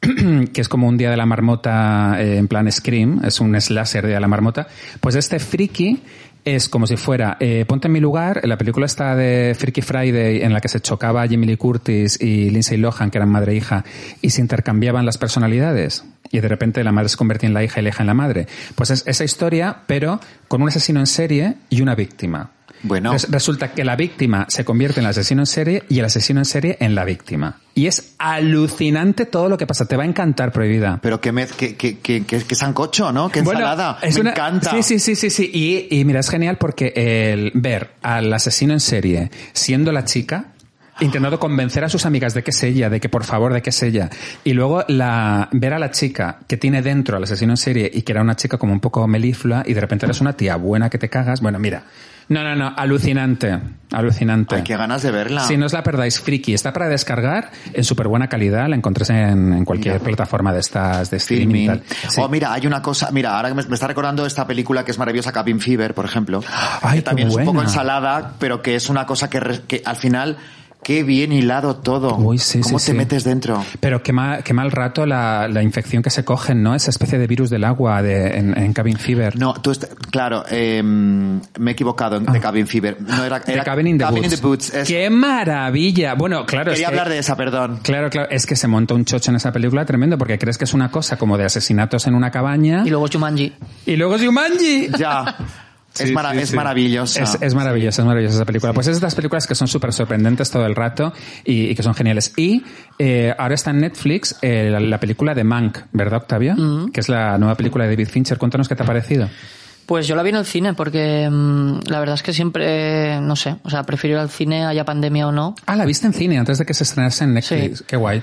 que 0.52 0.60
es 0.60 0.68
como 0.68 0.88
un 0.88 0.96
Día 0.96 1.10
de 1.10 1.16
la 1.16 1.26
Marmota 1.26 2.16
eh, 2.18 2.38
en 2.38 2.48
plan 2.48 2.70
Scream, 2.70 3.20
es 3.24 3.40
un 3.40 3.60
slasher 3.60 4.06
Día 4.06 4.14
de 4.16 4.20
la 4.20 4.28
Marmota. 4.28 4.66
Pues 5.00 5.14
este 5.14 5.38
Freaky 5.38 6.00
es 6.44 6.68
como 6.68 6.86
si 6.86 6.96
fuera, 6.96 7.36
eh, 7.40 7.64
ponte 7.66 7.88
en 7.88 7.92
mi 7.92 7.98
lugar, 7.98 8.40
la 8.44 8.56
película 8.56 8.86
está 8.86 9.16
de 9.16 9.56
Freaky 9.58 9.82
Friday 9.82 10.42
en 10.42 10.52
la 10.52 10.60
que 10.60 10.68
se 10.68 10.78
chocaba 10.80 11.26
Jimmy 11.26 11.44
Lee 11.44 11.56
Curtis 11.56 12.20
y 12.20 12.50
Lindsay 12.50 12.78
Lohan, 12.78 13.10
que 13.10 13.18
eran 13.18 13.30
madre 13.30 13.52
e 13.52 13.56
hija, 13.56 13.84
y 14.22 14.30
se 14.30 14.40
intercambiaban 14.42 15.04
las 15.04 15.18
personalidades. 15.18 16.04
Y 16.30 16.40
de 16.40 16.48
repente 16.48 16.82
la 16.84 16.92
madre 16.92 17.08
se 17.08 17.16
convertía 17.16 17.46
en 17.48 17.54
la 17.54 17.62
hija 17.64 17.80
y 17.80 17.82
la 17.84 17.88
hija 17.90 18.02
en 18.02 18.06
la 18.08 18.14
madre. 18.14 18.46
Pues 18.74 18.90
es 18.90 19.02
esa 19.06 19.24
historia, 19.24 19.76
pero 19.86 20.20
con 20.48 20.62
un 20.62 20.68
asesino 20.68 21.00
en 21.00 21.06
serie 21.06 21.54
y 21.70 21.80
una 21.82 21.94
víctima. 21.94 22.50
Bueno. 22.82 23.12
Res- 23.12 23.30
resulta 23.30 23.72
que 23.72 23.84
la 23.84 23.96
víctima 23.96 24.44
se 24.48 24.64
convierte 24.64 25.00
en 25.00 25.06
el 25.06 25.10
asesino 25.10 25.42
en 25.42 25.46
serie 25.46 25.82
y 25.88 25.98
el 25.98 26.04
asesino 26.04 26.40
en 26.40 26.44
serie 26.44 26.76
en 26.80 26.94
la 26.94 27.04
víctima. 27.04 27.58
Y 27.74 27.86
es 27.86 28.14
alucinante 28.18 29.26
todo 29.26 29.48
lo 29.48 29.56
que 29.58 29.66
pasa. 29.66 29.86
Te 29.86 29.96
va 29.96 30.02
a 30.02 30.06
encantar, 30.06 30.52
Prohibida. 30.52 30.98
Pero 31.02 31.20
qué, 31.20 31.32
mez, 31.32 31.52
qué, 31.52 31.74
qué, 31.76 31.98
qué, 31.98 32.22
qué- 32.24 32.54
sancocho, 32.54 33.12
¿no? 33.12 33.30
Qué 33.30 33.40
ensalada. 33.40 33.98
es 34.02 34.14
Me 34.16 34.20
una- 34.22 34.30
encanta. 34.30 34.70
Sí, 34.70 34.82
sí, 34.82 34.98
sí, 34.98 35.16
sí, 35.16 35.30
sí. 35.30 35.50
Y, 35.52 35.98
y 36.00 36.04
mira, 36.04 36.20
es 36.20 36.28
genial 36.30 36.58
porque 36.58 36.92
el 36.96 37.50
ver 37.54 37.92
al 38.02 38.32
asesino 38.32 38.72
en 38.74 38.80
serie 38.80 39.30
siendo 39.52 39.90
la 39.92 40.04
chica, 40.04 40.52
intentando 41.00 41.38
convencer 41.38 41.84
a 41.84 41.88
sus 41.88 42.06
amigas 42.06 42.34
de 42.34 42.42
que 42.42 42.50
es 42.50 42.62
ella, 42.62 42.88
de 42.88 43.00
que 43.00 43.08
por 43.08 43.24
favor, 43.24 43.52
de 43.52 43.62
que 43.62 43.70
es 43.70 43.82
ella. 43.82 44.08
Y 44.44 44.52
luego 44.52 44.84
la, 44.88 45.48
ver 45.52 45.74
a 45.74 45.78
la 45.78 45.90
chica 45.90 46.38
que 46.46 46.56
tiene 46.56 46.82
dentro 46.82 47.16
al 47.16 47.24
asesino 47.24 47.52
en 47.52 47.56
serie 47.56 47.90
y 47.92 48.02
que 48.02 48.12
era 48.12 48.22
una 48.22 48.36
chica 48.36 48.58
como 48.58 48.72
un 48.72 48.80
poco 48.80 49.06
meliflua 49.06 49.62
y 49.66 49.74
de 49.74 49.80
repente 49.80 50.06
eres 50.06 50.20
una 50.20 50.32
tía 50.34 50.56
buena 50.56 50.90
que 50.90 50.98
te 50.98 51.08
cagas. 51.08 51.40
Bueno, 51.40 51.58
mira. 51.58 51.84
No, 52.28 52.42
no, 52.42 52.56
no, 52.56 52.74
alucinante, 52.76 53.56
alucinante. 53.92 54.56
Ay, 54.56 54.62
qué 54.64 54.76
ganas 54.76 55.00
de 55.02 55.12
verla. 55.12 55.42
Si 55.42 55.56
no 55.56 55.66
os 55.66 55.72
la 55.72 55.84
perdáis, 55.84 56.20
Friki, 56.20 56.54
está 56.54 56.72
para 56.72 56.88
descargar 56.88 57.52
en 57.72 57.84
súper 57.84 58.08
buena 58.08 58.28
calidad, 58.28 58.68
la 58.68 58.74
encontréis 58.74 59.10
en, 59.10 59.52
en 59.52 59.64
cualquier 59.64 59.94
Mira. 59.94 60.04
plataforma 60.04 60.52
de 60.52 60.58
estas 60.58 61.08
de 61.08 61.18
streaming 61.18 61.62
y 61.62 61.66
tal. 61.68 61.82
Sí. 62.08 62.20
Oh, 62.20 62.28
mira, 62.28 62.52
hay 62.52 62.66
una 62.66 62.82
cosa, 62.82 63.12
mira, 63.12 63.36
ahora 63.36 63.50
que 63.50 63.54
me, 63.54 63.62
me 63.62 63.74
está 63.74 63.86
recordando 63.86 64.26
esta 64.26 64.44
película 64.44 64.84
que 64.84 64.90
es 64.90 64.98
maravillosa, 64.98 65.30
Cabin 65.30 65.60
Fever, 65.60 65.94
por 65.94 66.04
ejemplo. 66.04 66.42
Ay, 66.82 66.98
que 66.98 67.02
también 67.02 67.28
qué 67.28 67.34
es 67.34 67.38
un 67.38 67.44
poco 67.44 67.62
ensalada, 67.62 68.32
pero 68.40 68.60
que 68.60 68.74
es 68.74 68.88
una 68.88 69.06
cosa 69.06 69.30
que, 69.30 69.60
que 69.68 69.82
al 69.84 69.94
final, 69.94 70.36
qué 70.86 71.02
bien 71.02 71.32
hilado 71.32 71.74
todo. 71.74 72.14
Uy, 72.16 72.38
sí, 72.38 72.60
¿Cómo 72.60 72.78
sí, 72.78 72.86
te 72.86 72.92
sí. 72.92 72.96
metes 72.96 73.24
dentro? 73.24 73.64
Pero 73.80 74.04
qué 74.04 74.12
mal, 74.12 74.44
qué 74.44 74.54
mal 74.54 74.70
rato 74.70 75.04
la, 75.04 75.48
la 75.48 75.60
infección 75.64 76.00
que 76.00 76.10
se 76.10 76.24
cogen, 76.24 76.62
¿no? 76.62 76.76
Esa 76.76 76.90
especie 76.90 77.18
de 77.18 77.26
virus 77.26 77.50
del 77.50 77.64
agua 77.64 78.02
de, 78.02 78.38
en, 78.38 78.56
en 78.56 78.72
Cabin 78.72 78.96
Fever. 78.96 79.36
No, 79.36 79.54
tú, 79.54 79.72
est- 79.72 79.92
claro, 80.12 80.44
eh, 80.48 80.80
me 80.84 81.42
he 81.70 81.72
equivocado 81.72 82.18
en- 82.18 82.26
de 82.26 82.38
Cabin 82.38 82.68
Fever. 82.68 82.98
No 83.02 83.24
era, 83.24 83.36
Ah. 83.36 83.40
De 83.44 83.52
era 83.52 83.64
Cabin 83.64 83.88
in 83.88 83.98
the 83.98 84.04
Woods. 84.04 84.40
Boots, 84.40 84.74
es- 84.74 84.86
¡Qué 84.86 85.10
maravilla! 85.10 86.14
Bueno, 86.14 86.46
claro, 86.46 86.70
es 86.70 86.76
Quería 86.76 86.86
que- 86.90 86.94
hablar 86.94 87.08
de 87.08 87.18
esa, 87.18 87.34
perdón. 87.36 87.80
Claro, 87.82 88.08
claro, 88.08 88.28
es 88.30 88.46
que 88.46 88.54
se 88.54 88.68
monta 88.68 88.94
un 88.94 89.04
chocho 89.04 89.32
en 89.32 89.36
esa 89.38 89.50
película 89.50 89.84
tremendo 89.84 90.16
porque 90.16 90.38
crees 90.38 90.56
que 90.56 90.64
es 90.66 90.72
una 90.74 90.92
cosa 90.92 91.16
como 91.18 91.36
de 91.36 91.46
asesinatos 91.46 92.06
en 92.06 92.14
una 92.14 92.30
cabaña 92.30 92.84
Y 92.86 92.90
luego 92.90 93.08
Jumanji. 93.12 93.52
y 93.86 93.96
luego 93.96 94.16
Jumanji. 94.18 94.88
Ya. 94.96 95.36
es, 96.04 96.12
mara- 96.12 96.32
sí, 96.32 96.38
es 96.38 96.52
maravillosa. 96.54 97.22
Es, 97.22 97.38
es 97.40 97.54
maravillosa, 97.54 98.02
es 98.02 98.06
maravillosa 98.06 98.36
esa 98.36 98.44
película. 98.44 98.72
Pues 98.72 98.86
es 98.86 98.94
de 98.94 98.98
estas 98.98 99.14
películas 99.14 99.46
que 99.46 99.54
son 99.54 99.68
súper 99.68 99.92
sorprendentes 99.92 100.50
todo 100.50 100.66
el 100.66 100.74
rato 100.74 101.12
y, 101.44 101.66
y 101.70 101.74
que 101.74 101.82
son 101.82 101.94
geniales. 101.94 102.32
Y 102.36 102.62
eh, 102.98 103.34
ahora 103.38 103.54
está 103.54 103.70
en 103.70 103.78
Netflix 103.80 104.36
eh, 104.42 104.68
la, 104.70 104.80
la 104.80 104.98
película 105.00 105.34
de 105.34 105.44
Mank, 105.44 105.78
¿verdad, 105.92 106.20
Octavio? 106.22 106.54
Que 106.92 107.00
es 107.00 107.08
la 107.08 107.38
nueva 107.38 107.54
película 107.54 107.84
de 107.84 107.90
David 107.90 108.08
Fincher. 108.08 108.38
Cuéntanos 108.38 108.68
qué 108.68 108.74
te 108.76 108.82
ha 108.82 108.86
parecido. 108.86 109.28
Pues 109.86 110.08
yo 110.08 110.16
la 110.16 110.24
vi 110.24 110.30
en 110.30 110.36
el 110.36 110.44
cine 110.44 110.74
porque 110.74 111.28
mm, 111.30 111.82
la 111.86 112.00
verdad 112.00 112.16
es 112.16 112.22
que 112.24 112.32
siempre, 112.32 113.20
no 113.20 113.36
sé, 113.36 113.54
o 113.62 113.70
sea, 113.70 113.84
prefiero 113.84 114.16
ir 114.16 114.20
al 114.20 114.30
cine, 114.30 114.64
haya 114.66 114.84
pandemia 114.84 115.28
o 115.28 115.32
no. 115.32 115.54
Ah, 115.64 115.76
la 115.76 115.84
viste 115.84 116.08
en 116.08 116.12
cine 116.12 116.38
antes 116.38 116.58
de 116.58 116.66
que 116.66 116.74
se 116.74 116.82
estrenase 116.82 117.22
en 117.22 117.34
Netflix. 117.34 117.78
Sí. 117.78 117.84
Qué 117.86 117.96
guay. 117.96 118.20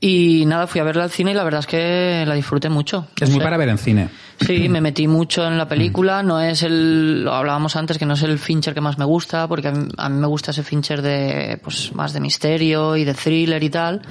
Y 0.00 0.44
nada, 0.46 0.66
fui 0.66 0.80
a 0.80 0.84
verla 0.84 1.04
al 1.04 1.10
cine 1.10 1.30
y 1.30 1.34
la 1.34 1.44
verdad 1.44 1.60
es 1.60 1.66
que 1.68 2.24
la 2.26 2.34
disfruté 2.34 2.68
mucho. 2.68 3.06
Es 3.20 3.28
No 3.28 3.34
muy 3.34 3.40
sé. 3.40 3.44
para 3.44 3.56
ver 3.56 3.68
en 3.68 3.78
cine. 3.78 4.08
Sí, 4.40 4.68
me 4.68 4.80
metí 4.80 5.06
mucho 5.08 5.46
en 5.46 5.58
la 5.58 5.68
película. 5.68 6.22
No 6.22 6.40
es 6.40 6.62
el, 6.62 7.24
lo 7.24 7.34
hablábamos 7.34 7.76
antes, 7.76 7.98
que 7.98 8.06
no 8.06 8.14
es 8.14 8.22
el 8.22 8.38
Fincher 8.38 8.74
que 8.74 8.80
más 8.80 8.98
me 8.98 9.04
gusta, 9.04 9.46
porque 9.48 9.68
a 9.68 9.72
mí, 9.72 9.88
a 9.96 10.08
mí 10.08 10.18
me 10.18 10.26
gusta 10.26 10.50
ese 10.50 10.62
Fincher 10.62 11.02
de, 11.02 11.58
pues, 11.62 11.94
más 11.94 12.12
de 12.12 12.20
misterio 12.20 12.96
y 12.96 13.04
de 13.04 13.14
thriller 13.14 13.62
y 13.62 13.70
tal. 13.70 14.02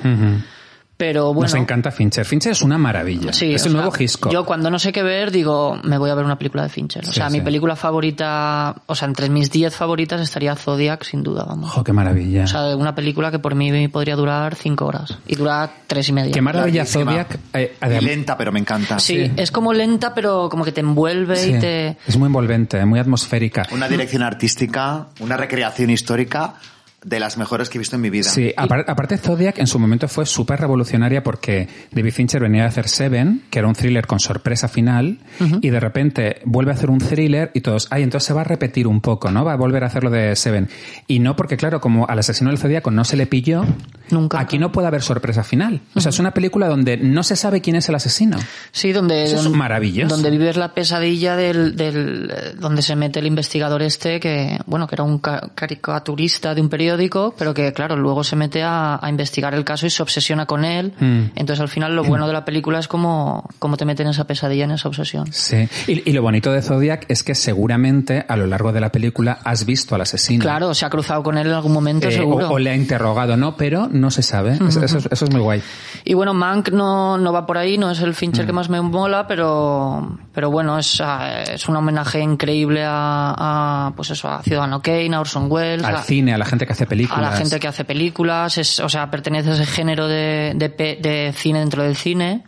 Pero 0.97 1.33
bueno. 1.33 1.51
Nos 1.51 1.55
encanta 1.59 1.91
Fincher. 1.91 2.23
Fincher 2.25 2.53
es 2.53 2.61
una 2.61 2.77
maravilla. 2.77 3.33
Sí, 3.33 3.53
es 3.53 3.65
el 3.65 3.71
sea, 3.71 3.81
nuevo 3.81 3.93
Hitchcock. 3.99 4.31
Yo 4.31 4.45
cuando 4.45 4.69
no 4.71 4.79
sé 4.79 4.93
qué 4.93 5.03
ver, 5.03 5.29
digo, 5.29 5.77
me 5.83 5.97
voy 5.97 6.09
a 6.09 6.15
ver 6.15 6.23
una 6.23 6.37
película 6.37 6.63
de 6.63 6.69
Fincher. 6.69 7.03
O 7.03 7.07
Sí, 7.07 7.15
sea, 7.15 7.29
sí. 7.29 7.37
mi 7.37 7.43
película 7.43 7.75
favorita, 7.75 8.75
o 8.85 8.95
sea, 8.95 9.07
entre 9.07 9.29
mis 9.29 9.51
10 9.51 9.75
favoritas 9.75 10.21
estaría 10.21 10.55
Zodiac, 10.55 11.03
sin 11.03 11.21
duda, 11.23 11.43
vamos. 11.43 11.69
¡Jo, 11.71 11.83
qué 11.83 11.91
maravilla! 11.91 12.45
O 12.45 12.47
sea, 12.47 12.75
una 12.77 12.95
película 12.95 13.29
que 13.31 13.39
por 13.39 13.55
mí 13.55 13.87
podría 13.89 14.15
durar 14.15 14.55
5 14.55 14.85
horas. 14.85 15.17
Y 15.27 15.35
dura 15.35 15.69
tres 15.87 16.07
y 16.09 16.13
media. 16.13 16.31
qué 16.31 16.41
maravilla. 16.41 16.85
Zodiac. 16.85 17.39
eh, 17.53 17.75
Y 17.81 18.05
lenta, 18.05 18.37
pero 18.37 18.51
me 18.53 18.59
encanta. 18.59 18.97
Sí, 18.99 19.31
es 19.35 19.51
como 19.51 19.73
lenta, 19.73 20.13
pero 20.13 20.47
como 20.49 20.63
que 20.63 20.71
te 20.71 20.79
envuelve 20.81 21.35
Sí. 21.35 21.53
y 21.55 21.59
te... 21.59 21.97
Es 22.07 22.17
muy 22.17 22.27
envolvente, 22.27 22.83
muy 22.85 22.99
atmosférica. 22.99 23.67
Una 23.71 23.89
dirección 23.89 24.23
artística, 24.23 25.07
una 25.19 25.35
recreación 25.37 25.89
histórica 25.89 26.53
de 27.05 27.19
las 27.19 27.37
mejores 27.37 27.69
que 27.69 27.77
he 27.77 27.79
visto 27.79 27.95
en 27.95 28.01
mi 28.01 28.09
vida. 28.09 28.29
Sí, 28.29 28.51
apar- 28.57 28.83
aparte 28.87 29.17
Zodiac 29.17 29.59
en 29.59 29.67
su 29.67 29.79
momento 29.79 30.07
fue 30.07 30.25
súper 30.25 30.59
revolucionaria 30.59 31.23
porque 31.23 31.67
David 31.91 32.11
Fincher 32.11 32.41
venía 32.41 32.63
a 32.65 32.67
hacer 32.67 32.89
Seven, 32.89 33.43
que 33.49 33.59
era 33.59 33.67
un 33.67 33.75
thriller 33.75 34.07
con 34.07 34.19
sorpresa 34.19 34.67
final, 34.67 35.19
y 35.61 35.69
de 35.69 35.79
repente 35.79 36.41
vuelve 36.45 36.71
a 36.71 36.73
hacer 36.73 36.89
un 36.89 36.97
thriller 36.97 37.51
y 37.53 37.61
todos, 37.61 37.87
ay, 37.91 38.03
entonces 38.03 38.27
se 38.27 38.33
va 38.33 38.41
a 38.41 38.43
repetir 38.45 38.87
un 38.87 39.01
poco, 39.01 39.31
¿no? 39.31 39.45
Va 39.45 39.53
a 39.53 39.55
volver 39.55 39.83
a 39.83 39.87
hacer 39.87 40.03
lo 40.03 40.09
de 40.09 40.35
Seven. 40.35 40.67
Y 41.07 41.19
no 41.19 41.35
porque, 41.35 41.57
claro, 41.57 41.79
como 41.79 42.07
al 42.07 42.19
asesino 42.19 42.49
del 42.49 42.57
Zodíaco 42.59 42.89
no 42.91 43.03
se 43.05 43.15
le 43.17 43.27
pilló, 43.27 43.63
Nunca. 44.09 44.39
aquí 44.39 44.57
no 44.57 44.71
puede 44.71 44.87
haber 44.87 45.01
sorpresa 45.03 45.43
final. 45.43 45.81
O 45.93 46.01
sea, 46.01 46.09
es 46.09 46.19
una 46.19 46.33
película 46.33 46.67
donde 46.67 46.97
no 46.97 47.21
se 47.23 47.35
sabe 47.35 47.61
quién 47.61 47.75
es 47.75 47.87
el 47.89 47.95
asesino. 47.95 48.37
Sí, 48.71 48.91
donde... 48.91 49.23
Eso 49.23 49.35
es 49.35 49.43
donde- 49.43 49.57
maravilloso. 49.57 50.13
Donde 50.15 50.31
vives 50.31 50.57
la 50.57 50.73
pesadilla 50.73 51.35
del, 51.35 51.75
del... 51.75 52.31
eh, 52.35 52.53
Donde 52.59 52.81
se 52.81 52.95
mete 52.95 53.19
el 53.19 53.27
investigador 53.27 53.81
este 53.83 54.19
que, 54.19 54.57
bueno, 54.65 54.87
que 54.87 54.95
era 54.95 55.03
un 55.03 55.19
ca- 55.19 55.51
caricaturista 55.53 56.55
de 56.55 56.61
un 56.61 56.69
periódico, 56.95 57.33
pero 57.37 57.53
que, 57.53 57.73
claro, 57.73 57.95
luego 57.95 58.23
se 58.23 58.35
mete 58.35 58.63
a, 58.63 58.97
a 59.01 59.09
investigar 59.09 59.53
el 59.53 59.63
caso 59.63 59.85
y 59.85 59.89
se 59.89 60.01
obsesiona 60.01 60.45
con 60.45 60.63
él. 60.65 60.93
Mm. 60.99 61.23
Entonces, 61.35 61.59
al 61.59 61.67
final, 61.67 61.95
lo 61.95 62.03
bueno 62.03 62.27
de 62.27 62.33
la 62.33 62.45
película 62.45 62.79
es 62.79 62.87
como, 62.87 63.47
cómo 63.59 63.75
te 63.77 63.85
meten 63.85 64.07
en 64.07 64.11
esa 64.11 64.25
pesadilla, 64.25 64.63
en 64.65 64.71
esa 64.71 64.87
obsesión. 64.87 65.27
Sí. 65.31 65.67
Y, 65.87 66.09
y 66.09 66.13
lo 66.13 66.21
bonito 66.21 66.51
de 66.51 66.61
Zodiac 66.61 67.05
es 67.09 67.23
que 67.23 67.35
seguramente 67.35 68.25
a 68.27 68.35
lo 68.37 68.45
largo 68.47 68.71
de 68.71 68.79
la 68.79 68.91
película 68.91 69.39
has 69.43 69.65
visto 69.65 69.95
al 69.95 70.01
asesino. 70.01 70.41
Claro, 70.43 70.73
se 70.73 70.85
ha 70.85 70.89
cruzado 70.89 71.21
con 71.23 71.37
él 71.37 71.47
en 71.47 71.53
algún 71.53 71.73
momento, 71.73 72.07
Eh, 72.07 72.11
seguro. 72.11 72.49
o, 72.49 72.53
o 72.53 72.59
le 72.59 72.69
ha 72.71 72.75
interrogado, 72.75 73.35
¿no? 73.37 73.55
Pero 73.57 73.87
no 73.91 74.11
se 74.11 74.21
sabe. 74.23 74.53
Es- 74.67 74.75
eso, 74.77 74.97
es, 74.99 75.07
eso 75.11 75.25
es 75.25 75.31
muy 75.31 75.41
guay. 75.41 75.61
Y 76.03 76.13
bueno, 76.13 76.33
Mank 76.33 76.69
no, 76.69 77.17
no 77.17 77.33
va 77.33 77.45
por 77.45 77.57
ahí, 77.57 77.77
no 77.77 77.91
es 77.91 77.99
el 78.01 78.13
Fincher 78.13 78.45
que 78.45 78.51
Mm. 78.51 78.55
más 78.55 78.69
me 78.69 78.81
mola, 78.81 79.27
pero, 79.27 80.17
pero 80.35 80.51
bueno, 80.51 80.77
es, 80.77 81.01
ah, 81.01 81.41
es 81.43 81.67
un 81.67 81.75
homenaje 81.77 82.19
increíble 82.19 82.83
a, 82.85 83.87
a, 83.87 83.93
pues 83.95 84.11
eso, 84.11 84.27
a 84.29 84.43
Ciudadano 84.43 84.81
Kane, 84.81 85.15
a 85.15 85.21
Orson 85.21 85.47
Welles, 85.49 85.83
Al 85.83 85.95
a, 85.95 86.01
cine, 86.03 86.33
a 86.33 86.37
la 86.37 86.45
gente 86.45 86.65
que 86.67 86.73
hace 86.73 86.85
películas. 86.85 87.17
a 87.25 87.31
la 87.31 87.37
gente 87.37 87.59
que 87.59 87.67
hace 87.67 87.85
películas, 87.85 88.57
es, 88.57 88.79
o 88.81 88.89
sea, 88.89 89.09
pertenece 89.09 89.49
a 89.49 89.53
ese 89.53 89.65
género 89.65 90.07
de, 90.07 90.53
de, 90.55 90.69
pe- 90.69 90.99
de 91.01 91.33
cine 91.35 91.59
dentro 91.59 91.81
del 91.83 91.95
cine. 91.95 92.43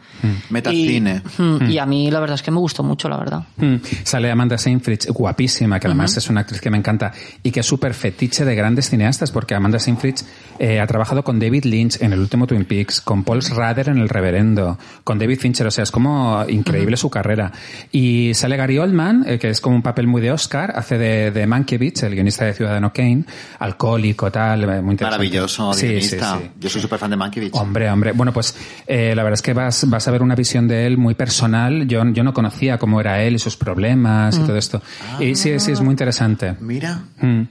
Metacine. 0.50 1.22
Y, 1.38 1.42
mm, 1.42 1.70
y 1.72 1.78
a 1.78 1.86
mí 1.86 2.12
la 2.12 2.20
verdad 2.20 2.36
es 2.36 2.42
que 2.42 2.52
me 2.52 2.60
gustó 2.60 2.84
mucho, 2.84 3.08
la 3.10 3.18
verdad. 3.18 3.44
Mm, 3.58 3.76
Sale 4.04 4.32
Amanda 4.32 4.58
Seyfried, 4.58 5.00
guapísima, 5.10 5.80
que 5.80 5.88
además 5.88 6.18
es 6.18 6.30
una 6.30 6.42
actriz 6.42 6.60
que 6.62 6.70
me 6.70 6.78
encanta 6.78 7.12
y 7.44 7.52
que 7.52 7.60
es 7.62 7.66
súper 7.66 7.94
fetiche 7.94 8.46
de 8.46 8.56
grandes 8.56 8.90
cineastas, 8.90 9.32
porque 9.32 9.56
Amanda 9.56 9.80
Seyfried 9.80 10.16
eh, 10.60 10.80
ha 10.80 10.88
trabajado 10.88 11.24
con 11.24 11.40
David 11.40 11.66
Lynch 11.66 12.02
en 12.02 12.14
el 12.14 12.20
último 12.20 12.48
Twin 12.48 12.66
Peaks, 12.66 13.02
con 13.02 13.24
Paul 13.24 13.42
Schrader 13.42 13.90
en 13.90 13.98
El 14.00 14.10
Reverendo, 14.10 14.78
con 15.04 15.20
David 15.20 15.40
Fincher, 15.40 15.68
o 15.68 15.72
sea, 15.72 15.84
es 15.84 15.92
como 15.92 16.44
increíble 16.48 16.98
su 16.98 17.10
carrera. 17.10 17.52
Y 17.92 18.34
sale 18.34 18.58
Gary 18.58 18.78
Oldman, 18.78 19.24
eh, 19.28 19.40
que 19.40 19.50
es 19.50 19.62
como 19.62 19.76
un 19.76 19.82
papel 19.82 20.08
muy 20.08 20.22
de 20.22 20.32
Oscar, 20.32 20.74
hace 20.76 20.98
de, 20.98 21.32
de 21.32 21.48
Mankiewicz, 21.48 22.04
el 22.04 22.14
guionista 22.14 22.46
de 22.46 22.54
Ciudadano 22.54 22.92
Kane, 22.94 23.24
alcohólico, 23.60 24.32
tal, 24.32 24.64
eh, 24.64 24.82
muy 24.82 24.94
interesante. 24.94 25.04
Maravilloso, 25.06 25.74
Sí, 25.74 25.80
sí, 25.80 25.88
guionista. 25.88 26.38
sí. 26.42 26.50
Yo 26.60 26.70
soy 26.70 26.82
súper 26.82 27.00
fan 27.00 27.10
de 27.12 27.18
Mankiewicz. 27.18 27.54
Hombre, 27.56 27.90
hombre. 27.90 28.12
Bueno, 28.14 28.32
pues 28.34 28.56
eh, 28.86 29.14
la 29.16 29.24
verdad 29.24 29.34
es 29.36 29.42
que 29.42 29.54
vas, 29.54 29.90
vas 29.90 30.08
a 30.08 30.12
ver 30.12 30.22
una 30.22 30.36
visión 30.36 30.68
de 30.68 30.86
él 30.86 30.98
muy 30.98 31.16
personal. 31.16 31.88
Yo, 31.88 32.04
yo 32.12 32.24
no 32.24 32.34
conocía 32.34 32.78
cómo 32.78 33.00
era 33.02 33.22
él 33.24 33.36
y 33.36 33.40
sus 33.40 33.58
problemas 33.58 34.38
y 34.38 34.42
todo 34.42 34.58
esto. 34.58 34.82
Y 35.20 35.36
sí, 35.36 35.60
sí, 35.60 35.72
es 35.72 35.82
muy 35.82 35.92
interesante. 35.92 36.56
Mira. 36.60 37.02
Mm. 37.22 37.42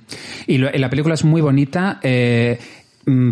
Y, 0.47 0.59
lo- 0.59 0.71
y 0.75 0.79
la 0.79 0.89
película 0.91 1.15
es 1.15 1.25
muy 1.25 1.41
bonita. 1.41 1.99
eh, 2.03 2.59
mm, 2.59 2.76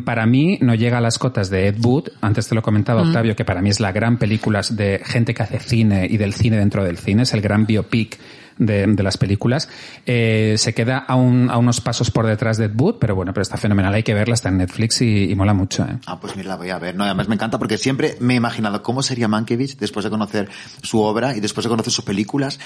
para 0.05 0.25
mí 0.27 0.59
no 0.61 0.75
llega 0.75 0.99
a 0.99 1.01
las 1.01 1.19
cotas 1.19 1.51
de 1.51 1.69
Ed 1.69 1.77
Wood. 1.85 2.09
Antes 2.21 2.49
te 2.49 2.55
lo 2.55 2.63
comentaba 2.63 3.03
Octavio, 3.03 3.35
que 3.35 3.45
para 3.45 3.61
mí 3.61 3.71
es 3.71 3.81
la 3.81 3.93
gran 3.93 4.19
película 4.19 4.61
de 4.71 5.01
gente 5.05 5.35
que 5.35 5.43
hace 5.43 5.59
cine 5.59 6.07
y 6.09 6.17
del 6.17 6.33
cine 6.35 6.57
dentro 6.57 6.85
del 6.85 6.97
cine. 6.99 7.23
Es 7.25 7.35
el 7.35 7.41
gran 7.41 7.67
biopic 7.67 8.19
de, 8.57 8.87
de 8.87 9.03
las 9.03 9.17
películas. 9.17 9.69
Eh, 10.07 10.55
se 10.59 10.75
queda 10.75 10.99
a, 10.99 11.17
un- 11.17 11.51
a 11.51 11.59
unos 11.59 11.81
pasos 11.81 12.13
por 12.13 12.25
detrás 12.25 12.57
de 12.57 12.67
Ed 12.67 12.73
Wood, 12.77 12.97
pero 13.01 13.17
bueno, 13.17 13.33
pero 13.33 13.43
está 13.43 13.57
fenomenal. 13.57 13.93
Hay 13.93 14.05
que 14.05 14.15
verla, 14.15 14.35
está 14.35 14.49
en 14.49 14.59
Netflix 14.59 15.03
y, 15.03 15.25
y 15.31 15.35
mola 15.35 15.55
mucho. 15.55 15.83
¿eh? 15.85 15.99
Ah, 16.07 16.21
pues 16.21 16.37
mira, 16.37 16.51
la 16.51 16.57
voy 16.57 16.71
a 16.71 16.79
ver. 16.79 16.95
No, 16.95 17.03
además 17.03 17.27
me 17.27 17.35
encanta 17.35 17.59
porque 17.59 17.77
siempre 17.77 18.17
me 18.21 18.35
he 18.35 18.37
imaginado 18.37 18.81
cómo 18.83 19.03
sería 19.03 19.27
Mankiewicz 19.27 19.77
después 19.79 20.05
de 20.05 20.11
conocer 20.11 20.49
su 20.83 21.01
obra 21.01 21.37
y 21.37 21.41
después 21.41 21.65
de 21.65 21.71
conocer 21.71 21.93
sus 21.93 22.05
películas, 22.05 22.61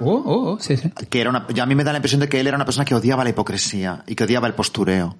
Oh, 0.00 0.10
oh, 0.24 0.52
oh, 0.52 0.58
sí, 0.60 0.76
sí. 0.76 0.90
que 1.08 1.20
era 1.20 1.30
una, 1.30 1.46
ya 1.54 1.62
a 1.62 1.66
mí 1.66 1.74
me 1.76 1.84
da 1.84 1.92
la 1.92 1.98
impresión 1.98 2.20
de 2.20 2.28
que 2.28 2.40
él 2.40 2.46
era 2.48 2.56
una 2.56 2.64
persona 2.64 2.84
que 2.84 2.94
odiaba 2.96 3.22
la 3.22 3.30
hipocresía 3.30 4.02
y 4.08 4.14
que 4.16 4.24
odiaba 4.24 4.46
el 4.48 4.54
postureo. 4.54 5.16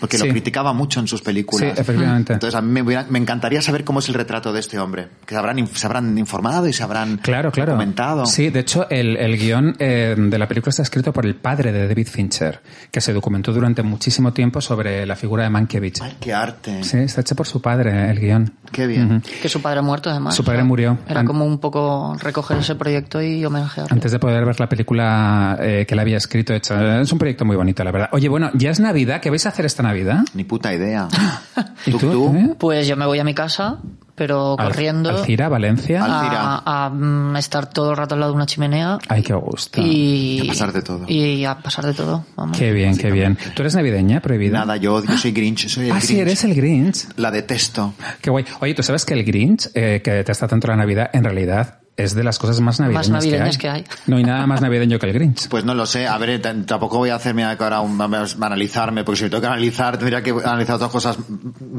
Porque 0.00 0.18
Sí. 0.18 0.26
lo 0.26 0.30
criticaba 0.32 0.72
mucho 0.72 1.00
en 1.00 1.06
sus 1.08 1.22
películas. 1.22 1.72
Sí, 1.74 1.80
efectivamente. 1.80 2.32
Entonces 2.34 2.54
a 2.58 2.62
mí 2.62 2.70
me, 2.70 2.82
hubiera- 2.82 3.06
me 3.08 3.18
encantaría 3.18 3.60
saber 3.62 3.84
cómo 3.84 3.98
es 4.00 4.08
el 4.08 4.14
retrato 4.14 4.52
de 4.52 4.60
este 4.60 4.78
hombre. 4.78 5.08
Que 5.26 5.34
se 5.34 5.38
habrán, 5.38 5.58
in- 5.58 5.66
se 5.68 5.86
habrán 5.86 6.16
informado 6.18 6.66
y 6.68 6.72
se 6.72 6.82
habrán 6.82 7.18
Claro, 7.18 7.50
claro. 7.52 7.72
documentado. 7.72 8.26
Sí, 8.26 8.50
de 8.50 8.60
hecho, 8.60 8.88
el, 8.90 9.16
el 9.16 9.36
guion 9.38 9.74
eh, 9.78 10.14
de 10.16 10.38
la 10.38 10.46
película 10.48 10.70
está 10.70 10.82
escrito 10.82 11.12
por 11.12 11.26
el 11.26 11.34
padre 11.34 11.72
de 11.72 11.86
David 11.88 12.08
Fincher, 12.08 12.60
que 12.90 13.00
se 13.00 13.12
documentó 13.12 13.52
durante 13.52 13.82
muchísimo 13.82 14.32
tiempo 14.32 14.60
sobre 14.60 15.04
la 15.06 15.16
figura 15.16 15.44
de 15.44 15.50
Mankiewicz. 15.50 16.00
Ay, 16.02 16.16
qué 16.20 16.32
arte. 16.32 16.82
Sí, 16.84 16.98
está 16.98 17.20
hecho 17.22 17.34
por 17.34 17.46
su 17.46 17.60
padre, 17.60 18.10
el 18.10 18.20
guion. 18.20 18.52
Qué 18.72 18.86
bien. 18.86 19.16
Ujú. 19.16 19.22
Que 19.42 19.48
su 19.48 19.60
padre 19.62 19.78
ha 19.80 19.82
muerto 19.82 20.10
además. 20.10 20.34
Su 20.34 20.44
padre 20.44 20.58
O 20.58 20.60
sea, 20.60 20.64
murió. 20.68 20.98
Era 21.08 21.24
como 21.24 21.44
un 21.46 21.58
poco 21.58 22.16
recoger 22.20 22.58
ese 22.58 22.74
proyecto 22.74 23.20
y 23.22 23.44
homenajearlo. 23.44 23.92
Antes 23.94 24.12
de 24.12 24.18
poder 24.18 24.44
ver 24.44 24.60
la 24.60 24.68
película 24.68 25.56
eh, 25.60 25.84
que 25.86 25.94
él 25.94 26.00
había 26.00 26.16
escrito, 26.18 26.52
hecho. 26.54 26.74
Es 27.00 27.10
un 27.12 27.18
proyecto 27.18 27.44
muy 27.44 27.56
bonito, 27.56 27.82
la 27.84 27.90
verdad. 27.92 28.08
Oye, 28.12 28.28
bueno, 28.28 28.50
ya 28.54 28.70
es 28.70 28.80
Navidad. 28.80 29.20
¿Qué 29.20 29.30
vais 29.30 29.44
a 29.46 29.48
hacer 29.50 29.64
esta 29.64 29.82
Navidad? 29.82 29.87
Ni 30.34 30.44
puta 30.44 30.72
idea. 30.74 31.08
¿Y 31.86 31.90
¿Tú, 31.92 31.98
tú? 31.98 32.10
tú? 32.12 32.56
Pues 32.58 32.86
yo 32.86 32.96
me 32.96 33.06
voy 33.06 33.18
a 33.18 33.24
mi 33.24 33.34
casa, 33.34 33.78
pero 34.14 34.56
Al- 34.58 34.68
corriendo. 34.68 35.10
Alcira, 35.10 35.48
Valencia. 35.48 36.04
Al- 36.04 36.10
a, 36.10 36.20
Alcira. 36.20 36.62
a, 36.64 36.90
mm, 36.90 37.36
estar 37.36 37.70
todo 37.70 37.90
el 37.92 37.96
rato 37.96 38.14
al 38.14 38.20
lado 38.20 38.32
de 38.32 38.36
una 38.36 38.46
chimenea 38.46 38.98
Ay, 39.08 39.22
qué 39.22 39.32
gusto. 39.34 39.80
y 39.80 40.40
Y 40.42 40.44
a 40.44 40.48
pasar 40.48 40.72
de 40.72 40.82
todo. 40.82 41.04
Y 41.08 41.44
a 41.44 41.58
pasar 41.58 41.86
de 41.86 41.94
todo, 41.94 42.24
vamos. 42.36 42.56
Qué 42.58 42.72
bien, 42.72 42.96
qué 42.96 43.10
bien. 43.10 43.36
¿Tú 43.54 43.62
eres 43.62 43.74
navideña, 43.74 44.20
prohibida? 44.20 44.58
Nada, 44.60 44.76
yo, 44.76 45.04
yo 45.04 45.16
soy 45.16 45.32
Grinch, 45.32 45.68
soy 45.68 45.86
el 45.86 45.92
Ah, 45.92 45.94
Grinch. 45.96 46.08
sí, 46.08 46.18
eres 46.20 46.44
el 46.44 46.54
Grinch. 46.54 47.06
La 47.16 47.30
detesto. 47.30 47.94
Qué 48.20 48.30
guay. 48.30 48.44
Oye, 48.60 48.74
¿tú 48.74 48.82
sabes 48.82 49.04
que 49.04 49.14
el 49.14 49.24
Grinch, 49.24 49.70
eh, 49.74 50.00
que 50.02 50.10
detesta 50.10 50.46
tanto 50.48 50.66
la 50.68 50.76
Navidad, 50.76 51.10
en 51.12 51.24
realidad 51.24 51.80
es 51.98 52.14
de 52.14 52.22
las 52.24 52.38
cosas 52.38 52.60
más 52.60 52.78
navideñas, 52.80 53.10
navideñas 53.10 53.58
que, 53.58 53.68
hay. 53.68 53.82
que 53.82 53.90
hay. 53.90 53.96
No 54.06 54.16
hay 54.16 54.22
nada 54.24 54.46
más 54.46 54.60
navideño 54.62 54.98
que 54.98 55.06
el 55.06 55.12
Grinch. 55.12 55.48
Pues 55.48 55.64
no 55.64 55.74
lo 55.74 55.84
sé. 55.84 56.06
A 56.06 56.16
ver, 56.16 56.40
t- 56.40 56.54
tampoco 56.64 56.96
voy 56.98 57.10
a 57.10 57.16
hacerme 57.16 57.44
ahora 57.44 57.80
un, 57.80 57.98
vamos, 57.98 58.36
analizarme, 58.40 59.02
porque 59.04 59.18
si 59.18 59.24
me 59.24 59.30
tengo 59.30 59.40
que 59.42 59.46
analizar, 59.48 59.98
tendría 59.98 60.22
que 60.22 60.30
analizar 60.30 60.76
otras 60.76 60.90
cosas, 60.92 61.18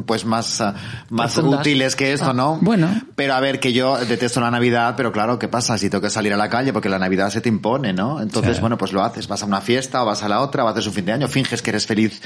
pues 0.05 0.25
más, 0.25 0.59
ah, 0.61 0.75
más 1.09 1.33
Profundas. 1.33 1.61
útiles 1.61 1.95
que 1.95 2.11
esto, 2.13 2.33
¿no? 2.33 2.59
bueno. 2.61 2.89
Pero 3.15 3.33
a 3.33 3.39
ver, 3.39 3.59
que 3.59 3.71
yo 3.73 3.97
detesto 3.97 4.41
la 4.41 4.51
Navidad, 4.51 4.93
pero 4.97 5.11
claro, 5.11 5.39
¿qué 5.39 5.47
pasa? 5.47 5.77
Si 5.77 5.89
tengo 5.89 6.01
que 6.01 6.09
salir 6.09 6.33
a 6.33 6.37
la 6.37 6.49
calle, 6.49 6.73
porque 6.73 6.89
la 6.89 6.99
Navidad 6.99 7.29
se 7.29 7.39
te 7.41 7.49
impone, 7.49 7.93
¿no? 7.93 8.21
Entonces, 8.21 8.57
Sí. 8.57 8.61
bueno, 8.61 8.77
pues 8.77 8.91
lo 8.91 9.03
haces. 9.03 9.27
Vas 9.27 9.41
a 9.43 9.45
una 9.45 9.61
fiesta 9.61 10.03
o 10.03 10.05
vas 10.05 10.21
a 10.21 10.27
la 10.29 10.41
otra, 10.41 10.65
o 10.65 10.67
haces 10.67 10.85
un 10.85 10.93
fin 10.93 11.05
de 11.05 11.13
año, 11.13 11.27
finges 11.29 11.61
que 11.61 11.69
eres 11.69 11.85
feliz, 11.85 12.21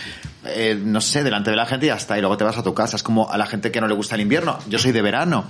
eh, 0.46 0.82
no 0.84 1.00
sé, 1.00 1.24
delante 1.24 1.52
de 1.52 1.58
la 1.58 1.66
gente 1.68 1.86
y 1.86 1.90
ya 1.90 1.96
está. 1.96 2.18
Y 2.18 2.22
luego 2.22 2.38
te 2.38 2.44
vas 2.44 2.58
a 2.58 2.64
tu 2.64 2.74
casa. 2.74 2.96
Es 2.96 3.04
como 3.04 3.30
a 3.32 3.38
la 3.38 3.46
gente 3.46 3.72
que 3.72 3.80
no 3.80 3.88
le 3.88 3.94
gusta 3.94 4.16
el 4.16 4.22
invierno. 4.22 4.58
Yo 4.68 4.80
soy 4.80 4.92
de 4.92 5.02
verano. 5.04 5.46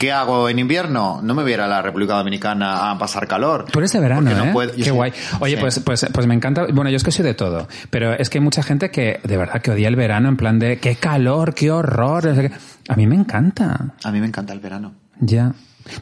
¿Qué 0.00 0.12
hago 0.12 0.48
en 0.48 0.58
invierno? 0.58 1.20
No 1.22 1.34
me 1.34 1.42
voy 1.42 1.52
a 1.52 1.54
ir 1.56 1.60
a 1.60 1.68
la 1.68 1.82
República 1.82 2.14
Dominicana 2.14 2.90
a 2.90 2.96
pasar 2.98 3.28
calor. 3.28 3.66
Tú 3.70 3.80
eres 3.80 3.92
de 3.92 4.00
verano, 4.00 4.30
no 4.34 4.44
¿eh? 4.46 4.50
puedo- 4.50 4.70
yo 4.70 4.76
Qué 4.78 4.84
soy- 4.84 4.92
guay. 4.96 5.12
Oye, 5.40 5.56
sí. 5.56 5.60
pues, 5.60 5.78
pues, 5.80 6.06
pues 6.10 6.26
me 6.26 6.32
encanta. 6.34 6.66
Bueno, 6.72 6.88
yo 6.88 6.96
es 6.96 7.04
que 7.04 7.10
soy 7.12 7.22
de 7.22 7.34
todo. 7.34 7.68
Pero 7.90 8.14
es 8.14 8.30
que 8.30 8.38
hay 8.38 8.42
mucha 8.44 8.62
gente 8.62 8.90
que 8.90 9.20
de 9.22 9.36
verdad 9.36 9.60
que 9.60 9.72
odia 9.72 9.88
el 9.88 9.96
verano 9.96 10.30
en 10.30 10.38
plan 10.38 10.58
de 10.58 10.78
qué 10.78 10.96
calor, 10.96 11.52
qué 11.54 11.70
horror. 11.70 12.24
no. 12.34 12.48
A 12.88 12.96
mí 12.96 13.06
me 13.06 13.14
encanta. 13.14 13.92
A 14.02 14.10
mí 14.10 14.20
me 14.20 14.26
encanta 14.26 14.54
el 14.54 14.60
verano. 14.60 14.94
Ya. 15.20 15.52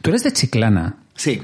Tú 0.01 0.11
eres 0.11 0.23
de 0.23 0.31
Chiclana. 0.31 0.95
Sí. 1.15 1.43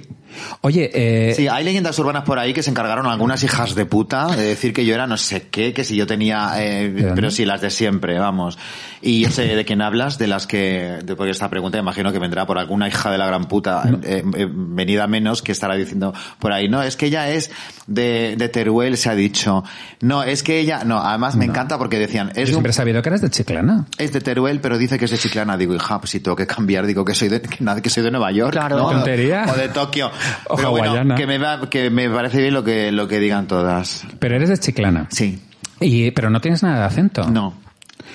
Oye, 0.62 0.90
eh, 0.94 1.34
Sí, 1.36 1.48
hay 1.48 1.64
leyendas 1.64 1.98
urbanas 2.00 2.24
por 2.24 2.40
ahí 2.40 2.54
que 2.54 2.62
se 2.64 2.70
encargaron 2.70 3.06
algunas 3.08 3.42
hijas 3.44 3.76
de 3.76 3.86
puta 3.86 4.28
de 4.36 4.44
decir 4.44 4.74
que 4.74 4.86
yo 4.86 4.94
era 4.94 5.08
no 5.08 5.18
sé 5.18 5.48
qué, 5.50 5.74
que 5.74 5.84
si 5.84 5.96
yo 5.96 6.06
tenía, 6.08 6.52
eh, 6.58 7.12
pero 7.16 7.32
sí, 7.32 7.46
las 7.46 7.62
de 7.62 7.70
siempre, 7.70 8.20
vamos. 8.20 8.58
Y 9.02 9.22
yo 9.22 9.30
sé 9.30 9.44
de 9.56 9.66
quién 9.66 9.82
hablas, 9.82 10.18
de 10.18 10.28
las 10.28 10.48
que, 10.48 11.00
después 11.04 11.28
de 11.28 11.32
esta 11.32 11.50
pregunta, 11.50 11.78
imagino 11.78 12.12
que 12.12 12.20
vendrá 12.20 12.46
por 12.46 12.58
alguna 12.58 12.88
hija 12.88 13.12
de 13.12 13.18
la 13.18 13.28
gran 13.28 13.46
puta, 13.46 13.84
eh, 14.04 14.24
eh, 14.36 14.48
venida 14.52 15.08
menos, 15.08 15.42
que 15.42 15.52
estará 15.52 15.76
diciendo 15.76 16.14
por 16.40 16.52
ahí, 16.52 16.68
no, 16.68 16.82
es 16.84 16.96
que 16.98 17.06
ella 17.08 17.30
es 17.30 17.52
de, 17.88 18.36
de 18.38 18.50
Teruel, 18.50 18.98
se 18.98 19.10
ha 19.10 19.16
dicho. 19.16 19.64
No, 20.02 20.24
es 20.24 20.44
que 20.44 20.60
ella, 20.60 20.84
no, 20.84 21.00
además 21.00 21.36
me 21.36 21.46
encanta 21.46 21.78
porque 21.78 22.00
decían, 22.00 22.28
yo 22.28 22.32
es, 22.32 22.36
de 22.36 22.42
un- 22.44 22.48
siempre 22.48 22.70
he 22.72 22.74
sabido 22.74 23.02
que 23.02 23.10
eres 23.10 23.22
de 23.22 23.30
Chiclana. 23.30 23.86
es 23.98 24.12
de 24.12 24.22
Teruel, 24.22 24.60
pero 24.60 24.78
dice 24.78 24.98
que 25.00 25.06
es 25.06 25.12
de 25.12 25.18
Chiclana. 25.18 25.56
Digo, 25.58 25.76
hija, 25.76 26.00
pues 26.00 26.10
si 26.12 26.20
tengo 26.20 26.36
que 26.36 26.48
cambiar, 26.48 26.86
digo 26.86 27.06
que 27.06 27.14
soy 27.16 27.30
de, 27.30 27.42
que, 27.42 27.58
que 27.82 27.90
soy 27.90 28.04
de 28.04 28.12
Nueva 28.12 28.32
York. 28.32 28.52
Claro. 28.54 28.78
¿no? 28.78 28.90
Tontería. 28.90 29.46
O 29.50 29.54
de 29.56 29.70
Tokio. 29.70 30.12
Pero 30.56 30.72
bueno, 30.72 31.16
que 31.16 31.28
me, 31.28 31.38
va- 31.38 31.70
que 31.70 31.90
me 31.90 32.10
parece 32.10 32.42
bien 32.42 32.54
lo 32.54 32.64
que, 32.64 32.92
lo 32.92 33.08
que 33.08 33.20
digan 33.20 33.48
todas. 33.48 34.06
Pero 34.20 34.36
eres 34.36 34.50
de 34.50 34.58
Chiclana. 34.58 35.08
Sí. 35.12 35.40
Y, 35.82 36.12
pero 36.12 36.30
no 36.30 36.40
tienes 36.40 36.64
nada 36.64 36.80
de 36.80 36.86
acento. 36.86 37.30
No. 37.30 37.54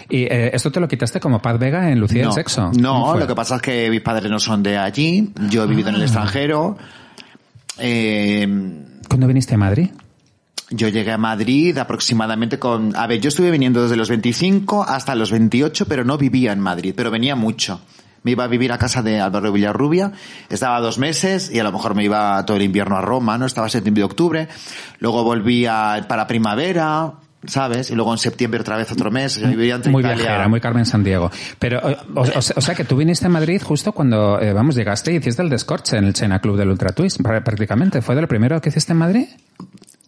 Y 0.09 0.23
eh, 0.25 0.51
esto 0.55 0.73
te 0.73 0.81
lo 0.81 0.89
quitaste 0.89 1.21
como 1.21 1.41
Paz 1.43 1.59
Vega 1.59 1.91
en 1.91 2.01
Lucía 2.01 2.23
no, 2.23 2.29
del 2.31 2.35
Sexo. 2.35 2.71
¿Cómo 2.73 2.81
No, 2.81 3.19
lo 3.19 3.27
que 3.27 3.35
pasa 3.35 3.57
es 3.57 3.63
que 3.63 3.91
mis 3.91 4.01
padres 4.01 4.31
no 4.31 4.39
son 4.41 4.63
de 4.63 4.79
allí. 4.79 5.31
Yo 5.51 5.65
he 5.65 5.67
vivido 5.67 5.89
Ah. 5.89 5.91
en 5.91 5.97
el 5.97 6.03
extranjero. 6.03 6.77
Eh, 7.79 8.47
¿Cuándo 9.09 9.27
viniste 9.27 9.55
a 9.55 9.59
Madrid? 9.59 9.91
yo 10.73 10.87
llegué 10.89 11.11
a 11.11 11.19
Madrid 11.19 11.77
aproximadamente 11.79 12.61
con... 12.61 12.95
A 12.95 13.09
ver, 13.09 13.21
yo 13.21 13.29
estuve 13.29 13.51
viniendo 13.51 13.83
desde 13.83 13.97
los 13.97 14.09
25 14.09 14.85
hasta 14.85 15.17
los 15.17 15.33
28, 15.33 15.87
pero 15.87 16.05
no 16.05 16.17
vivía 16.17 16.53
en 16.53 16.61
Madrid, 16.61 16.95
pero 16.97 17.11
venía 17.11 17.35
mucho. 17.35 17.81
Me 18.23 18.33
iba 18.33 18.45
a 18.45 18.49
vivir 18.49 18.71
a 18.73 18.79
casa 18.79 19.03
de 19.03 19.21
Álvaro 19.21 19.51
Villarrubia, 19.53 20.12
estaba 20.49 20.79
dos 20.81 20.99
meses 20.99 21.51
y 21.53 21.59
a 21.59 21.64
lo 21.64 21.73
mejor 21.73 21.95
me 21.95 22.05
iba 22.05 22.45
todo 22.45 22.57
el 22.59 22.62
invierno 22.62 22.97
a 22.97 23.01
Roma, 23.01 23.39
¿no? 23.39 23.47
Estaba 23.47 23.68
septiembre 23.68 24.03
y 24.03 24.05
octubre. 24.05 24.49
Luego 24.99 25.25
volvía 25.25 26.05
para 26.09 26.27
primavera, 26.27 27.12
¿sabes? 27.47 27.91
Y 27.91 27.95
luego 27.95 28.12
en 28.12 28.18
septiembre 28.18 28.61
otra 28.61 28.77
vez 28.77 28.93
otro 28.93 29.11
mes. 29.11 29.37
Yo 29.37 29.49
vivía 29.49 29.75
entre 29.77 29.91
Muy 29.91 30.03
Italia- 30.03 30.25
viajera, 30.25 30.49
muy 30.49 30.61
Carmen 30.61 30.85
Sandiego. 30.85 31.31
Pero, 31.59 31.79
o, 31.81 32.21
o- 32.21 32.39
o 32.39 32.43
sea- 32.61 32.75
que 32.75 32.85
tú 32.85 32.97
viniste 32.97 33.25
a 33.25 33.31
Madrid 33.31 33.62
justo 33.64 33.93
cuando, 33.93 34.39
eh, 34.39 34.53
vamos, 34.53 34.75
llegaste 34.75 35.12
y 35.12 35.16
hiciste 35.16 35.41
el 35.41 35.49
descorche 35.49 35.97
en 35.97 36.05
el 36.05 36.12
China 36.12 36.41
Club 36.41 36.59
del 36.59 36.68
Ultra 36.68 36.91
Twist, 36.93 37.21
pr- 37.21 37.43
prácticamente. 37.43 38.03
¿Fue 38.03 38.14
de 38.14 38.21
lo 38.21 38.29
primero 38.29 38.61
que 38.61 38.68
hiciste 38.68 38.93
en 38.93 38.99
Madrid? 38.99 39.29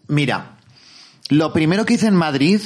Mira, 0.08 0.56
lo 1.30 1.52
primero 1.52 1.86
que 1.86 1.94
hice 1.94 2.08
en 2.08 2.16
Madrid 2.16 2.60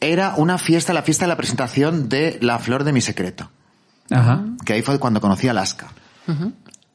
era 0.00 0.34
una 0.36 0.58
fiesta, 0.58 0.92
la 0.92 1.02
fiesta 1.02 1.24
de 1.24 1.28
la 1.28 1.36
presentación 1.36 2.08
de 2.10 2.38
La 2.42 2.58
Flor 2.58 2.84
de 2.84 2.92
mi 2.92 3.00
Secreto. 3.00 3.50
Ajá. 4.12 4.42
Que 4.64 4.74
ahí 4.74 4.82
fue 4.82 4.98
cuando 4.98 5.20
conocí 5.20 5.48
a 5.48 5.52
Alaska. 5.52 5.88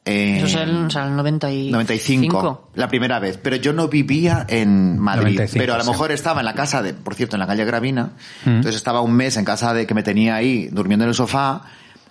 Eh, 0.04 0.38
Eso 0.38 0.46
es 0.46 0.54
el, 0.54 0.86
o 0.86 0.90
sea, 0.90 1.04
el 1.06 1.16
95. 1.16 1.72
95, 1.72 2.70
la 2.74 2.88
primera 2.88 3.18
vez. 3.18 3.38
Pero 3.42 3.56
yo 3.56 3.72
no 3.74 3.88
vivía 3.88 4.46
en 4.48 4.98
Madrid. 4.98 5.34
95, 5.34 5.58
pero 5.58 5.74
a 5.74 5.78
lo 5.78 5.84
sí. 5.84 5.90
mejor 5.90 6.12
estaba 6.12 6.40
en 6.40 6.46
la 6.46 6.54
casa 6.54 6.82
de, 6.82 6.94
por 6.94 7.14
cierto, 7.14 7.36
en 7.36 7.40
la 7.40 7.46
calle 7.46 7.64
Gravina. 7.64 8.12
Entonces 8.46 8.76
estaba 8.76 9.02
un 9.02 9.12
mes 9.12 9.36
en 9.36 9.44
casa 9.44 9.74
de 9.74 9.86
que 9.86 9.94
me 9.94 10.02
tenía 10.02 10.36
ahí 10.36 10.68
durmiendo 10.72 11.04
en 11.04 11.10
el 11.10 11.14
sofá 11.14 11.62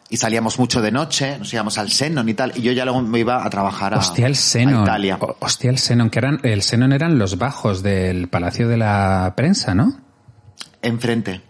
y 0.09 0.17
salíamos 0.17 0.57
mucho 0.59 0.81
de 0.81 0.91
noche, 0.91 1.37
nos 1.39 1.51
íbamos 1.53 1.77
al 1.77 1.89
Senon 1.89 2.29
y 2.29 2.33
tal. 2.33 2.53
Y 2.55 2.61
yo 2.61 2.71
ya 2.71 2.85
luego 2.85 3.01
me 3.01 3.19
iba 3.19 3.45
a 3.45 3.49
trabajar 3.49 3.93
a, 3.93 3.97
Hostia, 3.97 4.27
el 4.27 4.33
a 4.33 4.35
Senon. 4.35 4.83
Italia. 4.83 5.17
Hostia, 5.39 5.69
el 5.69 5.79
Senon, 5.79 6.09
que 6.09 6.19
eran, 6.19 6.39
el 6.43 6.61
Senon 6.61 6.93
eran 6.93 7.17
los 7.17 7.37
bajos 7.37 7.81
del 7.83 8.27
Palacio 8.29 8.67
de 8.67 8.77
la 8.77 9.33
Prensa, 9.35 9.73
¿no? 9.73 9.97
Enfrente. 10.81 11.41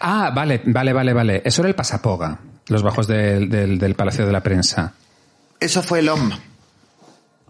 Ah, 0.00 0.32
vale, 0.34 0.62
vale, 0.64 0.92
vale, 0.92 1.12
vale. 1.12 1.42
Eso 1.44 1.62
era 1.62 1.68
el 1.68 1.74
Pasapoga, 1.74 2.40
los 2.70 2.82
bajos 2.82 3.06
del, 3.06 3.48
del, 3.50 3.78
del 3.78 3.94
Palacio 3.94 4.24
de 4.26 4.32
la 4.32 4.42
Prensa. 4.42 4.94
Eso 5.58 5.82
fue 5.82 5.98
el 5.98 6.08
OM. 6.08 6.30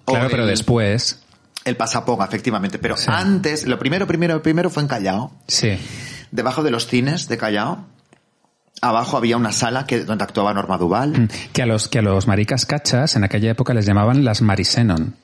Claro, 0.05 0.29
pero 0.31 0.43
el- 0.45 0.49
después, 0.49 1.23
El 1.65 1.77
Pasapoga, 1.77 2.25
efectivamente. 2.25 2.79
Pero 2.79 2.97
Sí. 2.97 3.07
antes, 3.09 3.67
lo 3.67 3.79
primero, 3.79 4.07
primero, 4.07 4.43
primero 4.43 4.71
fue 4.71 4.83
en 4.83 4.89
Callao. 4.89 5.33
sí. 5.47 5.79
Debajo 6.33 6.63
de 6.63 6.71
los 6.71 6.87
cines 6.87 7.27
de 7.29 7.37
Callao. 7.39 7.85
Abajo 8.83 9.17
había 9.17 9.37
una 9.37 9.51
sala 9.53 9.85
que, 9.85 10.05
donde 10.05 10.23
actuaba 10.25 10.55
Norma 10.55 10.79
Duval. 10.79 11.29
Que 11.53 11.63
a 11.63 11.67
los, 11.67 11.89
que 11.89 11.99
a 11.99 12.03
los 12.03 12.27
maricas 12.29 12.67
cachas 12.67 13.17
en 13.17 13.25
aquella 13.25 13.51
época 13.51 13.75
les 13.75 13.85
llamaban 13.85 14.25
las 14.25 14.41
Marisenon. 14.41 15.17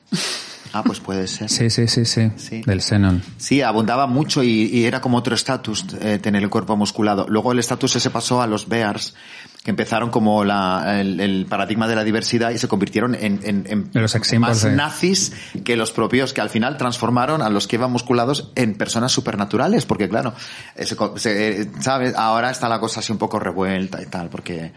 Ah, 0.73 0.83
pues 0.85 0.99
puede 0.99 1.27
ser. 1.27 1.49
Sí, 1.49 1.69
sí, 1.69 1.87
sí, 1.87 2.03
sí. 2.05 2.29
Sí. 2.35 2.61
Del 2.65 2.81
Senon. 2.81 3.23
Sí, 3.37 3.61
abundaba 3.61 4.05
mucho 4.05 4.43
y, 4.43 4.65
y 4.65 4.83
era 4.85 4.99
como 4.99 5.17
otro 5.17 5.33
estatus 5.33 5.85
eh, 6.01 6.19
tener 6.21 6.43
el 6.43 6.49
cuerpo 6.49 6.75
musculado. 6.75 7.25
Luego 7.29 7.53
el 7.53 7.59
estatus 7.59 7.95
ese 7.95 8.09
pasó 8.09 8.41
a 8.41 8.47
los 8.47 8.67
Bears, 8.67 9.15
que 9.63 9.71
empezaron 9.71 10.09
como 10.11 10.45
la, 10.45 10.99
el, 11.01 11.19
el 11.19 11.45
paradigma 11.45 11.87
de 11.87 11.95
la 11.95 12.03
diversidad 12.05 12.51
y 12.51 12.57
se 12.57 12.67
convirtieron 12.69 13.15
en, 13.15 13.39
en, 13.43 13.65
en 13.67 13.89
los 14.01 14.15
más 14.39 14.61
de- 14.61 14.71
nazis 14.71 15.33
que 15.65 15.75
los 15.75 15.91
propios, 15.91 16.31
que 16.33 16.39
al 16.39 16.49
final 16.49 16.77
transformaron 16.77 17.41
a 17.41 17.49
los 17.49 17.67
que 17.67 17.75
iban 17.75 17.91
musculados 17.91 18.51
en 18.55 18.75
personas 18.75 19.11
supernaturales, 19.11 19.85
porque 19.85 20.07
claro, 20.07 20.33
se 20.75 20.95
se, 21.17 21.69
¿sabes? 21.81 22.15
Ahora 22.15 22.49
está 22.49 22.69
la 22.69 22.79
cosa 22.79 23.01
así 23.01 23.11
un 23.11 23.17
poco 23.17 23.39
revuelta 23.39 24.01
y 24.01 24.05
tal, 24.05 24.29
porque 24.29 24.71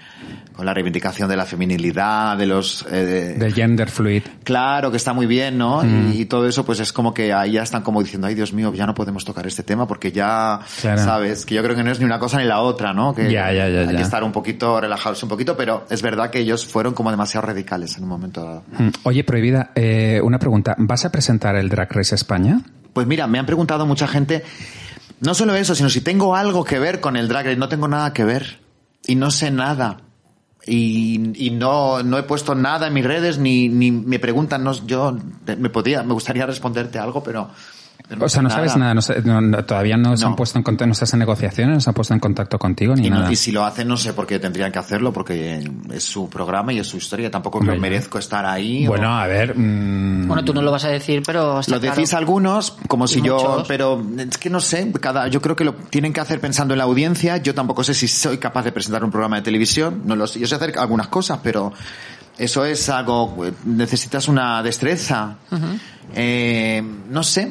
con 0.55 0.66
la 0.66 0.74
reivindicación 0.74 1.28
de 1.28 1.37
la 1.37 1.47
feminilidad, 1.47 2.37
de 2.37 2.47
los... 2.47 2.85
eh, 2.91 3.37
Del 3.39 3.55
gender 3.55 3.91
fluid. 3.91 4.22
Claro, 4.45 4.91
que 4.91 4.97
está 4.97 5.12
muy 5.12 5.26
bien, 5.26 5.57
¿no? 5.57 5.83
Mm. 5.83 6.12
Y, 6.12 6.20
y 6.22 6.24
todo 6.26 6.47
eso, 6.49 6.64
pues 6.64 6.81
es 6.81 6.93
como 6.93 7.14
que 7.14 7.33
ahí 7.33 7.53
ya 7.53 7.62
están 7.62 7.83
como 7.83 8.03
diciendo, 8.03 8.26
ay 8.26 8.35
Dios 8.35 8.53
mío, 8.53 8.72
ya 8.74 8.87
no 8.87 8.95
podemos 8.95 9.24
tocar 9.24 9.47
este 9.47 9.62
tema 9.62 9.87
porque 9.87 10.12
ya, 10.12 10.61
Claro. 10.81 11.03
sabes, 11.05 11.47
que 11.47 11.55
yo 11.55 11.62
creo 11.62 11.76
que 11.76 11.83
no 11.85 11.91
es 11.91 11.99
ni 12.01 12.05
una 12.05 12.18
cosa 12.18 12.39
ni 12.39 12.45
la 12.45 12.61
otra, 12.61 12.93
¿no? 12.93 13.14
Que 13.14 13.31
Ya, 13.31 13.53
ya, 13.53 13.68
ya, 13.68 13.89
hay 13.89 13.97
que 13.97 14.03
estar 14.03 14.22
un 14.24 14.33
poquito, 14.33 14.69
relajarse 14.78 15.24
un 15.24 15.30
poquito, 15.30 15.56
pero 15.56 15.86
es 15.88 16.02
verdad 16.02 16.30
que 16.30 16.40
ellos 16.40 16.66
fueron 16.66 16.92
como 16.92 17.10
demasiado 17.10 17.46
radicales 17.46 17.96
en 17.96 18.02
un 18.02 18.10
momento 18.10 18.44
dado. 18.44 18.64
Mm. 18.78 18.88
Oye, 19.04 19.24
Prohibida, 19.24 19.70
eh, 19.74 20.20
una 20.22 20.38
pregunta. 20.38 20.76
¿Vas 20.78 21.06
a 21.06 21.10
presentar 21.10 21.56
el 21.56 21.70
Drag 21.70 21.90
Race 21.90 22.14
España? 22.14 22.60
Pues 22.92 23.06
mira, 23.06 23.26
me 23.26 23.38
han 23.38 23.46
preguntado 23.46 23.86
mucha 23.86 24.06
gente, 24.06 24.44
no 25.20 25.34
solo 25.34 25.54
eso, 25.54 25.74
sino 25.74 25.88
si 25.88 26.00
tengo 26.00 26.36
algo 26.36 26.64
que 26.64 26.78
ver 26.78 27.00
con 27.00 27.16
el 27.16 27.28
drag 27.28 27.46
race. 27.46 27.56
No 27.56 27.68
tengo 27.68 27.88
nada 27.88 28.12
que 28.12 28.24
ver. 28.24 28.60
Y 29.06 29.14
no 29.14 29.30
sé 29.30 29.50
nada. 29.50 30.02
Y, 30.66 31.46
y 31.46 31.50
no, 31.50 32.02
no 32.02 32.18
he 32.18 32.22
puesto 32.22 32.54
nada 32.54 32.88
en 32.88 32.94
mis 32.94 33.04
redes, 33.04 33.38
ni, 33.38 33.68
ni 33.68 33.90
me 33.90 34.18
preguntan, 34.18 34.62
no, 34.62 34.72
yo 34.86 35.16
me 35.46 35.70
podía, 35.70 36.02
me 36.02 36.12
gustaría 36.12 36.46
responderte 36.46 36.98
algo, 36.98 37.22
pero... 37.22 37.50
pero 38.09 38.24
O 38.24 38.28
sea, 38.28 38.42
no 38.42 38.51
sabes 38.51 38.76
nada, 38.76 38.94
no 38.94 39.03
sé- 39.03 39.22
no- 39.22 39.64
todavía 39.64 39.96
no, 39.96 40.16
se 40.16 40.24
han 40.24 40.36
puesto 40.36 40.59
en 40.59 40.62
contacto, 40.64 40.86
no 40.86 40.92
estás 40.92 41.12
en 41.12 41.18
negociaciones, 41.20 41.74
no 41.74 41.80
se 41.80 41.90
han 41.90 41.94
puesto 41.94 42.14
en 42.14 42.20
contacto 42.20 42.59
contigo 42.59 42.94
ni 42.96 43.07
Y, 43.07 43.11
no- 43.11 43.20
nada. 43.20 43.32
y 43.32 43.36
si 43.36 43.53
lo 43.53 43.64
hacen, 43.64 43.86
no 43.88 43.96
sé 43.96 44.12
por 44.12 44.26
qué 44.26 44.38
tendrían 44.38 44.72
que 44.72 44.78
hacerlo, 44.78 45.12
porque 45.12 45.68
es 45.92 46.05
su 46.05 46.28
programa 46.28 46.72
y 46.72 46.78
es 46.78 46.86
su 46.86 46.96
historia. 46.96 47.30
Tampoco 47.30 47.59
Hombre, 47.59 47.78
merezco 47.78 48.18
estar 48.18 48.44
ahí. 48.46 48.86
o- 48.86 48.90
Bueno, 48.90 49.16
a 49.18 49.26
ver. 49.26 49.57
mm, 49.57 50.26
Bueno, 50.28 50.44
tú 50.44 50.53
no 50.55 50.62
lo 50.62 50.70
vas 50.72 50.84
a 50.84 50.88
decir, 50.88 51.22
pero 51.24 51.61
está 51.61 51.72
Lo 51.72 51.80
decís 51.80 52.11
claro. 52.11 52.18
algunos, 52.18 52.72
como 52.88 53.07
si 53.07 53.20
yo, 53.22 53.64
pero 53.68 54.03
es 54.18 54.38
que 54.38 54.51
no 54.51 54.61
sé, 54.61 54.90
cada, 55.01 55.28
yo 55.28 55.40
creo 55.40 55.57
que 55.57 55.64
lo 55.64 55.74
tienen 55.74 56.12
que 56.12 56.20
hacer 56.20 56.40
pensando 56.40 56.74
en 56.74 56.78
la 56.78 56.84
audiencia. 56.84 57.36
Yo 57.38 57.55
tampoco 57.55 57.84
sé 57.84 57.94
si 57.94 58.09
soy 58.09 58.38
capaz 58.38 58.62
de 58.64 58.72
presentar 58.72 59.05
un 59.05 59.11
programa 59.11 59.36
de 59.36 59.42
televisión. 59.42 60.03
No 60.05 60.16
lo 60.16 60.26
sé. 60.26 60.40
Yo 60.40 60.46
sé 60.46 60.55
hacer 60.57 60.78
algunas 60.78 61.09
cosas, 61.09 61.40
pero 61.42 61.72
eso 62.38 62.64
es 62.64 62.88
algo, 62.88 63.36
necesitas 63.64 64.28
una 64.28 64.62
destreza. 64.62 65.36
Eh, 66.14 66.82
no 67.09 67.22
sé. 67.22 67.51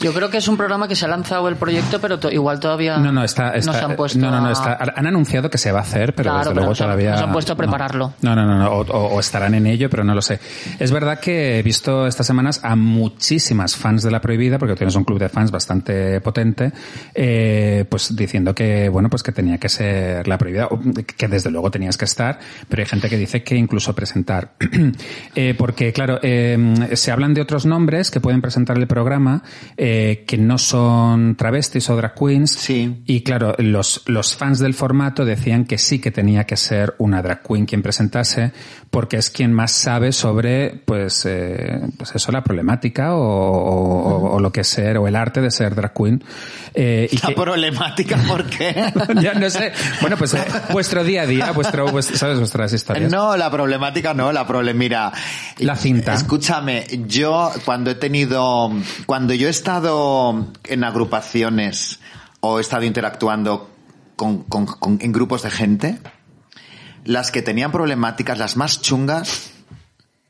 Yo 0.00 0.12
creo 0.12 0.30
que 0.30 0.36
es 0.38 0.48
un 0.48 0.56
programa 0.56 0.88
que 0.88 0.94
se 0.94 1.04
ha 1.06 1.08
lanzado 1.08 1.48
el 1.48 1.56
proyecto, 1.56 2.00
pero 2.00 2.18
to- 2.18 2.30
igual 2.30 2.60
todavía 2.60 2.98
No, 2.98 3.12
no, 3.12 3.24
está, 3.24 3.52
está- 3.52 3.72
no 3.72 3.78
se 3.78 3.84
han 3.84 3.96
puesto 3.96 4.18
no, 4.18 4.30
no, 4.30 4.40
no, 4.40 4.50
está- 4.50 4.78
han 4.94 5.06
anunciado 5.06 5.48
que 5.50 5.58
se 5.58 5.72
va 5.72 5.78
a 5.78 5.82
hacer, 5.82 6.14
pero 6.14 6.30
Claro, 6.30 6.38
desde 6.38 6.50
pero 6.50 6.60
luego 6.66 6.72
no 6.72 6.76
todavía 6.76 7.10
no 7.12 7.18
se 7.18 7.24
han 7.24 7.32
puesto 7.32 7.52
a 7.52 7.56
prepararlo. 7.56 8.12
No, 8.22 8.34
no, 8.36 8.44
no, 8.46 8.58
no, 8.58 8.70
o, 8.70 9.20
estarán 9.20 9.54
en 9.54 9.66
ello, 9.66 9.88
pero 9.88 10.04
no 10.04 10.14
lo 10.14 10.20
sé. 10.22 10.38
Es 10.78 10.90
verdad 10.92 11.18
que 11.18 11.58
he 11.58 11.62
visto 11.62 12.06
estas 12.06 12.26
semanas 12.26 12.60
a 12.62 12.76
muchísimas 12.76 13.74
fans 13.76 14.02
de 14.02 14.10
La 14.10 14.20
Prohibida, 14.20 14.58
porque 14.58 14.74
tienes 14.74 14.94
un 14.96 15.04
club 15.04 15.18
de 15.18 15.28
fans 15.28 15.50
bastante 15.50 16.20
potente, 16.20 16.72
eh, 17.14 17.84
pues 17.88 18.14
diciendo 18.14 18.54
que, 18.54 18.88
bueno, 18.88 19.08
pues 19.08 19.22
que 19.22 19.32
tenía 19.32 19.58
que 19.58 19.68
ser 19.68 20.28
La 20.28 20.36
Prohibida, 20.38 20.68
que 21.16 21.28
desde 21.28 21.50
luego 21.50 21.70
tenías 21.70 21.96
que 21.96 22.04
estar, 22.04 22.38
pero 22.68 22.82
hay 22.82 22.86
gente 22.88 23.08
que 23.08 23.16
dice 23.16 23.42
que 23.42 23.56
incluso 23.56 23.94
presentar. 23.94 24.50
Eh, 25.34 25.54
porque, 25.56 25.92
claro, 25.92 26.18
eh, 26.22 26.56
se 26.94 27.12
hablan 27.12 27.34
de 27.34 27.40
otros 27.42 27.66
nombres 27.66 28.10
que 28.10 28.20
pueden 28.20 28.40
presentar 28.40 28.78
el 28.78 28.86
programa, 28.86 29.42
eh, 29.76 29.85
que 30.26 30.36
no 30.38 30.58
son 30.58 31.36
travestis 31.36 31.88
o 31.90 31.96
drag 31.96 32.14
queens, 32.14 32.50
Sí. 32.52 33.02
y 33.06 33.22
claro, 33.22 33.54
los, 33.58 34.02
los 34.06 34.34
fans 34.34 34.58
del 34.58 34.74
formato 34.74 35.24
decían 35.24 35.64
que 35.64 35.78
sí 35.78 35.98
que 36.00 36.10
tenía 36.10 36.44
que 36.44 36.56
ser 36.56 36.94
una 36.98 37.22
drag 37.22 37.42
queen 37.42 37.66
quien 37.66 37.82
presentase, 37.82 38.52
porque 38.90 39.16
es 39.18 39.30
quien 39.30 39.52
más 39.52 39.72
sabe 39.72 40.12
sobre, 40.12 40.70
pues, 40.84 41.24
eh, 41.26 41.80
pues 41.98 42.14
eso, 42.14 42.32
la 42.32 42.42
problemática 42.42 43.14
o, 43.14 43.20
o- 43.20 44.34
o 44.36 44.40
lo 44.40 44.50
que 44.52 44.60
es 44.62 44.68
ser, 44.68 44.98
o 44.98 45.06
el 45.08 45.16
arte 45.16 45.40
de 45.40 45.50
ser 45.50 45.74
drag 45.74 45.92
queen. 45.94 46.22
Eh, 46.74 47.08
y 47.10 47.16
La 47.18 47.28
que- 47.28 47.34
problemática, 47.34 48.16
¿por 48.28 48.44
qué? 48.46 48.74
ya 49.22 49.34
no 49.34 49.48
sé. 49.50 49.72
Bueno, 50.00 50.16
pues 50.16 50.34
eh, 50.34 50.44
vuestro 50.72 51.04
día 51.04 51.22
a 51.22 51.26
día, 51.26 51.52
vuestro, 51.52 51.86
vuest- 51.88 52.14
¿sabes? 52.14 52.38
Vuestras 52.38 52.72
historias. 52.72 53.10
No, 53.10 53.36
la 53.36 53.50
problemática 53.50 54.14
no, 54.14 54.32
la 54.32 54.46
problema, 54.46 54.78
mira. 54.78 55.12
La 55.58 55.76
cinta. 55.76 56.14
Escúchame, 56.14 56.86
yo 57.06 57.50
cuando 57.64 57.90
he 57.90 57.94
tenido, 57.94 58.70
cuando 59.06 59.32
yo 59.34 59.48
he 59.48 59.50
estado 59.76 60.46
en 60.64 60.84
agrupaciones 60.84 62.00
o 62.40 62.58
he 62.58 62.60
estado 62.62 62.84
interactuando 62.84 63.70
con, 64.16 64.44
con- 64.44 64.66
con- 64.66 64.98
en 65.00 65.12
grupos 65.12 65.42
de 65.42 65.50
gente, 65.50 65.98
las 67.04 67.30
que 67.30 67.42
tenían 67.42 67.70
problemáticas, 67.72 68.38
las 68.38 68.56
más 68.56 68.80
chungas, 68.80 69.50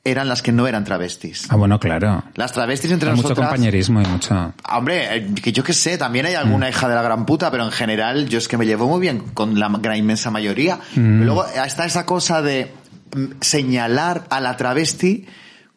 eran 0.05 0.28
las 0.28 0.40
que 0.42 0.53
no 0.53 0.66
eran 0.68 0.84
travestis. 0.84 1.47
Ah, 1.49 1.57
bueno, 1.57 1.80
claro. 1.80 2.22
Las 2.34 2.53
travestis 2.53 2.90
entre 2.92 3.11
Hay 3.11 3.16
mucho 3.16 3.34
compañerismo 3.34 4.01
y 4.03 4.07
mucho... 4.07 4.53
Hombre, 4.70 5.16
eh, 5.16 5.34
que 5.42 5.53
yo 5.53 5.64
qué 5.64 5.72
sé, 5.72 5.99
también 5.99 6.26
hay 6.26 6.34
alguna 6.34 6.68
hija 6.68 6.88
de 6.88 6.94
la 6.94 7.03
gran 7.03 7.26
puta, 7.26 7.51
pero 7.51 7.64
en 7.64 7.72
general 7.72 8.28
yo 8.28 8.38
es 8.38 8.47
que 8.47 8.57
me 8.57 8.66
llevo 8.66 8.86
muy 8.88 9.01
bien 9.01 9.20
con 9.34 9.59
la 9.59 9.68
gran 9.68 9.97
inmensa 9.97 10.30
mayoría. 10.30 10.78
Luego 10.94 11.44
está 11.47 11.86
esa 11.86 12.07
cosa 12.07 12.40
de 12.42 12.72
mm, 13.16 13.24
señalar 13.40 14.26
a 14.30 14.40
la 14.40 14.57
travesti 14.57 15.26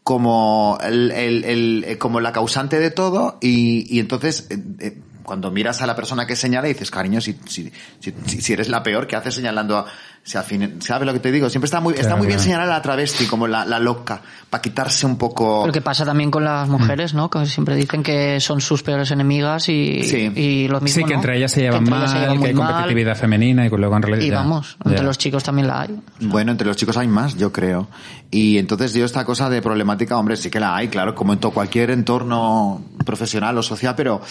como 0.10 0.80
el, 0.82 1.12
el- 1.12 1.44
el- 1.46 1.86
eh, 1.88 1.98
como 2.00 2.20
la 2.20 2.32
causante 2.32 2.80
de 2.80 2.90
todo 2.90 3.38
y, 3.42 3.86
y 3.96 4.00
entonces 4.00 4.48
eh, 4.50 4.58
eh, 4.80 4.98
cuando 5.22 5.52
miras 5.52 5.84
a 5.84 5.86
la 5.86 5.96
persona 5.96 6.26
que 6.26 6.36
señala 6.36 6.68
dices, 6.68 6.90
cariño, 6.90 7.22
si, 7.22 7.38
si, 7.46 7.72
si- 8.00 8.42
si 8.42 8.54
eres 8.54 8.70
la 8.70 8.82
peor, 8.82 9.06
¿qué 9.06 9.16
haces 9.16 9.36
señalando 9.36 9.78
a... 9.78 9.86
Si 10.24 10.38
al 10.38 10.44
fin, 10.44 10.80
¿Sabes 10.82 11.08
lo 11.08 11.14
que 11.14 11.20
te 11.20 11.32
digo? 11.32 11.50
Siempre 11.50 11.66
está 11.66 11.80
muy, 11.80 11.96
está 11.96 12.16
muy 12.16 12.28
bien 12.28 12.40
señalar 12.40 12.68
a 12.68 12.72
la 12.74 12.82
travesti 12.84 13.26
como 13.26 13.48
la, 13.48 13.66
la 13.66 13.80
loca, 13.80 14.22
para 14.50 14.62
quitarse 14.62 15.08
un 15.08 15.18
poco... 15.18 15.66
Lo 15.66 15.72
que 15.74 15.82
pasa 15.82 16.06
también 16.06 16.30
con 16.30 16.44
las 16.44 16.70
mujeres, 16.70 17.16
¿no? 17.16 17.30
Que 17.32 17.46
siempre 17.48 17.76
dicen 17.76 18.04
que 18.04 18.40
son 18.40 18.62
sus 18.62 18.84
peores 18.84 19.10
enemigas 19.10 19.70
y, 19.70 20.04
Sí. 20.04 20.32
y 20.36 20.68
lo 20.68 20.82
mismo. 20.82 20.96
Sí, 21.02 21.04
que 21.04 21.14
¿no? 21.14 21.16
entre 21.20 21.38
ellas 21.38 21.52
se 21.52 21.62
Que 21.62 21.66
llevan 21.68 21.84
ellas 21.88 21.90
mal, 22.00 22.08
se 22.10 22.20
llevan 22.20 22.42
que 22.42 22.48
hay 22.48 22.54
mal. 22.54 22.68
competitividad 22.68 23.16
femenina 23.18 23.66
y 23.66 23.70
luego 23.70 23.96
en 23.96 24.02
realidad... 24.04 24.26
Y 24.28 24.30
vamos, 24.30 24.78
ya. 24.86 24.92
entre 24.92 25.06
los 25.06 25.18
chicos 25.18 25.44
también 25.44 25.68
la 25.68 25.82
hay. 25.82 26.00
Bueno, 26.20 26.52
entre 26.52 26.68
los 26.68 26.78
chicos 26.78 26.96
hay 26.98 27.08
más, 27.08 27.36
yo 27.36 27.52
creo. 27.52 27.88
Y 28.30 28.60
entonces 28.60 28.94
yo 28.94 29.06
esta 29.06 29.26
cosa 29.26 29.50
de 29.50 29.62
problemática, 29.64 30.16
hombre, 30.18 30.36
sí 30.38 30.52
que 30.52 30.60
la 30.60 30.76
hay, 30.76 30.90
claro, 30.90 31.16
como 31.16 31.34
en 31.34 31.40
to- 31.40 31.50
cualquier 31.52 31.90
entorno 31.92 32.84
profesional 33.04 33.58
o 33.58 33.64
social, 33.64 33.96
pero 33.98 34.22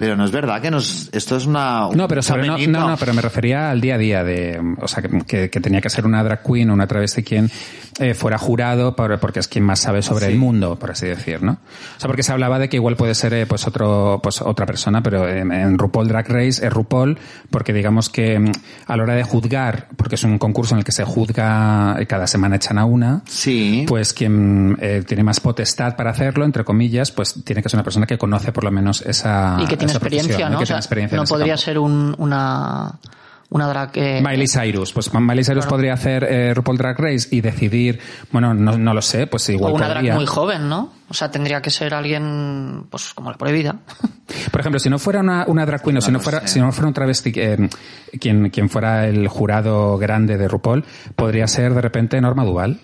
pero 0.00 0.16
no 0.16 0.24
es 0.24 0.30
verdad 0.30 0.62
que 0.62 0.70
nos 0.70 1.10
esto 1.12 1.36
es 1.36 1.44
una 1.44 1.86
No, 1.94 2.08
pero 2.08 2.22
sobre, 2.22 2.46
no, 2.46 2.56
no, 2.56 2.88
no, 2.88 2.96
pero 2.96 3.12
me 3.12 3.20
refería 3.20 3.70
al 3.70 3.82
día 3.82 3.96
a 3.96 3.98
día 3.98 4.24
de, 4.24 4.58
o 4.80 4.88
sea, 4.88 5.02
que, 5.02 5.10
que- 5.26 5.50
que 5.50 5.60
tenía 5.60 5.82
que 5.82 5.90
ser 5.90 6.06
una 6.06 6.24
drag 6.24 6.42
queen 6.42 6.70
o 6.70 6.72
una 6.72 6.86
travesti 6.86 7.22
quien 7.22 7.50
eh, 8.00 8.14
fuera 8.14 8.38
jurado 8.38 8.96
por- 8.96 9.20
porque 9.20 9.38
es 9.40 9.46
quien 9.46 9.64
más 9.64 9.78
sabe 9.78 10.02
sobre 10.02 10.26
Sí. 10.26 10.32
el 10.32 10.38
mundo, 10.38 10.76
por 10.78 10.90
así 10.90 11.06
decir, 11.06 11.42
¿no? 11.42 11.52
O 11.52 12.00
sea, 12.00 12.08
porque 12.08 12.22
se 12.22 12.32
hablaba 12.32 12.58
de 12.58 12.68
que 12.68 12.76
igual 12.78 12.96
puede 12.96 13.14
ser, 13.14 13.32
eh, 13.34 13.46
pues 13.46 13.66
otro, 13.66 14.18
pues 14.22 14.40
otra 14.42 14.66
persona, 14.66 15.02
pero 15.02 15.28
en, 15.28 15.52
en 15.52 15.78
RuPaul 15.78 16.08
Drag 16.08 16.26
Race 16.28 16.66
es 16.66 16.72
RuPaul 16.72 17.18
porque 17.50 17.72
digamos 17.72 18.08
que 18.08 18.38
mm, 18.38 18.52
a 18.86 18.96
la 18.96 19.02
hora 19.02 19.14
de 19.14 19.22
juzgar, 19.22 19.88
porque 19.96 20.16
es 20.16 20.24
un 20.24 20.38
concurso 20.38 20.74
en 20.74 20.78
el 20.78 20.84
que 20.84 20.92
se 20.92 21.04
juzga, 21.04 21.96
eh, 22.00 22.06
cada 22.06 22.26
semana 22.26 22.56
echan 22.56 22.78
a 22.78 22.84
una, 22.84 23.22
Sí. 23.26 23.84
pues 23.86 24.12
quien 24.12 24.76
eh, 24.80 25.04
tiene 25.06 25.22
más 25.22 25.38
potestad 25.40 25.94
para 25.94 26.10
hacerlo, 26.10 26.44
entre 26.44 26.64
comillas, 26.64 27.12
pues 27.12 27.34
tiene 27.44 27.62
que 27.62 27.68
ser 27.68 27.76
una 27.78 27.84
persona 27.84 28.06
que 28.06 28.18
conoce 28.18 28.50
por 28.52 28.64
lo 28.64 28.70
menos 28.70 29.02
esa 29.02 29.58
y 29.60 29.66
que 29.66 29.76
tiene 29.76 29.92
esa 29.92 29.98
experiencia, 29.98 30.48
¿no? 30.48 30.56
Que 30.58 30.64
O 30.64 30.66
sea, 30.66 30.74
tiene 30.76 30.78
experiencia 30.78 31.16
en 31.16 31.22
no 31.22 31.26
podría 31.28 31.56
ser 31.56 31.78
un, 31.78 32.14
una, 32.18 32.92
una 33.50 33.66
drag 33.68 33.90
eh, 33.94 34.22
Miley 34.24 34.46
Cyrus, 34.46 34.92
pues 34.92 35.12
Miley 35.12 35.44
Cyrus 35.44 35.66
podría 35.66 35.94
hacer 35.94 36.24
eh, 36.24 36.54
RuPaul 36.54 36.78
Drag 36.78 36.96
Race 36.98 37.28
y 37.32 37.40
decidir, 37.40 37.98
bueno, 38.30 38.54
no, 38.54 38.78
no 38.78 38.94
lo 38.94 39.02
sé, 39.02 39.26
pues 39.26 39.48
o 39.48 39.52
igual 39.52 39.72
una 39.74 39.86
podría. 39.88 40.02
drag 40.02 40.14
muy 40.16 40.26
joven, 40.26 40.68
¿no? 40.68 40.92
O 41.08 41.14
sea, 41.14 41.30
tendría 41.32 41.60
que 41.60 41.70
ser 41.70 41.92
alguien, 41.92 42.84
pues, 42.88 43.12
como 43.14 43.30
la 43.32 43.36
prohibida. 43.36 43.74
Por 44.52 44.60
ejemplo, 44.60 44.78
si 44.78 44.88
no 44.88 44.98
fuera 45.00 45.18
una, 45.20 45.44
una 45.48 45.66
drag 45.66 45.82
queen 45.82 45.96
o 45.96 46.00
si 46.00 46.12
no 46.12 46.20
fuera, 46.20 46.42
sé. 46.42 46.48
si 46.48 46.60
no 46.60 46.70
fuera 46.70 46.86
un 46.88 46.94
travesti, 46.94 47.32
eh, 47.34 47.68
quien, 48.20 48.50
quien 48.50 48.68
fuera 48.70 49.08
el 49.08 49.26
jurado 49.26 49.98
grande 49.98 50.38
de 50.38 50.46
RuPaul, 50.46 50.84
podría 51.16 51.48
ser 51.48 51.74
de 51.74 51.80
repente 51.80 52.20
Norma 52.20 52.44
Duval. 52.44 52.78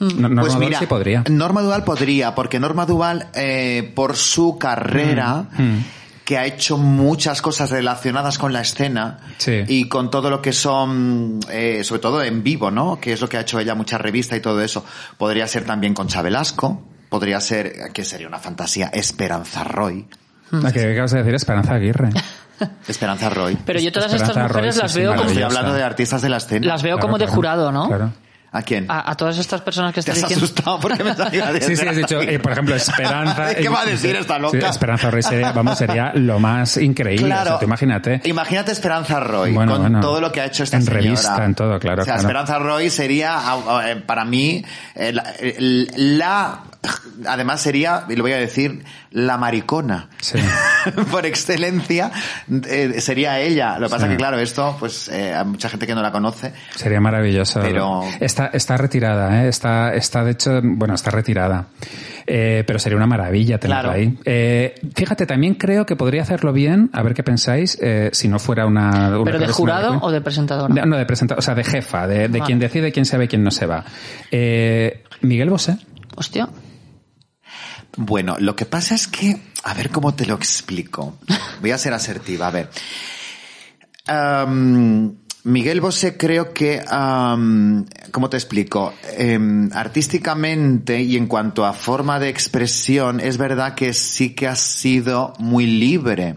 No- 0.00 0.08
Norma 0.28 0.40
Pues 0.42 0.54
Duval 0.54 0.66
mira, 0.68 0.78
sí 0.80 0.86
podría. 0.86 1.22
Norma 1.30 1.62
Duval 1.62 1.84
podría, 1.84 2.34
porque 2.34 2.58
Norma 2.58 2.86
Duval, 2.86 3.28
eh, 3.34 3.92
por 3.94 4.16
su 4.16 4.58
carrera, 4.58 5.44
Mm, 5.56 5.78
que 6.30 6.38
ha 6.38 6.44
hecho 6.46 6.78
muchas 6.78 7.42
cosas 7.42 7.70
relacionadas 7.72 8.38
con 8.38 8.52
la 8.52 8.60
escena 8.60 9.18
Sí. 9.38 9.64
y 9.66 9.88
con 9.88 10.12
todo 10.12 10.30
lo 10.30 10.40
que 10.40 10.52
son, 10.52 11.40
eh, 11.50 11.82
sobre 11.82 12.00
todo 12.00 12.22
en 12.22 12.44
vivo, 12.44 12.70
¿no? 12.70 13.00
Que 13.00 13.12
es 13.14 13.20
lo 13.20 13.28
que 13.28 13.36
ha 13.36 13.40
hecho 13.40 13.58
ella, 13.58 13.74
mucha 13.74 13.98
revista 13.98 14.36
y 14.36 14.40
todo 14.40 14.62
eso. 14.62 14.84
Podría 15.18 15.48
ser 15.48 15.64
también 15.64 15.92
con 15.92 16.06
Velasco, 16.22 16.84
podría 17.08 17.40
ser, 17.40 17.90
que 17.92 18.04
sería 18.04 18.28
una 18.28 18.38
fantasía, 18.38 18.90
Esperanza 18.94 19.64
Roy. 19.64 20.06
La 20.52 20.70
que 20.70 20.92
acabas 20.92 21.10
de 21.10 21.18
decir, 21.18 21.34
Esperanza 21.34 21.74
Aguirre. 21.74 22.10
Esperanza 22.86 23.28
Roy. 23.28 23.58
Pero 23.66 23.80
yo 23.80 23.90
todas 23.90 24.12
Esperanza 24.12 24.32
estas 24.40 24.52
mujeres 24.52 24.76
Roy, 24.76 24.82
las 24.84 24.92
sí, 24.92 24.98
veo 25.00 25.16
como, 25.16 25.28
Estoy 25.28 25.42
hablando 25.42 25.72
de 25.72 25.82
artistas 25.82 26.22
de 26.22 26.28
la 26.28 26.36
escena. 26.36 26.64
las 26.68 26.82
veo 26.84 26.94
Claro, 26.94 27.06
como 27.08 27.18
de 27.18 27.24
claro, 27.24 27.34
jurado, 27.34 27.72
¿no? 27.72 27.88
Claro. 27.88 28.12
¿A 28.52 28.62
quién? 28.62 28.86
A, 28.88 29.08
a 29.12 29.16
todas 29.16 29.38
estas 29.38 29.60
personas 29.60 29.92
que 29.94 30.02
Te 30.02 30.10
estás 30.10 30.24
has 30.24 30.28
diciendo. 30.30 30.44
asustado 30.44 30.80
porque 30.80 31.04
me 31.04 31.14
salía 31.14 31.52
de 31.52 31.60
Sí, 31.60 31.76
sí, 31.76 31.86
has 31.86 31.94
dicho, 31.96 32.20
eh, 32.20 32.38
por 32.40 32.50
ejemplo, 32.50 32.74
Esperanza. 32.74 33.54
¿Qué 33.54 33.68
va 33.68 33.82
a 33.82 33.86
decir 33.86 34.16
esta 34.16 34.36
Sí, 34.36 34.40
loca? 34.42 34.68
Esperanza 34.68 35.10
Roy 35.10 35.22
sería, 35.22 35.52
vamos, 35.52 35.78
sería 35.78 36.12
lo 36.14 36.40
más 36.40 36.76
increíble. 36.76 37.26
Claro. 37.26 37.42
O 37.42 37.52
sea, 37.52 37.58
tú 37.60 37.64
imagínate. 37.66 38.20
Imagínate 38.24 38.72
Esperanza 38.72 39.20
Roy 39.20 39.52
Bueno, 39.52 39.72
con 39.72 39.82
bueno. 39.82 40.00
todo 40.00 40.20
lo 40.20 40.32
que 40.32 40.40
ha 40.40 40.46
hecho 40.46 40.64
esta 40.64 40.78
En 40.78 40.82
señora. 40.82 41.00
revista, 41.02 41.44
en 41.44 41.54
todo, 41.54 41.78
claro, 41.78 42.02
O 42.02 42.04
sea, 42.04 42.14
claro. 42.14 42.28
Esperanza 42.28 42.58
Roy 42.58 42.90
sería, 42.90 43.38
eh, 43.86 43.96
para 44.04 44.24
mí, 44.24 44.64
eh, 44.96 45.12
la, 45.12 45.22
el- 45.38 46.18
la- 46.18 46.62
además 47.28 47.60
sería, 47.60 48.04
y 48.08 48.16
lo 48.16 48.22
voy 48.24 48.32
a 48.32 48.38
decir, 48.38 48.84
la 49.12 49.36
maricona. 49.36 50.08
Sí. 50.20 50.38
Por 51.10 51.26
excelencia, 51.26 52.10
eh, 52.68 53.00
sería 53.00 53.38
ella. 53.40 53.78
Lo 53.78 53.86
que 53.88 53.90
pasa 53.92 54.06
Sí. 54.06 54.12
que, 54.12 54.16
claro, 54.16 54.38
esto, 54.38 54.76
pues, 54.80 55.08
eh, 55.08 55.34
hay 55.34 55.44
mucha 55.44 55.68
gente 55.68 55.86
que 55.86 55.94
no 55.94 56.00
la 56.02 56.10
conoce. 56.10 56.52
Sería 56.74 57.00
maravilloso. 57.00 57.60
Pero- 57.60 58.02
Está, 58.20 58.39
está 58.46 58.76
retirada, 58.76 59.44
¿eh? 59.44 59.48
Está, 59.48 59.94
está 59.94 60.24
de 60.24 60.32
hecho, 60.32 60.60
bueno, 60.62 60.94
está 60.94 61.10
retirada. 61.10 61.66
Eh, 62.26 62.62
pero 62.66 62.78
sería 62.78 62.96
una 62.96 63.06
maravilla 63.06 63.58
tenerla 63.58 63.82
Claro. 63.82 63.98
ahí. 63.98 64.18
Eh, 64.24 64.74
fíjate, 64.94 65.26
también 65.26 65.54
creo 65.54 65.84
que 65.86 65.96
podría 65.96 66.22
hacerlo 66.22 66.52
bien, 66.52 66.90
a 66.92 67.02
ver 67.02 67.14
qué 67.14 67.22
pensáis, 67.22 67.76
eh, 67.80 68.10
si 68.12 68.28
no 68.28 68.38
fuera 68.38 68.66
una... 68.66 69.08
una 69.18 69.24
¿Pero 69.24 69.38
de 69.38 69.48
jurado 69.48 69.98
o 70.00 70.10
de 70.12 70.20
presentadora? 70.20 70.72
De- 70.72 70.86
no, 70.86 70.96
de 70.96 71.06
presentadora, 71.06 71.38
o 71.40 71.42
sea, 71.42 71.54
de 71.54 71.64
jefa, 71.64 72.06
de, 72.06 72.28
de 72.28 72.28
Vale. 72.28 72.44
quien 72.44 72.58
decide 72.58 72.92
quién 72.92 73.04
se 73.04 73.16
va 73.18 73.24
y 73.24 73.28
quién 73.28 73.42
no 73.42 73.50
se 73.50 73.66
va. 73.66 73.84
Eh, 74.30 75.02
Miguel 75.22 75.50
Bosé. 75.50 75.76
Hostia. 76.16 76.48
Bueno, 77.96 78.36
lo 78.38 78.54
que 78.54 78.64
pasa 78.66 78.94
es 78.94 79.08
que, 79.08 79.36
a 79.64 79.74
ver 79.74 79.90
cómo 79.90 80.14
te 80.14 80.24
lo 80.24 80.34
explico. 80.36 81.18
Voy 81.60 81.72
a 81.72 81.78
ser 81.78 81.92
asertiva, 81.92 82.46
a 82.46 82.50
ver. 82.52 82.68
Miguel 85.44 85.80
Bosé 85.80 86.16
creo 86.16 86.52
que, 86.52 86.82
am, 86.86 87.86
¿cómo 88.10 88.28
te 88.28 88.36
explico? 88.36 88.92
Em, 89.16 89.70
artísticamente 89.72 91.00
y 91.00 91.16
en 91.16 91.26
cuanto 91.26 91.64
a 91.64 91.72
forma 91.72 92.18
de 92.20 92.28
expresión, 92.28 93.20
es 93.20 93.38
verdad 93.38 93.74
que 93.74 93.94
sí 93.94 94.34
que 94.34 94.48
ha 94.48 94.56
sido 94.56 95.32
muy 95.38 95.66
libre. 95.66 96.36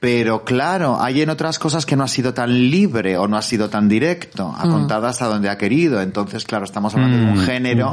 Pero 0.00 0.42
claro, 0.44 1.00
hay 1.00 1.22
en 1.22 1.30
otras 1.30 1.60
cosas 1.60 1.86
que 1.86 1.94
no 1.94 2.02
ha 2.02 2.08
sido 2.08 2.34
tan 2.34 2.70
libre 2.70 3.16
o 3.16 3.28
no 3.28 3.36
ha 3.36 3.42
sido 3.42 3.70
tan 3.70 3.88
directo. 3.88 4.52
Ha 4.58 4.68
contado 4.68 5.06
hasta 5.06 5.26
donde 5.26 5.48
ha 5.48 5.56
querido. 5.56 6.02
Entonces, 6.02 6.44
claro, 6.44 6.64
estamos 6.64 6.92
hablando 6.94 7.18
de 7.18 7.22
un 7.22 7.36
Mm, 7.36 7.46
género 7.46 7.92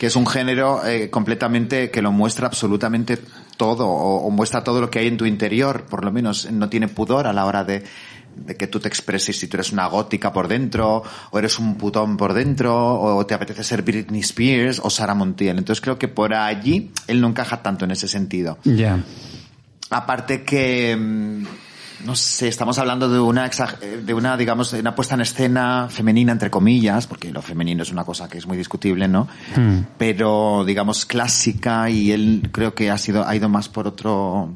que 0.00 0.06
es 0.06 0.16
un 0.16 0.26
género 0.26 0.84
eh, 0.84 1.10
completamente 1.10 1.92
que 1.92 2.02
lo 2.02 2.10
muestra 2.10 2.48
absolutamente 2.48 3.20
todo 3.56 3.86
o, 3.86 4.26
o 4.26 4.30
muestra 4.30 4.64
todo 4.64 4.80
lo 4.80 4.90
que 4.90 4.98
hay 4.98 5.06
en 5.06 5.16
tu 5.16 5.26
interior, 5.26 5.84
por 5.84 6.04
lo 6.04 6.10
menos 6.10 6.50
no 6.50 6.68
tiene 6.68 6.88
pudor 6.88 7.28
a 7.28 7.32
la 7.32 7.44
hora 7.44 7.62
de, 7.62 7.84
de 8.44 8.56
que 8.56 8.66
tú 8.66 8.80
te 8.80 8.88
expreses 8.88 9.38
si 9.38 9.48
tú 9.48 9.56
eres 9.56 9.72
una 9.72 9.86
gótica 9.86 10.32
por 10.32 10.48
dentro 10.48 11.02
o 11.30 11.38
eres 11.38 11.58
un 11.58 11.76
putón 11.76 12.16
por 12.16 12.32
dentro 12.32 13.00
o 13.00 13.26
te 13.26 13.34
apetece 13.34 13.64
ser 13.64 13.82
Britney 13.82 14.20
Spears 14.20 14.80
o 14.82 14.90
Sara 14.90 15.14
Montiel. 15.14 15.58
Entonces 15.58 15.80
creo 15.80 15.98
que 15.98 16.08
por 16.08 16.34
allí 16.34 16.90
él 17.06 17.20
no 17.20 17.28
encaja 17.28 17.62
tanto 17.62 17.84
en 17.84 17.90
ese 17.90 18.08
sentido. 18.08 18.58
Ya. 18.64 19.02
Aparte 19.90 20.42
que, 20.42 20.96
mm, 20.96 21.44
no 22.04 22.14
sé, 22.14 22.48
estamos 22.48 22.78
hablando 22.78 23.08
de 23.08 23.18
una, 23.18 23.46
eh, 23.46 24.02
de 24.04 24.14
una, 24.14 24.36
digamos, 24.36 24.72
una 24.72 24.94
puesta 24.94 25.14
en 25.14 25.22
escena 25.22 25.88
femenina, 25.88 26.32
entre 26.32 26.50
comillas, 26.50 27.06
porque 27.06 27.32
lo 27.32 27.42
femenino 27.42 27.82
es 27.82 27.90
una 27.90 28.04
cosa 28.04 28.28
que 28.28 28.38
es 28.38 28.46
muy 28.46 28.56
discutible, 28.56 29.08
¿no? 29.08 29.28
Hmm. 29.56 29.80
Pero, 29.96 30.64
digamos, 30.66 31.06
clásica 31.06 31.90
y 31.90 32.12
él 32.12 32.50
creo 32.52 32.74
que 32.74 32.90
ha 32.90 32.98
sido, 32.98 33.26
ha 33.26 33.34
ido 33.34 33.48
más 33.48 33.68
por 33.68 33.88
otro, 33.88 34.54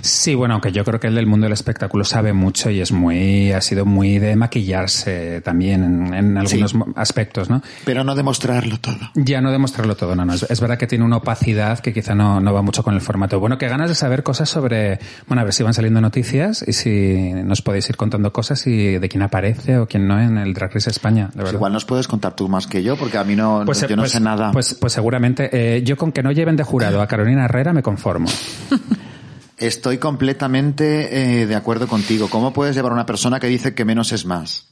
Sí, 0.00 0.34
bueno, 0.34 0.54
aunque 0.54 0.72
yo 0.72 0.84
creo 0.84 0.98
que 1.00 1.06
el 1.08 1.14
del 1.14 1.26
mundo 1.26 1.44
del 1.44 1.52
espectáculo 1.52 2.04
sabe 2.04 2.32
mucho 2.32 2.70
y 2.70 2.80
es 2.80 2.92
muy, 2.92 3.52
ha 3.52 3.60
sido 3.60 3.84
muy 3.84 4.18
de 4.18 4.36
maquillarse 4.36 5.40
también 5.42 5.82
en, 5.84 6.14
en 6.14 6.38
algunos 6.38 6.70
Sí. 6.72 6.78
aspectos, 6.96 7.50
¿no? 7.50 7.62
pero 7.84 8.04
no 8.04 8.14
demostrarlo 8.14 8.78
todo. 8.78 8.98
Ya 9.14 9.40
no 9.40 9.50
demostrarlo 9.50 9.96
todo, 9.96 10.14
no, 10.14 10.24
no. 10.24 10.34
Es, 10.34 10.42
es 10.48 10.60
verdad 10.60 10.78
que 10.78 10.86
tiene 10.86 11.04
una 11.04 11.16
opacidad 11.18 11.78
que 11.80 11.92
quizá 11.92 12.14
no, 12.14 12.40
no 12.40 12.52
va 12.52 12.62
mucho 12.62 12.82
con 12.82 12.94
el 12.94 13.00
formato. 13.00 13.38
Bueno, 13.40 13.58
que 13.58 13.68
ganas 13.68 13.88
de 13.88 13.94
saber 13.94 14.22
cosas 14.22 14.48
sobre, 14.48 14.98
bueno, 15.26 15.40
a 15.40 15.44
ver 15.44 15.52
si 15.52 15.62
van 15.62 15.74
saliendo 15.74 16.00
noticias 16.00 16.64
y 16.66 16.72
si 16.72 17.32
nos 17.44 17.62
podéis 17.62 17.88
ir 17.88 17.96
contando 17.96 18.32
cosas 18.32 18.66
y 18.66 18.98
de 18.98 19.08
quién 19.08 19.22
aparece 19.22 19.78
o 19.78 19.86
quién 19.86 20.06
no 20.06 20.20
en 20.20 20.38
el 20.38 20.54
Drag 20.54 20.72
Race 20.72 20.90
España, 20.90 21.26
de 21.26 21.32
Pues 21.32 21.36
verdad. 21.44 21.52
igual 21.54 21.72
nos 21.72 21.84
puedes 21.84 22.08
contar 22.08 22.34
tú 22.36 22.48
más 22.48 22.66
que 22.66 22.82
yo, 22.82 22.96
porque 22.96 23.18
a 23.18 23.24
mí 23.24 23.34
no, 23.36 23.62
Pues, 23.66 23.80
yo 23.82 23.96
no 23.96 24.02
pues- 24.02 24.12
sé 24.12 24.20
nada. 24.20 24.52
Pues, 24.52 24.74
pues 24.74 24.92
seguramente, 24.92 25.50
eh, 25.52 25.82
yo 25.82 25.96
con 25.96 26.12
que 26.12 26.22
no 26.22 26.32
lleven 26.32 26.56
de 26.56 26.64
jurado 26.64 27.00
a 27.02 27.06
Carolina 27.06 27.44
Herrera 27.44 27.72
me 27.72 27.82
conformo. 27.82 28.28
Estoy 29.58 29.98
completamente 29.98 31.42
eh, 31.42 31.46
de 31.46 31.54
acuerdo 31.54 31.86
contigo. 31.86 32.28
¿Cómo 32.28 32.52
puedes 32.52 32.74
llevar 32.74 32.92
a 32.92 32.94
una 32.94 33.06
persona 33.06 33.38
que 33.38 33.46
dice 33.46 33.74
que 33.74 33.84
menos 33.84 34.12
es 34.12 34.24
más? 34.26 34.68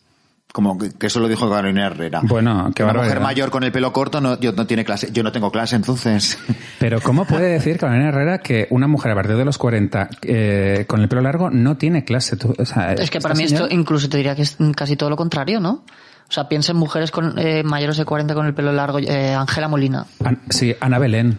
Como 0.52 0.76
que, 0.78 0.90
que 0.90 1.06
eso 1.06 1.20
lo 1.20 1.28
dijo 1.28 1.48
Carolina 1.48 1.86
Herrera. 1.86 2.22
Bueno, 2.24 2.72
qué 2.74 2.82
Una 2.82 2.92
barbaridad. 2.92 3.14
mujer 3.14 3.20
mayor 3.20 3.50
con 3.50 3.62
el 3.62 3.70
pelo 3.70 3.92
corto 3.92 4.20
no, 4.20 4.40
yo 4.40 4.50
no 4.50 4.66
tiene 4.66 4.84
clase. 4.84 5.10
Yo 5.12 5.22
no 5.22 5.30
tengo 5.30 5.52
clase, 5.52 5.76
entonces. 5.76 6.38
Pero 6.80 7.00
¿cómo 7.00 7.24
puede 7.24 7.50
decir 7.52 7.78
Carolina 7.78 8.08
Herrera 8.08 8.38
que 8.38 8.66
una 8.70 8.88
mujer 8.88 9.12
a 9.12 9.14
partir 9.14 9.36
de 9.36 9.44
los 9.44 9.58
40 9.58 10.08
eh, 10.22 10.86
con 10.88 11.00
el 11.02 11.08
pelo 11.08 11.20
largo 11.22 11.50
no 11.50 11.76
tiene 11.76 12.04
clase? 12.04 12.36
Tú, 12.36 12.52
o 12.58 12.64
sea, 12.64 12.94
Es 12.94 13.10
que 13.10 13.20
para 13.20 13.34
mí 13.36 13.46
señora- 13.46 13.66
esto 13.66 13.74
incluso 13.76 14.08
te 14.08 14.16
diría 14.16 14.34
que 14.34 14.42
es 14.42 14.56
casi 14.74 14.96
todo 14.96 15.08
lo 15.08 15.16
contrario, 15.16 15.60
¿no? 15.60 15.84
O 16.28 16.32
sea, 16.32 16.48
piensa 16.48 16.72
en 16.72 16.78
mujeres 16.78 17.12
con, 17.12 17.38
eh, 17.38 17.62
mayores 17.62 17.96
de 17.96 18.04
40 18.04 18.34
con 18.34 18.46
el 18.46 18.54
pelo 18.54 18.72
largo. 18.72 18.98
eh, 18.98 19.34
Ángela 19.34 19.68
Molina. 19.68 20.06
An- 20.24 20.40
sí, 20.48 20.74
Ana 20.80 20.98
Belén. 20.98 21.38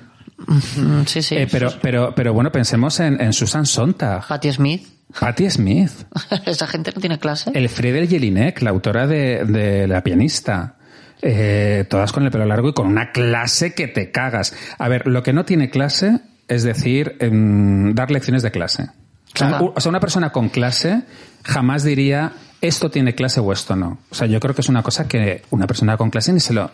Sí, 1.06 1.22
sí. 1.22 1.36
Eh, 1.36 1.48
pero, 1.52 1.72
pero, 1.82 2.14
pero 2.16 2.34
bueno, 2.34 2.52
pensemos 2.52 3.00
en, 3.00 3.22
en 3.22 3.34
Susan 3.34 3.66
Sontag, 3.66 4.28
Patti 4.28 4.52
Smith. 4.52 4.88
Patti 5.20 5.50
Smith, 5.50 5.92
Esa 6.46 6.68
gente 6.68 6.92
no 6.96 7.02
tiene 7.02 7.20
clase. 7.20 7.52
el 7.54 7.68
Friedel 7.70 8.08
Jelinek, 8.08 8.62
la 8.62 8.70
autora 8.70 9.08
de, 9.08 9.46
de 9.46 9.88
La 9.88 10.02
pianista. 10.04 10.76
Eh, 11.24 11.86
todas 11.88 12.12
con 12.12 12.24
el 12.24 12.32
pelo 12.32 12.46
largo 12.46 12.70
y 12.70 12.74
con 12.74 12.88
una 12.88 13.12
clase 13.12 13.76
que 13.76 13.88
te 13.88 14.10
cagas. 14.10 14.56
A 14.80 14.88
ver, 14.88 15.06
lo 15.06 15.22
que 15.22 15.34
no 15.34 15.46
tiene 15.46 15.70
clase 15.70 16.20
es 16.48 16.64
decir, 16.64 17.16
em, 17.20 17.94
dar 17.94 18.12
lecciones 18.12 18.44
de 18.44 18.52
clase. 18.52 18.90
Claro. 19.34 19.72
o 19.74 19.80
sea, 19.80 19.90
una 19.90 20.02
persona 20.02 20.32
con 20.32 20.50
clase 20.50 21.04
jamás 21.44 21.84
diría 21.84 22.34
esto 22.60 22.92
tiene 22.92 23.16
clase 23.16 23.40
o 23.40 23.54
esto 23.54 23.78
no. 23.78 24.00
O 24.10 24.16
sea, 24.16 24.28
yo 24.28 24.42
creo 24.42 24.54
que 24.54 24.60
es 24.60 24.68
una 24.68 24.84
cosa 24.84 25.08
que 25.08 25.44
una 25.52 25.68
persona 25.68 25.96
con 25.96 26.10
clase 26.10 26.34
ni 26.34 26.42
se 26.42 26.52
lo 26.54 26.70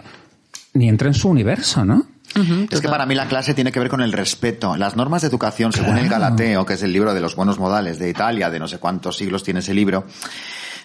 ni 0.74 0.90
entra 0.90 1.08
en 1.08 1.14
su 1.14 1.30
universo, 1.30 1.86
¿no? 1.86 2.08
Es 2.36 2.82
que 2.82 2.90
para 2.90 3.06
mí 3.06 3.16
la 3.16 3.28
clase 3.28 3.54
tiene 3.54 3.72
que 3.72 3.80
ver 3.80 3.90
con 3.90 4.02
el 4.02 4.12
respeto. 4.12 4.76
Las 4.76 4.96
normas 4.96 5.22
de 5.22 5.28
educación, 5.28 5.74
según 5.74 5.98
el 5.98 6.10
Galateo, 6.10 6.66
que 6.66 6.74
es 6.74 6.84
el 6.84 6.94
libro 6.94 7.14
de 7.14 7.22
los 7.22 7.36
buenos 7.36 7.58
modales 7.60 8.00
de 8.00 8.10
Italia, 8.10 8.50
de 8.50 8.60
no 8.60 8.68
sé 8.68 8.78
cuántos 8.78 9.18
siglos 9.18 9.44
tiene 9.44 9.62
ese 9.62 9.74
libro, 9.74 10.06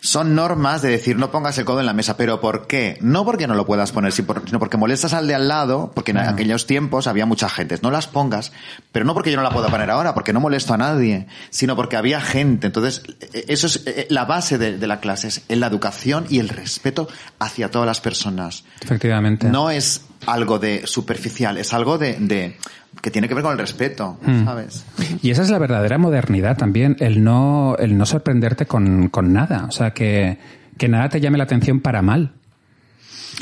son 0.02 0.34
normas 0.34 0.82
de 0.82 0.90
decir 0.90 1.16
no 1.16 1.30
pongas 1.30 1.56
el 1.58 1.64
codo 1.64 1.78
en 1.80 1.86
la 1.86 1.92
mesa. 1.92 2.16
¿Pero 2.16 2.40
por 2.40 2.66
qué? 2.66 2.98
No 3.00 3.24
porque 3.24 3.46
no 3.46 3.54
lo 3.54 3.64
puedas 3.64 3.92
poner, 3.92 4.12
sino 4.12 4.58
porque 4.58 4.76
molestas 4.76 5.14
al 5.14 5.28
de 5.28 5.34
al 5.34 5.46
lado, 5.46 5.92
porque 5.94 6.10
en 6.10 6.18
aquellos 6.18 6.66
tiempos 6.66 7.06
había 7.06 7.24
mucha 7.24 7.48
gente. 7.48 7.78
No 7.82 7.90
las 7.90 8.08
pongas, 8.08 8.52
pero 8.90 9.04
no 9.04 9.14
porque 9.14 9.30
yo 9.30 9.36
no 9.36 9.44
la 9.44 9.50
pueda 9.50 9.68
poner 9.68 9.90
ahora, 9.90 10.12
porque 10.12 10.32
no 10.32 10.40
molesto 10.40 10.74
a 10.74 10.76
nadie, 10.76 11.28
sino 11.50 11.76
porque 11.76 11.96
había 11.96 12.20
gente. 12.20 12.66
Entonces, 12.66 13.02
eh, 13.20 13.44
eso 13.46 13.68
es 13.68 13.84
eh, 13.86 14.06
la 14.10 14.24
base 14.24 14.58
de, 14.58 14.76
de 14.76 14.86
la 14.88 14.98
clase, 14.98 15.28
es 15.28 15.44
la 15.48 15.68
educación 15.68 16.26
y 16.28 16.40
el 16.40 16.48
respeto 16.48 17.08
hacia 17.38 17.70
todas 17.70 17.86
las 17.86 18.00
personas. 18.00 18.64
Efectivamente. 18.82 19.48
No 19.48 19.70
es 19.70 20.02
algo 20.26 20.58
de 20.58 20.86
superficial, 20.86 21.58
es 21.58 21.72
algo 21.72 21.98
de, 21.98 22.16
de 22.20 22.56
que 23.00 23.10
tiene 23.10 23.28
que 23.28 23.34
ver 23.34 23.42
con 23.42 23.52
el 23.52 23.58
respeto, 23.58 24.18
Hmm. 24.22 24.44
¿sabes? 24.44 24.84
Y 25.22 25.30
esa 25.30 25.42
es 25.42 25.50
la 25.50 25.58
verdadera 25.58 25.98
modernidad 25.98 26.56
también, 26.56 26.96
el 27.00 27.22
no, 27.24 27.76
el 27.78 27.96
no 27.96 28.06
sorprenderte 28.06 28.66
con, 28.66 29.08
con 29.08 29.32
nada. 29.32 29.66
O 29.68 29.72
sea, 29.72 29.92
que, 29.92 30.38
que 30.78 30.88
nada 30.88 31.08
te 31.08 31.20
llame 31.20 31.38
la 31.38 31.44
atención 31.44 31.80
para 31.80 32.02
mal. 32.02 32.32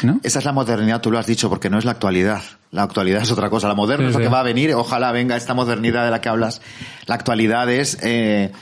¿No? 0.03 0.21
Esa 0.23 0.39
es 0.39 0.45
la 0.45 0.53
modernidad, 0.53 1.01
tú 1.01 1.11
lo 1.11 1.19
has 1.19 1.27
dicho, 1.27 1.49
porque 1.51 1.69
no 1.69 1.77
es 1.79 1.85
la 1.85 1.91
actualidad. 1.91 2.41
La 2.71 2.85
actualidad 2.85 3.23
es 3.23 3.31
otra 3.33 3.51
cosa. 3.51 3.67
La 3.69 3.75
moderna 3.75 4.05
Sí, 4.05 4.09
es 4.11 4.13
lo 4.15 4.19
sí. 4.21 4.25
que 4.25 4.31
va 4.33 4.41
a 4.41 4.45
venir. 4.45 4.73
Ojalá 4.75 5.11
venga 5.13 5.37
esta 5.37 5.53
modernidad 5.53 6.05
de 6.05 6.11
la 6.13 6.21
que 6.21 6.29
hablas. 6.29 6.63
La 7.07 7.17
actualidad 7.17 7.69
es 7.69 7.99
eh, 8.03 8.53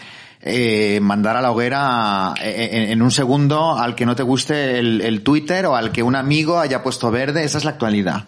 eh, 0.41 1.01
mandar 1.01 1.36
a 1.36 1.43
la 1.43 1.51
hoguera 1.51 2.34
eh, 2.43 2.70
en, 2.72 2.91
en 2.91 3.03
un 3.03 3.11
segundo 3.11 3.76
al 3.78 3.95
que 3.95 4.07
no 4.07 4.14
te 4.14 4.22
guste 4.22 4.78
el, 4.78 5.01
el 5.01 5.22
Twitter 5.22 5.66
o 5.66 5.76
al 5.76 5.93
que 5.93 6.03
un 6.03 6.16
amigo 6.16 6.59
haya 6.59 6.82
puesto 6.82 7.11
verde. 7.11 7.45
Esa 7.45 7.59
es 7.59 7.64
la 7.64 7.72
actualidad. 7.72 8.24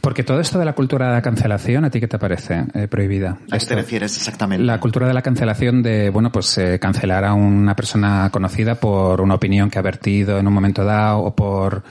Porque 0.00 0.24
todo 0.24 0.40
esto 0.40 0.58
de 0.58 0.64
la 0.64 0.72
cultura 0.72 1.06
de 1.06 1.12
la 1.12 1.22
cancelación, 1.22 1.84
¿a 1.84 1.90
ti 1.90 2.00
qué 2.00 2.08
te 2.08 2.18
parece 2.18 2.64
eh, 2.74 2.88
prohibida? 2.88 3.38
¿A 3.50 3.58
qué 3.58 3.64
te 3.66 3.74
refieres 3.76 4.16
exactamente? 4.16 4.64
La 4.64 4.80
cultura 4.80 5.06
de 5.06 5.14
la 5.14 5.22
cancelación 5.22 5.82
de, 5.82 6.10
bueno, 6.10 6.32
pues 6.32 6.58
eh, 6.58 6.78
cancelar 6.80 7.24
a 7.24 7.32
una 7.34 7.76
persona 7.76 8.28
conocida 8.30 8.74
por 8.74 9.20
una 9.20 9.34
opinión 9.34 9.70
que 9.70 9.78
ha 9.78 9.82
vertido 9.82 10.38
en 10.38 10.46
un 10.46 10.52
momento 10.52 10.84
dado 10.84 11.20
o 11.20 11.34
por... 11.34 11.82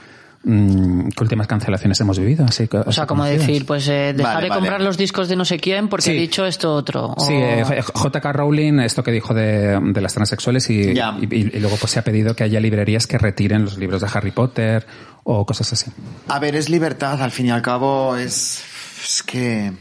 mm, 0.44 1.08
¿Qué 1.08 1.22
últimas 1.24 1.46
cancelaciones 1.46 2.00
hemos 2.00 2.18
vivido? 2.18 2.44
Así, 2.44 2.68
O 2.86 2.92
sea, 2.92 3.06
como 3.06 3.24
decir, 3.24 3.66
pues 3.66 3.86
eh, 3.88 4.12
dejar 4.16 4.34
Vale, 4.34 4.44
de 4.44 4.48
vale. 4.50 4.60
comprar 4.60 4.80
los 4.80 4.96
discos 4.96 5.28
de 5.28 5.36
no 5.36 5.44
sé 5.44 5.58
quién 5.58 5.88
porque 5.88 6.04
Sí. 6.04 6.10
he 6.12 6.14
dicho 6.14 6.44
esto 6.46 6.72
otro. 6.74 7.14
Sí, 7.18 7.34
eh, 7.34 7.64
J- 7.64 7.82
J.K. 7.94 8.32
Rowling, 8.32 8.80
esto 8.80 9.02
que 9.02 9.10
dijo 9.12 9.34
de, 9.34 9.78
de 9.80 10.00
las 10.00 10.14
transexuales 10.14 10.68
y, 10.70 10.92
y, 10.92 10.98
y- 11.30 11.50
y 11.56 11.60
luego 11.60 11.76
pues 11.76 11.92
se 11.92 11.98
ha 11.98 12.02
pedido 12.04 12.34
que 12.34 12.44
haya 12.44 12.60
librerías 12.60 13.06
que 13.06 13.18
retiren 13.18 13.64
los 13.64 13.78
libros 13.78 14.00
de 14.02 14.08
Harry 14.12 14.30
Potter 14.30 14.86
o 15.24 15.44
cosas 15.44 15.72
así. 15.72 15.90
A 16.28 16.38
ver, 16.38 16.56
es 16.56 16.68
libertad, 16.68 17.20
al 17.22 17.30
fin 17.30 17.46
y 17.46 17.50
al 17.50 17.62
cabo 17.62 18.16
es, 18.16 18.62
es 19.04 19.22
que... 19.22 19.72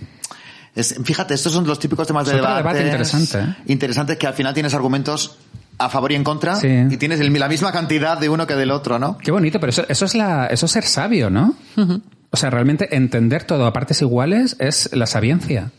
Es, 0.75 0.95
fíjate, 1.03 1.33
estos 1.33 1.53
son 1.53 1.65
los 1.65 1.79
típicos 1.79 2.05
temas 2.05 2.27
de 2.27 2.35
debate. 2.35 2.57
debate 2.57 2.83
interesante, 2.83 3.39
¿eh? 3.39 3.55
Interesantes 3.67 4.17
que 4.17 4.27
al 4.27 4.35
final 4.35 4.53
tienes 4.53 4.75
argumentos 4.75 5.37
a 5.79 5.89
favor 5.89 6.11
y 6.11 6.15
en 6.15 6.23
contra 6.23 6.55
Sí. 6.55 6.67
y 6.89 6.97
tienes 6.97 7.19
el- 7.19 7.31
la 7.33 7.47
misma 7.47 7.71
cantidad 7.71 8.17
de 8.17 8.29
uno 8.29 8.47
que 8.47 8.55
del 8.55 8.71
otro, 8.71 8.97
¿no? 8.99 9.17
Qué 9.17 9.31
bonito, 9.31 9.59
pero 9.59 9.69
eso, 9.69 9.85
eso 9.87 10.05
es 10.05 10.15
la, 10.15 10.47
eso 10.47 10.65
es 10.65 10.71
ser 10.71 10.83
sabio, 10.83 11.29
¿no? 11.29 11.55
O 12.29 12.37
sea, 12.37 12.49
realmente 12.49 12.95
entender 12.95 13.43
todo 13.43 13.65
a 13.65 13.73
partes 13.73 14.01
iguales 14.01 14.55
es 14.59 14.89
la 14.93 15.05
sabiencia. 15.05 15.71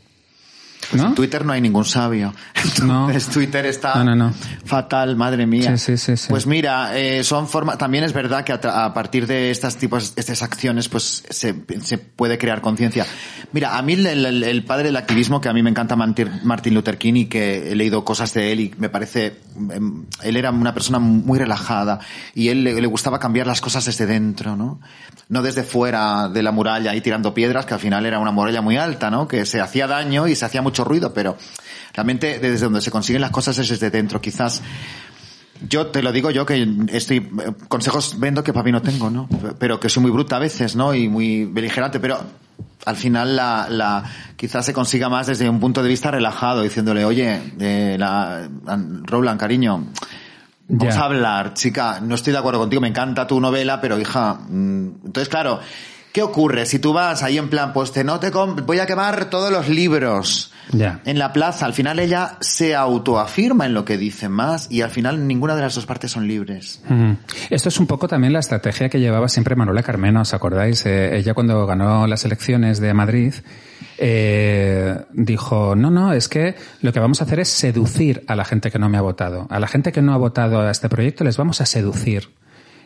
¿No? 0.93 1.09
En 1.09 1.15
Twitter 1.15 1.45
no 1.45 1.53
hay 1.53 1.61
ningún 1.61 1.85
sabio. 1.85 2.33
No. 2.83 3.09
Entonces 3.09 3.33
Twitter 3.33 3.67
está 3.67 3.97
No, 3.97 4.05
no, 4.05 4.15
no. 4.15 4.35
fatal, 4.65 5.17
madre 5.17 5.47
mía. 5.47 5.77
Sí, 5.77 5.97
sí, 5.97 6.17
sí. 6.17 6.27
Pues 6.29 6.47
mira, 6.47 6.97
eh, 6.99 7.25
son 7.25 7.49
formas. 7.49 7.77
También 7.79 8.05
es 8.05 8.13
verdad 8.13 8.45
que 8.45 8.53
a, 8.53 8.85
a 8.85 8.95
partir 8.95 9.27
de 9.27 9.51
estas 9.51 9.77
tipos, 9.77 10.13
estas 10.17 10.43
acciones, 10.43 10.89
pues 10.89 11.25
se, 11.29 11.55
se 11.83 11.99
puede 11.99 12.39
crear 12.39 12.61
conciencia. 12.61 13.05
Mira, 13.53 13.77
a 13.77 13.83
mí 13.83 13.95
el, 13.95 14.07
el- 14.07 14.45
el 14.45 14.65
padre 14.65 14.85
del 14.85 14.97
activismo, 14.97 15.41
que 15.41 15.49
a 15.49 15.53
mí 15.53 15.63
me 15.63 15.71
encanta 15.71 15.97
Martin 15.97 16.31
Martin 16.45 16.75
Luther 16.75 16.99
King 16.99 17.15
y 17.17 17.25
que 17.27 17.73
he 17.73 17.75
leído 17.75 18.05
cosas 18.05 18.33
de 18.35 18.53
él 18.53 18.61
y 18.61 18.75
me 18.79 18.89
parece, 18.89 19.41
em, 19.73 20.05
él 20.23 20.37
era 20.37 20.51
una 20.51 20.73
persona 20.75 20.99
muy 20.99 21.39
relajada 21.39 21.99
y 22.35 22.49
él 22.49 22.63
le, 22.65 22.81
le 22.81 22.87
gustaba 22.87 23.19
cambiar 23.19 23.47
las 23.47 23.61
cosas 23.61 23.85
desde 23.85 24.07
dentro, 24.07 24.57
¿no? 24.57 24.81
No 25.31 25.43
desde 25.43 25.63
fuera 25.63 26.29
de 26.31 26.43
la 26.43 26.53
muralla 26.53 26.95
y 26.95 27.01
tirando 27.03 27.35
piedras, 27.35 27.67
que 27.67 27.75
al 27.75 27.81
final 27.81 28.07
era 28.07 28.19
una 28.19 28.31
muralla 28.31 28.63
muy 28.63 28.77
alta, 28.79 29.11
¿no? 29.11 29.29
Que 29.29 29.45
se 29.45 29.61
hacía 29.61 29.87
daño 29.87 30.27
y 30.27 30.35
se 30.35 30.45
hacía 30.47 30.63
mucho 30.63 30.85
ruido, 30.85 31.13
pero 31.13 31.37
realmente 31.93 32.39
desde 32.39 32.65
donde 32.65 32.81
se 32.81 32.91
consiguen 32.91 33.21
las 33.21 33.31
cosas 33.31 33.59
es 33.59 33.69
desde 33.69 33.91
dentro. 33.91 34.21
Quizás 34.23 34.63
yo 35.69 35.89
te 35.89 36.03
lo 36.03 36.13
digo 36.13 36.31
yo 36.31 36.47
que 36.47 36.67
estoy 36.93 37.29
consejos 37.69 38.19
vendo 38.19 38.43
que 38.43 38.53
para 38.53 38.65
mí 38.65 38.73
no 38.73 38.81
tengo, 38.81 39.11
¿no? 39.11 39.29
Pero 39.59 39.79
que 39.79 39.89
soy 39.91 40.03
muy 40.03 40.11
bruta 40.13 40.37
a 40.37 40.39
veces, 40.39 40.77
¿no? 40.77 40.95
Y 40.95 41.09
muy 41.09 41.45
beligerante, 41.45 42.01
pero 42.01 42.19
al 42.87 42.97
final 42.97 43.37
la, 43.37 43.67
la 43.69 44.05
quizás 44.37 44.65
se 44.65 44.73
consiga 44.73 45.09
más 45.11 45.27
desde 45.27 45.51
un 45.51 45.61
punto 45.61 45.83
de 45.83 45.89
vista 45.91 46.11
relajado, 46.11 46.63
diciéndole, 46.63 47.05
oye, 47.05 47.39
eh, 47.61 47.97
la, 47.99 48.49
An- 48.67 49.05
Roland, 49.05 49.39
cariño, 49.39 49.89
vamos 50.69 50.97
a 50.97 51.05
hablar, 51.05 51.55
chica, 51.55 52.01
no 52.01 52.15
estoy 52.15 52.33
de 52.33 52.39
acuerdo 52.39 52.61
contigo, 52.61 52.81
me 52.81 52.89
encanta 52.89 53.27
tu 53.27 53.41
novela, 53.41 53.81
pero 53.81 53.99
hija, 53.99 54.35
mm, 54.35 55.07
entonces 55.07 55.29
claro, 55.29 55.61
¿qué 56.13 56.23
ocurre? 56.23 56.67
Si 56.67 56.79
tú 56.79 56.93
vas 56.93 57.23
ahí 57.23 57.39
en 57.39 57.49
plan, 57.49 57.73
pues 57.73 57.93
te 57.93 58.05
no 58.05 58.21
te 58.21 58.31
voy 58.31 58.79
a 58.79 58.87
quemar 58.87 59.31
todos 59.31 59.51
los 59.51 59.69
libros 59.69 60.53
En 61.05 61.19
la 61.19 61.33
plaza, 61.33 61.67
al 61.67 61.73
final 61.73 61.99
ella 61.99 62.37
se 62.41 62.75
autoafirma 62.75 63.67
en 63.67 63.75
lo 63.75 63.85
que 63.85 63.97
dice 63.97 64.29
más 64.29 64.71
y 64.71 64.83
al 64.83 64.91
final 64.91 65.27
ninguna 65.27 65.55
de 65.55 65.63
las 65.63 65.75
dos 65.75 65.87
partes 65.87 66.11
son 66.11 66.29
libres. 66.29 66.83
Ujú. 66.85 67.17
Esto 67.51 67.69
es 67.69 67.81
un 67.81 67.87
poco 67.87 68.09
también 68.09 68.33
la 68.33 68.41
estrategia 68.41 68.89
que 68.89 69.01
llevaba 69.01 69.29
siempre 69.29 69.57
Manuela 69.57 69.83
Carmena, 69.83 70.23
¿os 70.23 70.35
acordáis? 70.35 70.85
Eh, 70.87 71.17
ella 71.17 71.35
cuando 71.35 71.67
ganó 71.67 72.07
las 72.07 72.25
elecciones 72.25 72.81
de 72.81 72.95
Madrid 72.95 73.35
eh, 73.99 74.97
dijo, 75.13 75.75
no, 75.75 75.91
no, 75.91 76.13
es 76.13 76.29
que 76.29 76.55
lo 76.83 76.93
que 76.93 77.01
vamos 77.01 77.21
a 77.21 77.25
hacer 77.25 77.41
es 77.41 77.49
seducir 77.49 78.25
a 78.29 78.37
la 78.37 78.45
gente 78.45 78.71
que 78.71 78.79
no 78.79 78.89
me 78.89 78.99
ha 78.99 79.03
votado. 79.03 79.47
A 79.51 79.59
la 79.59 79.67
gente 79.67 79.93
que 79.93 80.03
no 80.03 80.13
ha 80.13 80.17
votado 80.17 80.61
a 80.61 80.71
este 80.71 80.89
proyecto 80.89 81.25
les 81.25 81.37
vamos 81.37 81.61
a 81.61 81.67
seducir. 81.67 82.31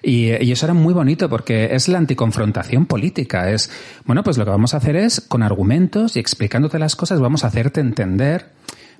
Y, 0.02 0.30
y 0.44 0.50
eso 0.52 0.66
era 0.66 0.74
muy 0.74 0.92
bonito 0.94 1.28
porque 1.28 1.74
es 1.74 1.88
la 1.88 1.98
anticonfrontación 1.98 2.86
política. 2.86 3.50
Es, 3.50 3.70
bueno, 4.04 4.22
pues 4.24 4.36
lo 4.38 4.44
que 4.44 4.50
vamos 4.50 4.74
a 4.74 4.78
hacer 4.78 4.96
es, 4.96 5.20
con 5.20 5.42
argumentos 5.42 6.16
y 6.16 6.20
explicándote 6.20 6.78
las 6.78 6.96
cosas, 6.96 7.20
vamos 7.20 7.44
a 7.44 7.48
hacerte 7.48 7.80
entender 7.80 8.50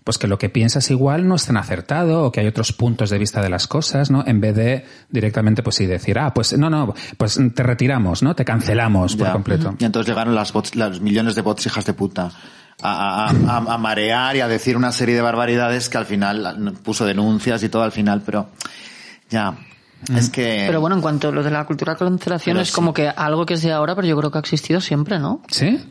pues 0.05 0.19
que 0.19 0.27
lo 0.27 0.37
que 0.37 0.49
piensas 0.49 0.91
igual 0.91 1.29
no 1.29 1.37
es 1.37 1.47
tan 1.47 1.57
acertado 1.57 2.25
o 2.25 2.33
que 2.33 2.41
hay 2.41 2.49
otros 2.49 2.73
puntos 2.73 3.09
de 3.09 3.19
vista 3.19 3.41
de 3.41 3.49
las 3.49 3.69
cosas, 3.69 4.11
¿no? 4.11 4.25
En 4.27 4.41
vez 4.41 4.57
de 4.57 4.85
directamente 5.11 5.63
pues 5.63 5.77
sí 5.77 5.87
decir, 5.87 6.19
ah, 6.19 6.35
pues 6.35 6.59
no, 6.59 6.69
no, 6.71 6.93
pues 7.17 7.39
te 7.55 7.63
retiramos, 7.63 8.21
¿no? 8.21 8.35
Te 8.35 8.45
cancelamos 8.45 9.15
por 9.15 9.29
Ya. 9.29 9.33
completo. 9.33 9.77
Y 9.79 9.85
entonces 9.85 10.09
llegaron 10.09 10.35
las 10.35 10.53
bots, 10.53 10.75
los 10.75 11.01
millones 11.01 11.37
de 11.37 11.43
bots 11.43 11.67
hijas 11.67 11.85
de 11.87 11.93
puta. 11.95 12.33
A, 12.85 13.27
a- 13.29 13.31
a- 13.31 13.75
a 13.75 13.79
marear 13.79 14.35
y 14.35 14.41
a 14.41 14.49
decir 14.49 14.77
una 14.77 14.91
serie 14.91 15.15
de 15.15 15.21
barbaridades 15.21 15.89
que 15.89 15.99
al 15.99 16.07
final 16.07 16.75
puso 16.83 17.07
denuncias 17.07 17.63
y 17.63 17.69
todo 17.69 17.85
al 17.85 17.93
final, 17.93 18.23
pero 18.27 18.49
ya. 19.31 19.55
Es 20.15 20.31
que. 20.31 20.65
Pero 20.67 20.81
bueno, 20.81 20.97
en 20.97 21.03
cuanto 21.03 21.29
a 21.29 21.33
lo 21.33 21.43
de 21.43 21.51
la 21.51 21.65
cultura 21.65 21.95
de 21.95 21.99
cancelación, 21.99 22.55
Pero 22.55 22.63
es 22.63 22.69
sí. 22.69 22.75
como 22.75 22.93
que 22.93 23.09
algo 23.09 23.47
que 23.47 23.55
es 23.55 23.63
de 23.63 23.73
ahora, 23.73 23.95
pero 23.95 24.07
yo 24.07 24.17
creo 24.17 24.31
que 24.31 24.39
ha 24.39 24.41
existido 24.41 24.81
siempre, 24.81 25.19
¿no? 25.19 25.43
¿Sí? 25.49 25.85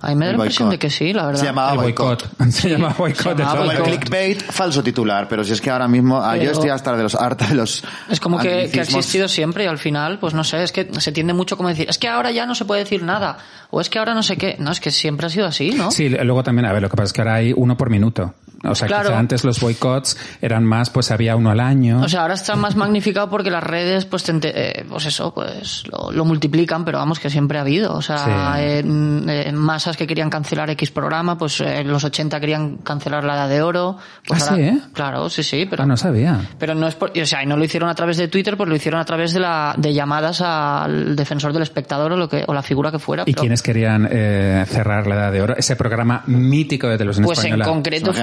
A 0.00 0.08
mí 0.08 0.16
me 0.16 0.26
da 0.26 0.32
la 0.32 0.36
impresión 0.36 0.68
de 0.68 0.78
que 0.78 0.90
sí, 0.90 1.14
la 1.14 1.24
verdad. 1.24 1.40
Se 1.40 1.46
llamaba 1.46 1.74
boicot. 1.74 2.28
Se 2.50 2.68
llama 2.68 2.94
boicot. 2.98 3.22
Se 3.24 3.36
llamaba 3.38 3.54
todo. 3.54 3.58
Como 3.58 3.70
el 3.70 3.78
boicot. 3.78 3.86
clickbait, 3.86 4.42
falso 4.42 4.82
titular, 4.82 5.28
pero 5.28 5.44
si 5.44 5.52
es 5.52 5.62
que 5.62 5.70
ahora 5.70 5.88
mismo, 5.88 6.20
ah, 6.22 6.36
yo 6.36 6.50
estoy 6.50 6.68
hasta 6.68 6.94
de 6.94 7.02
los 7.04 7.14
harta 7.14 7.46
de 7.46 7.54
los. 7.54 7.82
Es 8.10 8.20
como 8.20 8.38
que, 8.38 8.68
que 8.70 8.80
ha 8.80 8.82
existido 8.82 9.28
siempre 9.28 9.64
y 9.64 9.66
al 9.66 9.78
final, 9.78 10.18
pues 10.18 10.34
no 10.34 10.44
sé, 10.44 10.62
es 10.62 10.72
que 10.72 10.90
se 10.98 11.12
tiende 11.12 11.32
mucho 11.32 11.56
como 11.56 11.70
decir, 11.70 11.88
es 11.88 11.96
que 11.96 12.08
ahora 12.08 12.32
ya 12.32 12.44
no 12.44 12.54
se 12.54 12.66
puede 12.66 12.82
decir 12.82 13.02
nada, 13.02 13.38
o 13.70 13.80
es 13.80 13.88
que 13.88 13.98
ahora 13.98 14.12
no 14.12 14.22
sé 14.22 14.36
qué. 14.36 14.56
No, 14.58 14.72
es 14.72 14.80
que 14.80 14.90
siempre 14.90 15.26
ha 15.26 15.30
sido 15.30 15.46
así, 15.46 15.70
¿no? 15.70 15.90
Sí, 15.90 16.10
luego 16.10 16.42
también, 16.42 16.66
a 16.66 16.72
ver, 16.72 16.82
lo 16.82 16.90
que 16.90 16.96
pasa 16.96 17.06
es 17.06 17.12
que 17.14 17.20
ahora 17.22 17.34
hay 17.36 17.54
uno 17.56 17.76
por 17.76 17.88
minuto. 17.88 18.34
O 18.66 18.74
sea, 18.74 18.88
Claro. 18.88 19.08
quizá 19.10 19.18
antes 19.18 19.44
los 19.44 19.60
boicots 19.60 20.16
eran 20.40 20.64
más, 20.64 20.90
pues 20.90 21.10
había 21.10 21.36
uno 21.36 21.50
al 21.50 21.60
año. 21.60 22.00
O 22.02 22.08
sea, 22.08 22.22
ahora 22.22 22.34
está 22.34 22.56
más 22.56 22.76
magnificado 22.76 23.28
porque 23.30 23.50
las 23.50 23.62
redes, 23.62 24.04
pues, 24.04 24.22
te 24.24 24.34
eh, 24.42 24.84
pues 24.88 25.06
eso, 25.06 25.32
pues 25.34 25.84
lo, 25.90 26.10
lo 26.12 26.24
multiplican, 26.24 26.84
pero 26.84 26.98
vamos, 26.98 27.18
que 27.20 27.30
siempre 27.30 27.58
ha 27.58 27.62
habido. 27.62 27.94
O 27.94 28.02
sea, 28.02 28.54
Sí. 28.56 28.62
en, 28.62 29.28
en 29.28 29.56
masas 29.56 29.96
que 29.96 30.06
querían 30.06 30.30
cancelar 30.30 30.70
X 30.70 30.90
programa, 30.90 31.36
pues 31.38 31.60
eh, 31.60 31.80
en 31.80 31.88
los 31.88 32.04
80 32.04 32.40
querían 32.40 32.76
cancelar 32.78 33.24
la 33.24 33.34
edad 33.34 33.48
de 33.48 33.62
oro. 33.62 33.96
Pues 34.26 34.42
Ah, 34.42 34.50
ahora- 34.50 34.56
sí, 34.56 34.68
¿eh? 34.68 34.78
Claro, 34.92 35.28
sí, 35.30 35.42
sí, 35.42 35.66
pero... 35.68 35.82
Ah, 35.82 35.86
no 35.86 35.96
sabía. 35.96 36.40
Pero 36.58 36.74
no 36.74 36.86
es 36.86 36.94
por, 36.94 37.10
o 37.18 37.26
sea, 37.26 37.42
y 37.42 37.46
no 37.46 37.56
lo 37.56 37.64
hicieron 37.64 37.88
a 37.88 37.94
través 37.94 38.16
de 38.16 38.28
Twitter, 38.28 38.56
pues 38.56 38.68
lo 38.68 38.76
hicieron 38.76 39.00
a 39.00 39.04
través 39.04 39.32
de 39.32 39.40
la, 39.40 39.74
de 39.76 39.92
llamadas 39.92 40.40
al 40.40 41.16
defensor 41.16 41.52
del 41.52 41.62
espectador 41.62 42.12
o 42.12 42.16
lo 42.16 42.28
que, 42.28 42.44
o 42.46 42.54
la 42.54 42.62
figura 42.62 42.90
que 42.90 42.98
fuera. 42.98 43.22
¿Y 43.26 43.32
pero- 43.32 43.40
quiénes 43.42 43.62
querían 43.62 44.08
eh, 44.10 44.64
cerrar 44.68 45.06
la 45.06 45.14
edad 45.16 45.32
de 45.32 45.42
oro? 45.42 45.54
Ese 45.56 45.76
programa 45.76 46.22
mítico 46.26 46.88
de 46.88 46.98
televisión 46.98 47.24
Pues 47.26 47.38
en 47.40 47.44
española. 47.46 47.64
concreto 47.64 48.12
fue 48.12 48.22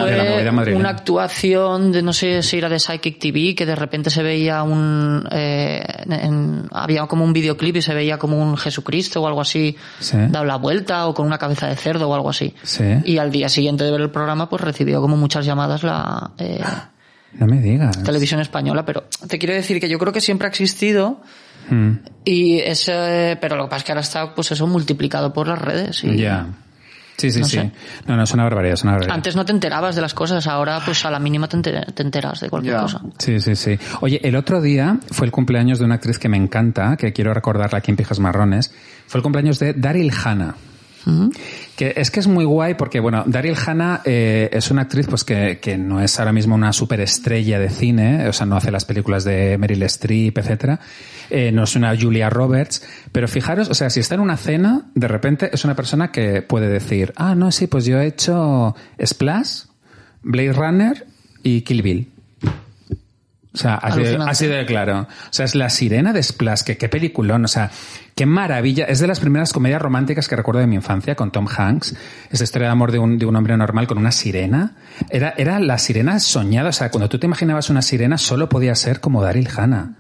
madrileña. 0.51 0.79
una 0.79 0.89
actuación 0.89 1.91
de 1.91 2.01
no 2.01 2.13
sé 2.13 2.41
si 2.43 2.57
era 2.57 2.69
de 2.69 2.79
Psychic 2.79 3.19
TV 3.19 3.55
que 3.55 3.65
de 3.65 3.75
repente 3.75 4.09
se 4.09 4.23
veía 4.23 4.63
un 4.63 5.27
eh, 5.31 5.83
en- 6.09 6.67
había 6.71 7.05
como 7.07 7.23
un 7.25 7.33
videoclip 7.33 7.75
y 7.77 7.81
se 7.81 7.93
veía 7.93 8.17
como 8.17 8.41
un 8.41 8.57
Jesucristo 8.57 9.21
o 9.21 9.27
algo 9.27 9.41
así 9.41 9.75
Sí. 9.99 10.17
dado 10.29 10.45
la 10.45 10.55
vuelta 10.57 11.07
o 11.07 11.13
con 11.13 11.25
una 11.27 11.37
cabeza 11.37 11.67
de 11.67 11.75
cerdo 11.75 12.09
o 12.09 12.15
algo 12.15 12.29
así 12.29 12.53
Sí. 12.63 12.83
y 13.05 13.17
al 13.17 13.31
día 13.31 13.49
siguiente 13.49 13.83
de 13.83 13.91
ver 13.91 14.01
el 14.01 14.09
programa 14.11 14.49
pues 14.49 14.61
recibió 14.61 15.01
como 15.01 15.17
muchas 15.17 15.45
llamadas 15.45 15.83
la 15.83 16.31
eh, 16.37 16.59
No 17.33 17.45
me 17.47 17.61
digas. 17.61 18.03
televisión 18.03 18.41
española 18.41 18.85
pero 18.85 19.05
te 19.27 19.37
quiero 19.39 19.53
decir 19.53 19.79
que 19.79 19.87
yo 19.87 19.97
creo 19.99 20.11
que 20.13 20.21
siempre 20.21 20.47
ha 20.47 20.49
existido 20.49 21.21
Mm, 21.69 21.91
y 22.25 22.57
ese 22.57 23.37
pero 23.39 23.55
lo 23.55 23.65
que 23.65 23.69
pasa 23.69 23.77
es 23.77 23.83
que 23.85 23.91
ahora 23.91 24.01
está 24.01 24.33
pues 24.33 24.51
eso 24.51 24.65
multiplicado 24.65 25.31
por 25.31 25.47
las 25.47 25.59
redes 25.61 26.03
y 26.03 26.17
Ya. 26.17 26.47
Sí, 27.21 27.31
sí, 27.31 27.39
No 27.41 27.45
sí. 27.45 27.57
sé. 27.57 27.71
No, 28.07 28.15
no, 28.17 28.23
es 28.23 28.31
una 28.33 28.43
barbaridad, 28.43 28.73
es 28.73 28.83
una 28.83 28.93
barbaridad. 28.93 29.15
antes 29.15 29.35
no 29.35 29.45
te 29.45 29.51
enterabas 29.51 29.95
de 29.95 30.01
las 30.01 30.13
cosas 30.13 30.47
ahora 30.47 30.79
pues 30.83 31.05
a 31.05 31.11
la 31.11 31.19
mínima 31.19 31.47
te 31.47 31.57
enter- 31.57 31.91
te 31.93 32.03
enteras 32.03 32.39
de 32.39 32.49
cualquier 32.49 32.77
cosa 32.77 33.01
Sí, 33.17 33.39
sí, 33.39 33.55
sí. 33.55 33.77
Oye, 34.01 34.19
el 34.23 34.35
otro 34.35 34.61
día 34.61 34.97
fue 35.11 35.25
el 35.27 35.31
cumpleaños 35.31 35.79
de 35.79 35.85
una 35.85 35.95
actriz 35.95 36.17
que 36.19 36.29
me 36.29 36.37
encanta, 36.37 36.95
que 36.97 37.13
quiero 37.13 37.33
recordarla 37.33 37.77
aquí 37.79 37.91
en 37.91 37.97
Pijas 37.97 38.19
Marrones. 38.19 38.73
Fue 39.07 39.19
el 39.19 39.23
cumpleaños 39.23 39.59
de 39.59 39.73
Daryl 39.73 40.11
Hannah. 40.23 40.55
Que 41.81 41.93
es 41.95 42.11
que 42.11 42.19
es 42.19 42.27
muy 42.27 42.45
guay 42.45 42.75
porque, 42.75 42.99
bueno, 42.99 43.23
Daryl 43.25 43.55
Hannah 43.55 44.03
eh, 44.05 44.51
es 44.53 44.69
una 44.69 44.83
actriz 44.83 45.07
pues 45.07 45.23
que, 45.23 45.57
que 45.59 45.79
no 45.79 45.99
es 45.99 46.19
ahora 46.19 46.31
mismo 46.31 46.53
una 46.53 46.73
superestrella 46.73 47.57
de 47.57 47.71
cine, 47.71 48.27
o 48.27 48.33
sea, 48.33 48.45
no 48.45 48.55
hace 48.55 48.69
las 48.69 48.85
películas 48.85 49.23
de 49.23 49.57
Meryl 49.57 49.81
Streep, 49.81 50.37
etcétera. 50.37 50.79
Eh, 51.31 51.51
no 51.51 51.63
es 51.63 51.75
una 51.75 51.97
Julia 51.99 52.29
Roberts, 52.29 52.83
pero 53.11 53.27
fijaros, 53.27 53.67
o 53.67 53.73
sea, 53.73 53.89
si 53.89 53.99
está 53.99 54.13
en 54.13 54.21
una 54.21 54.37
cena, 54.37 54.91
de 54.93 55.07
repente 55.07 55.49
es 55.51 55.65
una 55.65 55.73
persona 55.73 56.11
que 56.11 56.43
puede 56.43 56.69
decir, 56.69 57.13
ah, 57.15 57.33
no, 57.33 57.51
sí, 57.51 57.65
pues 57.65 57.85
yo 57.85 57.99
he 57.99 58.05
hecho 58.05 58.75
Splash, 59.03 59.63
Blade 60.21 60.53
Runner 60.53 61.07
y 61.41 61.61
Kill 61.61 61.81
Bill. 61.81 62.10
O 63.53 63.57
sea, 63.57 63.75
así 63.75 64.01
así 64.05 64.47
de 64.47 64.65
claro. 64.65 65.01
O 65.01 65.33
sea, 65.33 65.43
es 65.43 65.55
la 65.55 65.69
sirena 65.69 66.13
de 66.13 66.23
Splash, 66.23 66.61
que 66.61 66.77
qué 66.77 66.87
peliculón, 66.87 67.43
o 67.43 67.47
sea, 67.49 67.69
qué 68.15 68.25
maravilla. 68.25 68.85
Es 68.85 68.99
de 68.99 69.07
las 69.07 69.19
primeras 69.19 69.51
comedias 69.51 69.81
románticas 69.81 70.29
que 70.29 70.37
recuerdo 70.37 70.61
de 70.61 70.67
mi 70.67 70.75
infancia 70.75 71.15
con 71.15 71.31
Tom 71.31 71.47
Hanks. 71.47 71.95
Esa 72.29 72.43
historia 72.45 72.69
de 72.69 72.71
amor 72.71 72.93
de 72.93 72.99
un, 72.99 73.17
de 73.17 73.25
un 73.25 73.35
hombre 73.35 73.57
normal 73.57 73.87
con 73.87 73.97
una 73.97 74.11
sirena. 74.11 74.77
Era, 75.09 75.33
era 75.37 75.59
la 75.59 75.77
sirena 75.77 76.19
soñada. 76.21 76.69
O 76.69 76.73
sea, 76.73 76.91
cuando 76.91 77.09
tú 77.09 77.19
te 77.19 77.25
imaginabas 77.25 77.69
una 77.69 77.81
sirena, 77.81 78.17
solo 78.17 78.47
podía 78.47 78.73
ser 78.75 79.01
como 79.01 79.21
Daryl 79.21 79.49
Hannah. 79.53 79.95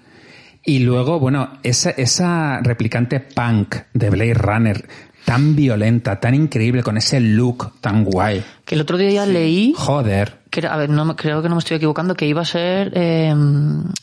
Y 0.63 0.79
luego, 0.79 1.19
bueno, 1.19 1.57
esa, 1.63 1.89
esa 1.89 2.59
replicante 2.61 3.19
punk 3.19 3.75
de 3.93 4.09
Blade 4.11 4.35
Runner, 4.35 4.87
tan 5.25 5.55
violenta, 5.55 6.19
tan 6.19 6.33
increíble, 6.33 6.83
con 6.83 6.97
ese 6.97 7.19
look 7.19 7.73
tan 7.81 8.03
guay. 8.03 8.43
Que 8.65 8.75
el 8.75 8.81
otro 8.81 8.97
día 8.97 9.11
ya 9.11 9.25
leí, 9.25 9.73
Joder. 9.77 10.39
que, 10.49 10.65
a 10.65 10.75
ver, 10.77 10.89
no, 10.89 11.15
creo 11.15 11.41
que 11.41 11.49
no 11.49 11.55
me 11.55 11.59
estoy 11.59 11.77
equivocando, 11.77 12.15
que 12.15 12.25
iba 12.27 12.41
a 12.41 12.45
ser 12.45 12.91
eh, 12.95 13.33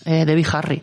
eh, 0.05 0.25
Debbie 0.25 0.47
Harry. 0.53 0.83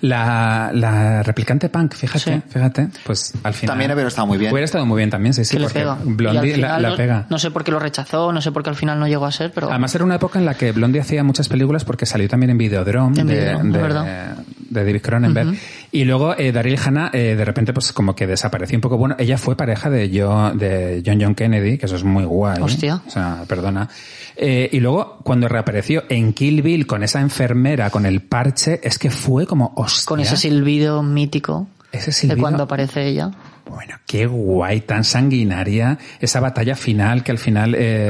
La, 0.00 0.70
la 0.72 1.24
replicante 1.24 1.68
punk, 1.68 1.94
fíjate, 1.94 2.20
Sí. 2.20 2.42
fíjate, 2.48 2.88
pues 3.04 3.32
al 3.42 3.52
final. 3.52 3.72
También 3.72 3.90
hubiera 3.90 4.06
estado 4.06 4.28
muy 4.28 4.38
bien. 4.38 4.52
Hubiera 4.52 4.64
estado 4.64 4.86
muy 4.86 4.98
bien 4.98 5.10
también, 5.10 5.34
sí, 5.34 5.44
sí, 5.44 5.56
porque 5.56 5.80
pega. 5.80 5.98
Blondie 6.04 6.56
la, 6.56 6.94
pega. 6.96 7.26
No 7.28 7.36
sé 7.40 7.50
por 7.50 7.64
qué 7.64 7.72
lo 7.72 7.80
rechazó, 7.80 8.32
no 8.32 8.40
sé 8.40 8.52
por 8.52 8.62
qué 8.62 8.70
al 8.70 8.76
final 8.76 9.00
no 9.00 9.08
llegó 9.08 9.26
a 9.26 9.32
ser, 9.32 9.50
pero 9.52 9.68
Además 9.70 9.92
era 9.96 10.04
una 10.04 10.14
época 10.14 10.38
en 10.38 10.44
la 10.44 10.54
que 10.54 10.70
Blondie 10.70 11.00
hacía 11.00 11.24
muchas 11.24 11.48
películas 11.48 11.84
porque 11.84 12.06
salió 12.06 12.28
también 12.28 12.50
en 12.50 12.58
Videodrome 12.58 13.20
En 13.20 13.26
de, 13.26 13.34
Videodrome, 13.34 14.08
de, 14.08 14.34
David 14.70 15.02
Cronenberg. 15.02 15.56
Y 15.94 16.04
luego 16.04 16.34
eh, 16.38 16.52
Daryl 16.52 16.78
Hannah 16.82 17.10
eh, 17.12 17.36
de 17.36 17.44
repente 17.44 17.74
pues 17.74 17.92
como 17.92 18.16
que 18.16 18.26
desapareció 18.26 18.78
un 18.78 18.80
poco. 18.80 18.96
Bueno, 18.96 19.14
ella 19.18 19.36
fue 19.36 19.56
pareja 19.56 19.90
de, 19.90 20.08
yo, 20.08 20.50
de 20.54 21.02
John 21.04 21.18
John 21.20 21.34
Kennedy, 21.34 21.76
que 21.76 21.84
eso 21.84 21.96
es 21.96 22.02
muy 22.04 22.24
guay. 22.24 22.62
Hostia. 22.62 23.02
O 23.06 23.10
sea, 23.10 23.44
perdona. 23.46 23.90
Eh, 24.34 24.70
y 24.72 24.80
luego 24.80 25.18
cuando 25.22 25.48
reapareció 25.48 26.04
en 26.08 26.32
Kill 26.32 26.62
Bill 26.62 26.86
con 26.86 27.02
esa 27.02 27.20
enfermera 27.20 27.90
con 27.90 28.06
el 28.06 28.22
parche, 28.22 28.80
es 28.82 28.98
que 28.98 29.10
fue 29.10 29.46
como 29.46 29.74
hostia. 29.76 30.08
con 30.08 30.20
ese 30.20 30.38
silbido 30.38 31.02
mítico 31.02 31.68
Ese 31.92 32.06
de 32.06 32.12
silbido. 32.12 32.40
cuando 32.40 32.62
aparece 32.62 33.06
ella. 33.06 33.30
Bueno, 33.68 33.96
qué 34.06 34.24
guay, 34.26 34.80
tan 34.80 35.04
sanguinaria 35.04 35.98
esa 36.20 36.40
batalla 36.40 36.74
final 36.74 37.22
que 37.22 37.32
al 37.32 37.38
final... 37.38 37.74
Eh... 37.76 38.08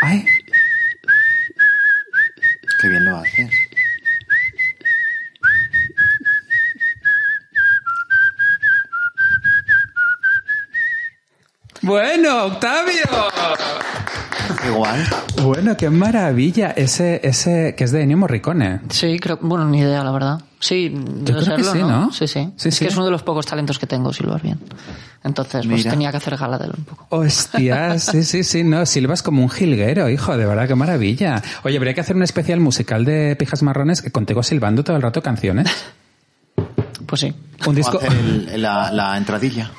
¡Ay! 0.00 0.24
Qué 2.80 2.88
bien 2.88 3.04
lo 3.04 3.16
haces. 3.18 3.50
Bueno, 11.82 12.44
Octavio. 12.44 13.02
Igual. 14.68 15.04
Bueno, 15.42 15.76
qué 15.76 15.90
maravilla. 15.90 16.70
Ese, 16.70 17.20
ese 17.24 17.74
que 17.76 17.84
es 17.84 17.90
de 17.90 18.02
Ennio 18.02 18.16
Morricone. 18.16 18.80
Sí, 18.90 19.18
creo, 19.18 19.38
bueno, 19.42 19.64
ni 19.64 19.80
idea, 19.80 20.04
la 20.04 20.12
verdad. 20.12 20.40
Sí, 20.60 20.90
debe 20.94 21.40
creo 21.40 21.56
que 21.56 21.64
serlo, 21.64 21.72
sí, 21.72 21.78
¿no? 21.80 22.12
Sí, 22.12 22.28
sí. 22.28 22.52
Sí, 22.56 22.68
es 22.68 22.74
sí. 22.76 22.84
que 22.84 22.90
es 22.90 22.96
uno 22.96 23.06
de 23.06 23.10
los 23.10 23.24
pocos 23.24 23.44
talentos 23.46 23.80
que 23.80 23.88
tengo, 23.88 24.12
si 24.12 24.22
lo 24.22 24.32
ves 24.34 24.42
bien. 24.42 24.60
Entonces, 25.24 25.66
pues 25.66 25.78
Mira. 25.78 25.90
tenía 25.90 26.10
que 26.12 26.18
hacer 26.18 26.36
gala 26.36 26.56
de 26.58 26.66
él 26.66 26.72
un 26.78 26.84
poco. 26.84 27.06
Hostia, 27.10 27.98
sí, 27.98 28.22
sí, 28.22 28.44
sí, 28.44 28.62
no, 28.62 28.86
silbas 28.86 29.24
como 29.24 29.42
un 29.42 29.50
jilguero, 29.50 30.08
hijo, 30.08 30.36
de 30.36 30.46
verdad, 30.46 30.68
qué 30.68 30.76
maravilla. 30.76 31.42
Oye, 31.64 31.76
habría 31.76 31.94
que 31.94 32.00
hacer 32.00 32.14
un 32.14 32.22
especial 32.22 32.60
musical 32.60 33.04
de 33.04 33.34
Pijas 33.34 33.62
Marrones 33.64 34.02
que 34.02 34.12
contigo 34.12 34.44
silbando 34.44 34.84
todo 34.84 34.94
el 34.94 35.02
rato 35.02 35.20
canciones. 35.20 35.68
Pues 37.12 37.20
sí. 37.20 37.34
Un 37.66 37.74
disco... 37.74 37.98
hacer 37.98 38.10
el- 38.54 38.62
la, 38.62 38.90
la 38.90 39.18
entradilla. 39.18 39.70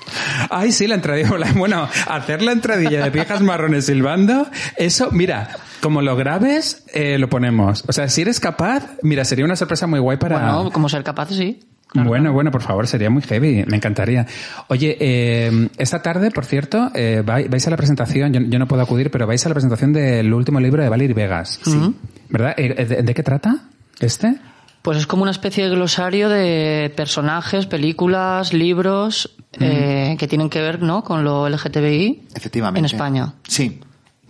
Ay, 0.51 0.71
sí, 0.71 0.85
la 0.85 0.93
entradilla. 0.93 1.29
Bueno, 1.55 1.89
hacer 2.07 2.43
la 2.43 2.51
entradilla 2.51 3.03
de 3.03 3.09
Pijas 3.09 3.41
Marrones 3.41 3.87
silbando, 3.87 4.45
eso, 4.77 5.09
mira, 5.11 5.49
como 5.81 6.03
lo 6.03 6.15
grabes, 6.15 6.83
eh, 6.93 7.17
lo 7.17 7.29
ponemos. 7.29 7.85
O 7.87 7.91
sea, 7.91 8.07
si 8.07 8.21
eres 8.21 8.39
capaz, 8.39 8.83
mira, 9.01 9.25
sería 9.25 9.45
una 9.45 9.55
sorpresa 9.55 9.87
muy 9.87 9.99
guay 9.99 10.17
para... 10.17 10.37
Bueno, 10.53 10.69
como 10.71 10.87
ser 10.89 11.03
capaz, 11.03 11.29
sí. 11.29 11.59
Bueno, 11.95 12.31
bueno, 12.33 12.51
por 12.51 12.61
favor, 12.61 12.85
sería 12.85 13.09
muy 13.09 13.23
heavy, 13.23 13.65
me 13.67 13.77
encantaría. 13.77 14.27
Oye, 14.67 14.95
eh, 14.99 15.69
esta 15.79 16.03
tarde, 16.03 16.29
por 16.29 16.45
cierto, 16.45 16.91
eh, 16.93 17.23
vai- 17.25 17.49
vais 17.49 17.65
a 17.65 17.71
la 17.71 17.77
presentación, 17.77 18.31
yo, 18.31 18.41
yo 18.41 18.59
no 18.59 18.67
puedo 18.67 18.83
acudir, 18.83 19.09
pero 19.09 19.25
vais 19.25 19.43
a 19.43 19.49
la 19.49 19.55
presentación 19.55 19.91
del 19.91 20.31
último 20.33 20.59
libro 20.59 20.83
de 20.83 20.89
Valerie 20.89 21.15
Vegas. 21.15 21.59
Sí. 21.63 21.95
¿Verdad? 22.29 22.53
Eh, 22.57 22.85
¿De, 22.85 23.01
de 23.01 23.13
qué 23.15 23.23
trata 23.23 23.55
este? 23.99 24.35
Pues 24.83 24.97
es 24.97 25.07
como 25.07 25.21
una 25.23 25.31
especie 25.31 25.63
de 25.63 25.69
glosario 25.69 26.27
de 26.27 26.93
personajes, 26.95 27.65
películas, 27.65 28.53
libros 28.53 29.33
eh, 29.53 30.17
que 30.19 30.27
tienen 30.27 30.49
que 30.49 30.59
ver 30.61 30.81
¿no? 30.81 31.05
con 31.05 31.23
lo 31.23 31.47
LGTBI 31.47 32.23
Efectivamente. 32.35 32.79
en 32.79 32.85
España. 32.85 33.33
Sí. 33.47 33.79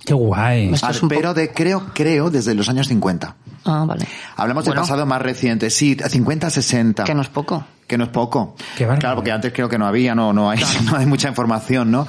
Qué 0.06 0.14
guay. 0.14 0.72
Ah, 0.84 0.92
pero 1.10 1.34
de, 1.34 1.52
creo, 1.52 1.88
creo, 1.94 2.30
desde 2.30 2.54
los 2.54 2.70
años 2.70 2.88
50. 2.88 3.36
Ah, 3.66 3.86
vale. 3.88 4.06
Hablamos 4.36 4.64
del 4.66 4.74
Bueno, 4.74 4.82
pasado 4.82 5.06
más 5.08 5.24
reciente. 5.24 5.72
Sí, 5.72 5.98
50, 5.98 6.50
60. 6.52 7.04
Que 7.04 7.16
no 7.16 7.22
es 7.24 7.30
poco. 7.30 7.66
Que 7.88 7.98
no 7.98 8.04
es 8.04 8.10
poco. 8.12 8.56
Qué 8.78 8.86
claro, 8.86 9.16
porque 9.16 9.32
antes 9.32 9.54
creo 9.54 9.70
que 9.70 9.80
no 9.80 9.88
había, 9.88 10.14
no, 10.14 10.34
no 10.34 10.52
hay, 10.52 10.60
no 10.86 10.98
hay 10.98 11.08
mucha 11.08 11.30
información, 11.30 11.90
¿no? 11.90 12.06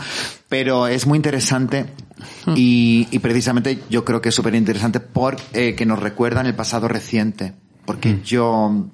Pero 0.50 0.86
es 0.86 1.06
muy 1.06 1.16
interesante 1.16 1.86
y, 2.54 3.08
y 3.10 3.18
precisamente 3.20 3.80
yo 3.88 4.04
creo 4.04 4.20
que 4.20 4.28
es 4.28 4.34
súper 4.34 4.54
interesante 4.54 5.00
porque 5.00 5.74
que 5.74 5.86
nos 5.86 5.98
recuerdan 6.00 6.46
el 6.46 6.54
pasado 6.54 6.88
reciente. 6.88 7.54
Porque 7.84 8.20
yo, 8.24 8.86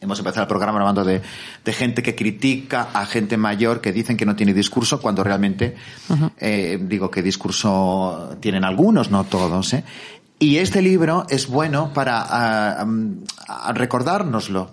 hemos 0.00 0.18
empezado 0.18 0.42
el 0.42 0.48
programa 0.48 0.80
hablando 0.80 1.04
de, 1.04 1.20
de 1.64 1.72
gente 1.72 2.02
que 2.02 2.14
critica 2.14 2.88
a 2.92 3.04
gente 3.06 3.36
mayor 3.36 3.80
que 3.80 3.92
dicen 3.92 4.16
que 4.16 4.24
no 4.26 4.36
tiene 4.36 4.54
discurso 4.54 5.00
cuando 5.00 5.22
realmente, 5.24 5.76
eh, 6.38 6.78
digo 6.80 7.10
que 7.10 7.22
discurso 7.22 8.36
tienen 8.40 8.64
algunos, 8.64 9.10
no 9.10 9.24
todos, 9.24 9.74
¿eh? 9.74 9.84
Y 10.40 10.58
este 10.58 10.82
libro 10.82 11.26
es 11.28 11.48
bueno 11.48 11.92
para 11.92 12.84
mm, 12.86 13.24
ah, 13.48 13.72
recordárnoslo, 13.74 14.70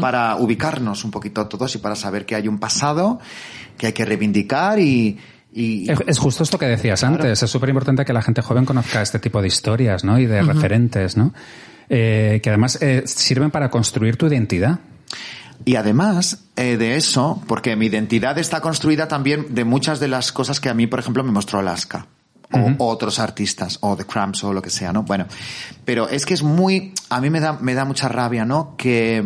para 0.00 0.36
ubicarnos 0.36 1.04
un 1.04 1.10
poquito 1.10 1.46
todos 1.46 1.74
y 1.74 1.78
para 1.78 1.94
saber 1.94 2.26
que 2.26 2.34
hay 2.34 2.48
un 2.48 2.58
pasado 2.58 3.20
que 3.78 3.86
hay 3.86 3.92
que 3.92 4.04
reivindicar 4.04 4.78
y, 4.80 5.18
y 5.52 5.90
Es, 6.06 6.18
justo 6.18 6.42
esto 6.42 6.58
que 6.58 6.66
decías 6.66 7.02
antes. 7.02 7.42
Es 7.42 7.50
súper 7.50 7.68
importante 7.70 8.04
que 8.04 8.12
la 8.12 8.20
gente 8.20 8.42
joven 8.42 8.64
conozca 8.64 9.00
este 9.00 9.18
tipo 9.18 9.40
de 9.40 9.48
historias, 9.48 10.04
¿no? 10.04 10.18
Y 10.18 10.26
de 10.26 10.42
referentes, 10.42 11.16
¿no? 11.16 11.32
Eh, 11.88 12.40
que 12.42 12.50
además 12.50 12.78
eh, 12.82 13.02
sirven 13.06 13.50
para 13.50 13.70
construir 13.70 14.16
tu 14.16 14.26
identidad. 14.26 14.80
Y 15.64 15.76
además 15.76 16.44
eh, 16.56 16.76
de 16.76 16.96
eso, 16.96 17.42
porque 17.46 17.76
mi 17.76 17.86
identidad 17.86 18.38
está 18.38 18.60
construida 18.60 19.08
también 19.08 19.54
de 19.54 19.64
muchas 19.64 20.00
de 20.00 20.08
las 20.08 20.32
cosas 20.32 20.60
que 20.60 20.68
a 20.68 20.74
mí, 20.74 20.86
por 20.86 21.00
ejemplo, 21.00 21.24
me 21.24 21.32
mostró 21.32 21.58
Alaska. 21.58 22.06
o 22.78 22.86
otros 22.86 23.18
artistas, 23.18 23.78
o 23.80 23.96
The 23.96 24.04
Cramps 24.04 24.44
o 24.44 24.52
lo 24.52 24.62
que 24.62 24.70
sea, 24.70 24.92
¿no? 24.92 25.02
Bueno, 25.02 25.26
pero 25.84 26.08
es 26.08 26.24
que 26.24 26.34
es 26.34 26.42
muy, 26.42 26.92
a 27.10 27.20
mí 27.20 27.28
me 27.30 27.40
da, 27.40 27.54
me 27.54 27.74
da 27.74 27.84
mucha 27.84 28.08
rabia, 28.08 28.44
¿no? 28.44 28.76
Que, 28.76 29.24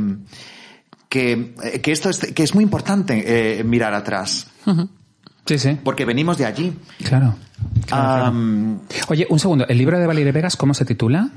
que, 1.08 1.54
que 1.82 1.92
esto 1.92 2.08
es, 2.08 2.18
que 2.18 2.42
es 2.42 2.54
muy 2.54 2.64
importante 2.64 3.58
eh, 3.58 3.64
mirar 3.64 3.92
atrás. 3.92 4.46
Sí, 5.44 5.58
sí. 5.58 5.78
Porque 5.82 6.04
venimos 6.04 6.38
de 6.38 6.46
allí. 6.46 6.72
Claro. 7.04 7.34
claro, 7.86 8.06
claro. 8.06 8.24
Am, 8.24 8.80
Oye, 9.08 9.26
un 9.28 9.38
segundo. 9.38 9.66
¿El 9.66 9.78
libro 9.78 9.98
de 9.98 10.06
Valerie 10.06 10.32
Vegas 10.32 10.56
cómo 10.56 10.74
se 10.74 10.84
titula? 10.84 11.30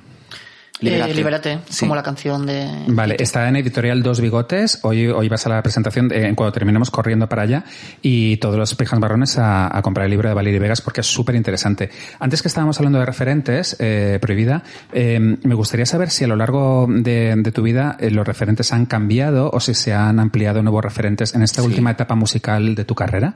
Libérate. 0.83 1.51
Eh, 1.53 1.59
Sí. 1.69 1.79
como 1.81 1.95
la 1.95 2.03
canción 2.03 2.45
de... 2.45 2.67
Vale, 2.87 3.15
está 3.19 3.47
en 3.49 3.55
editorial 3.55 4.03
Dos 4.03 4.19
Bigotes. 4.21 4.79
Hoy, 4.83 5.07
hoy 5.07 5.29
vas 5.29 5.45
a 5.45 5.49
la 5.49 5.61
presentación, 5.63 6.09
eh, 6.13 6.33
cuando 6.35 6.51
terminemos 6.51 6.89
corriendo 6.91 7.27
para 7.27 7.43
allá, 7.43 7.63
y 8.01 8.37
todos 8.37 8.57
los 8.57 8.73
pijas 8.75 8.99
marrones 8.99 9.37
a, 9.37 9.75
a 9.75 9.81
comprar 9.81 10.05
el 10.05 10.11
libro 10.11 10.29
de 10.29 10.35
Valerie 10.35 10.59
Vegas 10.59 10.81
porque 10.81 11.01
es 11.01 11.07
súper 11.07 11.35
interesante. 11.35 11.89
Antes 12.19 12.41
que 12.41 12.47
estábamos 12.47 12.77
hablando 12.79 12.99
de 12.99 13.05
referentes, 13.05 13.75
eh, 13.79 14.17
Prohibida, 14.21 14.63
eh, 14.91 15.19
me 15.19 15.55
gustaría 15.55 15.85
saber 15.85 16.09
si 16.09 16.23
a 16.23 16.27
lo 16.27 16.35
largo 16.35 16.87
de, 16.89 17.33
de 17.37 17.51
tu 17.51 17.61
vida 17.63 17.97
los 18.11 18.25
referentes 18.27 18.71
han 18.73 18.85
cambiado 18.85 19.49
o 19.51 19.59
si 19.59 19.73
se 19.73 19.93
han 19.93 20.19
ampliado 20.19 20.61
nuevos 20.61 20.83
referentes 20.83 21.33
en 21.35 21.43
esta 21.43 21.61
Sí. 21.61 21.67
última 21.67 21.91
etapa 21.91 22.15
musical 22.15 22.75
de 22.75 22.85
tu 22.85 22.95
carrera. 22.95 23.35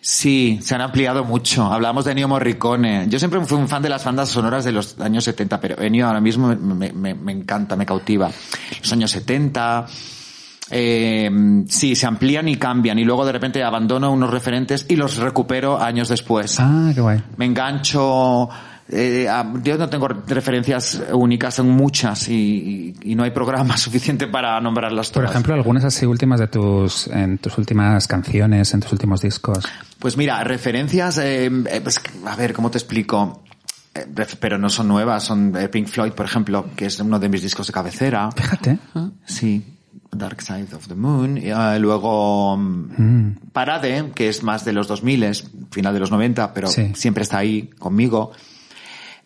Sí, 0.00 0.58
se 0.62 0.74
han 0.74 0.80
ampliado 0.80 1.24
mucho. 1.24 1.64
Hablamos 1.64 2.04
de 2.04 2.12
Ennio 2.12 2.28
Morricone. 2.28 3.06
Yo 3.08 3.18
siempre 3.18 3.40
fui 3.44 3.58
un 3.58 3.68
fan 3.68 3.82
de 3.82 3.88
las 3.88 4.04
bandas 4.04 4.28
sonoras 4.28 4.64
de 4.64 4.72
los 4.72 4.98
años 5.00 5.24
70, 5.24 5.60
pero 5.60 5.80
Ennio 5.80 6.06
ahora 6.06 6.20
mismo 6.20 6.48
me, 6.48 6.92
me- 6.92 7.14
me 7.14 7.32
encanta, 7.32 7.76
me 7.76 7.86
cautiva. 7.86 8.30
Los 8.80 8.92
años 8.92 9.10
70, 9.10 9.86
eh, 10.70 11.30
sí, 11.68 11.94
se 11.96 12.06
amplían 12.06 12.48
y 12.48 12.56
cambian 12.56 12.98
y 12.98 13.04
luego 13.04 13.24
de 13.26 13.32
repente 13.32 13.62
abandono 13.64 14.12
unos 14.12 14.30
referentes 14.30 14.86
y 14.88 14.96
los 14.96 15.16
recupero 15.16 15.80
años 15.82 16.08
después. 16.08 16.58
Ah, 16.60 16.90
qué 16.94 17.00
guay. 17.00 17.22
Me 17.36 17.46
engancho. 17.46 18.48
Eh, 18.90 19.28
a- 19.28 19.52
yo 19.62 19.78
no 19.78 19.88
tengo 19.88 20.08
referencias 20.08 21.02
únicas, 21.12 21.54
son 21.54 21.70
muchas 21.70 22.28
y, 22.28 22.34
y- 23.02 23.12
y 23.12 23.14
no 23.14 23.22
hay 23.22 23.30
programa 23.30 23.76
suficiente 23.76 24.26
para 24.26 24.60
nombrarlas 24.60 25.08
Por 25.10 25.22
todas. 25.22 25.30
ejemplo, 25.30 25.54
algunas 25.54 25.84
así 25.84 26.06
últimas 26.06 26.40
de 26.40 26.48
tus, 26.48 27.06
en 27.08 27.38
tus 27.38 27.56
últimas 27.58 28.06
canciones, 28.06 28.72
en 28.74 28.80
tus 28.80 28.92
últimos 28.92 29.20
discos. 29.20 29.64
Pues 29.98 30.16
mira, 30.16 30.42
referencias, 30.44 31.18
eh, 31.18 31.46
eh, 31.46 31.80
pues, 31.82 32.00
a 32.26 32.36
ver, 32.36 32.52
¿cómo 32.52 32.70
te 32.70 32.78
explico? 32.78 33.42
Eh, 33.94 34.06
pero 34.40 34.56
no 34.58 34.68
son 34.70 34.88
nuevas, 34.88 35.24
son 35.24 35.54
eh, 35.56 35.68
Pink 35.68 35.88
Floyd, 35.88 36.12
por 36.12 36.26
ejemplo, 36.26 36.66
que 36.76 36.86
es 36.86 36.98
uno 37.00 37.18
de 37.18 37.28
mis 37.28 37.42
discos 37.42 37.66
de 37.66 37.72
cabecera. 37.72 38.30
Fíjate. 38.32 38.78
Sí, 39.26 39.64
Dark 40.12 40.40
Side 40.42 40.74
of 40.74 40.86
the 40.88 40.94
Moon. 40.94 41.38
Y, 41.38 41.50
eh, 41.50 41.78
luego 41.78 42.56
mm, 42.56 42.90
Mm. 42.98 43.36
Parade, 43.52 44.10
que 44.14 44.28
es 44.28 44.42
más 44.42 44.64
de 44.64 44.72
los 44.72 44.86
2000, 44.88 45.24
final 45.70 45.92
de 45.94 46.00
los 46.00 46.10
90, 46.10 46.54
pero 46.54 46.68
Sí. 46.68 46.92
siempre 46.94 47.22
está 47.24 47.38
ahí 47.38 47.68
conmigo. 47.78 48.32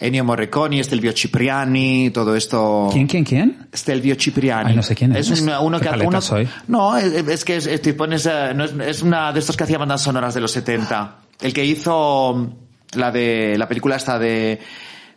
Ennio 0.07 0.25
Morricone, 0.25 0.83
Stelvio 0.85 1.13
Cipriani, 1.13 2.11
todo 2.11 2.37
esto. 2.37 2.89
¿Quién, 2.93 3.07
quién, 3.07 3.25
quién? 3.25 3.69
Stelvio 3.75 4.15
Cipriani. 4.17 4.71
Ay, 4.71 4.77
no 4.77 4.83
sé 4.83 4.95
quién 4.95 5.15
es. 5.17 5.31
Es 5.31 5.41
un- 5.41 5.49
uno 5.49 5.81
Qué 5.81 5.89
que 5.91 6.07
uno, 6.07 6.21
soy. 6.21 6.49
No, 6.69 6.97
es, 6.97 7.07
es 7.13 7.45
que 7.45 7.57
es, 7.57 7.67
es- 7.67 7.81
te 7.81 7.95
pones, 7.95 8.27
eh, 8.27 8.53
no 8.55 8.65
es, 8.65 8.73
es 8.87 9.03
una 9.03 9.33
de 9.33 9.39
estos 9.41 9.57
que 9.57 9.65
hacía 9.65 9.79
bandas 9.79 10.03
sonoras 10.03 10.35
de 10.35 10.41
los 10.41 10.51
70. 10.53 11.19
El 11.41 11.53
que 11.53 11.65
hizo 11.65 12.53
la 12.95 13.11
de 13.11 13.57
la 13.59 13.67
película 13.67 13.97
esta 13.97 14.19
de 14.19 14.61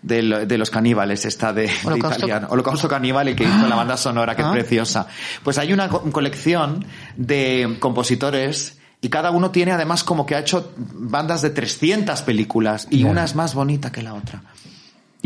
de, 0.01 0.21
lo- 0.21 0.45
de 0.45 0.57
los 0.57 0.69
caníbales, 0.69 1.25
esta 1.25 1.51
de, 1.51 1.63
de 1.63 1.97
italiano. 1.97 2.47
Holocausto 2.51 2.87
Caníbal, 2.87 3.27
el 3.29 3.35
que 3.35 3.43
hizo 3.43 3.67
la 3.67 3.75
banda 3.75 3.97
sonora, 3.97 4.35
que 4.35 4.43
Ah. 4.43 4.47
es 4.47 4.51
preciosa. 4.51 5.07
Pues 5.43 5.57
hay 5.57 5.73
una 5.73 5.89
co- 5.89 6.03
colección 6.11 6.85
de 7.17 7.75
compositores 7.79 8.77
y 9.01 9.09
cada 9.09 9.31
uno 9.31 9.51
tiene 9.51 9.71
además 9.73 10.03
como 10.03 10.25
que 10.25 10.35
ha 10.35 10.39
hecho 10.39 10.71
bandas 10.77 11.41
de 11.41 11.49
300 11.49 12.21
películas 12.21 12.87
y 12.89 13.03
una 13.03 13.23
es 13.25 13.35
más 13.35 13.53
bonita 13.53 13.91
que 13.91 14.01
la 14.01 14.13
otra. 14.13 14.43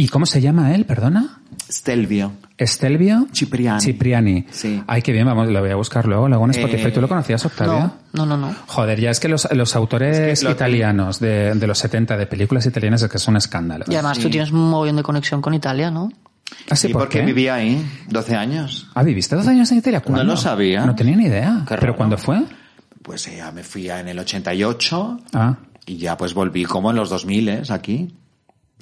¿Y 0.02 0.08
cómo 0.08 0.26
se 0.26 0.42
llama 0.42 0.74
él, 0.74 0.86
perdona? 0.86 1.42
Stelvio. 1.72 2.32
Estelvio 2.58 3.28
Cipriani. 3.32 3.82
Cipriani. 3.82 4.46
Sí. 4.50 4.82
Ay, 4.88 5.04
qué 5.04 5.12
bien, 5.12 5.28
vamos, 5.28 5.48
lo 5.50 5.60
voy 5.62 5.70
a 5.70 5.76
buscar 5.76 6.08
luego, 6.08 6.28
luego 6.28 6.44
en 6.46 6.52
Spotify. 6.52 6.88
Eh, 6.88 6.92
¿Tú 6.92 7.02
lo 7.02 7.08
conocías, 7.08 7.46
Octavio? 7.46 7.94
No, 8.14 8.26
no, 8.26 8.38
no, 8.38 8.48
no. 8.48 8.56
Joder, 8.66 9.00
ya 9.00 9.12
es 9.12 9.20
que 9.20 9.28
los, 9.28 9.48
los 9.52 9.76
autores 9.76 10.18
Es 10.18 10.40
que 10.40 10.46
lo- 10.46 10.52
italianos 10.54 11.20
de, 11.20 11.54
de 11.54 11.68
los 11.68 11.78
70, 11.78 12.18
de 12.18 12.26
películas 12.26 12.66
italianas, 12.66 13.04
es 13.04 13.10
que 13.12 13.18
es 13.18 13.28
un 13.28 13.38
escándalo. 13.38 13.86
Y 13.88 13.94
además 13.94 14.18
Sí. 14.18 14.24
tú 14.24 14.30
tienes 14.32 14.52
un 14.52 14.72
mogollón 14.72 14.96
de 14.96 15.04
conexión 15.04 15.40
con 15.40 15.54
Italia, 15.54 15.92
¿no? 15.92 16.12
¿Ah, 16.72 16.76
sí, 16.76 16.88
Sí, 16.88 16.94
por 16.94 17.04
porque 17.04 17.20
qué? 17.20 17.26
vivía 17.26 17.54
ahí 17.54 17.86
12 18.10 18.36
años. 18.36 18.90
Ah, 18.96 19.04
¿viviste 19.04 19.36
dos 19.36 19.46
años 19.48 19.72
en 19.72 19.78
Italia? 19.78 20.02
¿Cuándo? 20.02 20.24
No 20.24 20.32
lo 20.32 20.38
sabía. 20.38 20.84
No 20.84 20.96
tenía 20.96 21.16
ni 21.16 21.26
idea. 21.26 21.60
Qué 21.68 21.76
¿Pero 21.76 21.82
raro. 21.82 21.96
cuándo 21.96 22.18
fue? 22.18 22.42
Pues 23.04 23.28
eh, 23.28 23.38
ya 23.38 23.52
me 23.52 23.64
fui 23.64 23.88
en 23.88 24.08
el 24.08 24.18
88 24.18 25.20
Ah, 25.34 25.58
y 25.86 25.98
ya 25.98 26.18
pues 26.18 26.34
volví 26.34 26.66
como 26.66 26.90
en 26.90 26.96
los 26.98 27.10
2000 27.12 27.50
¿eh? 27.50 27.62
aquí. 27.70 28.16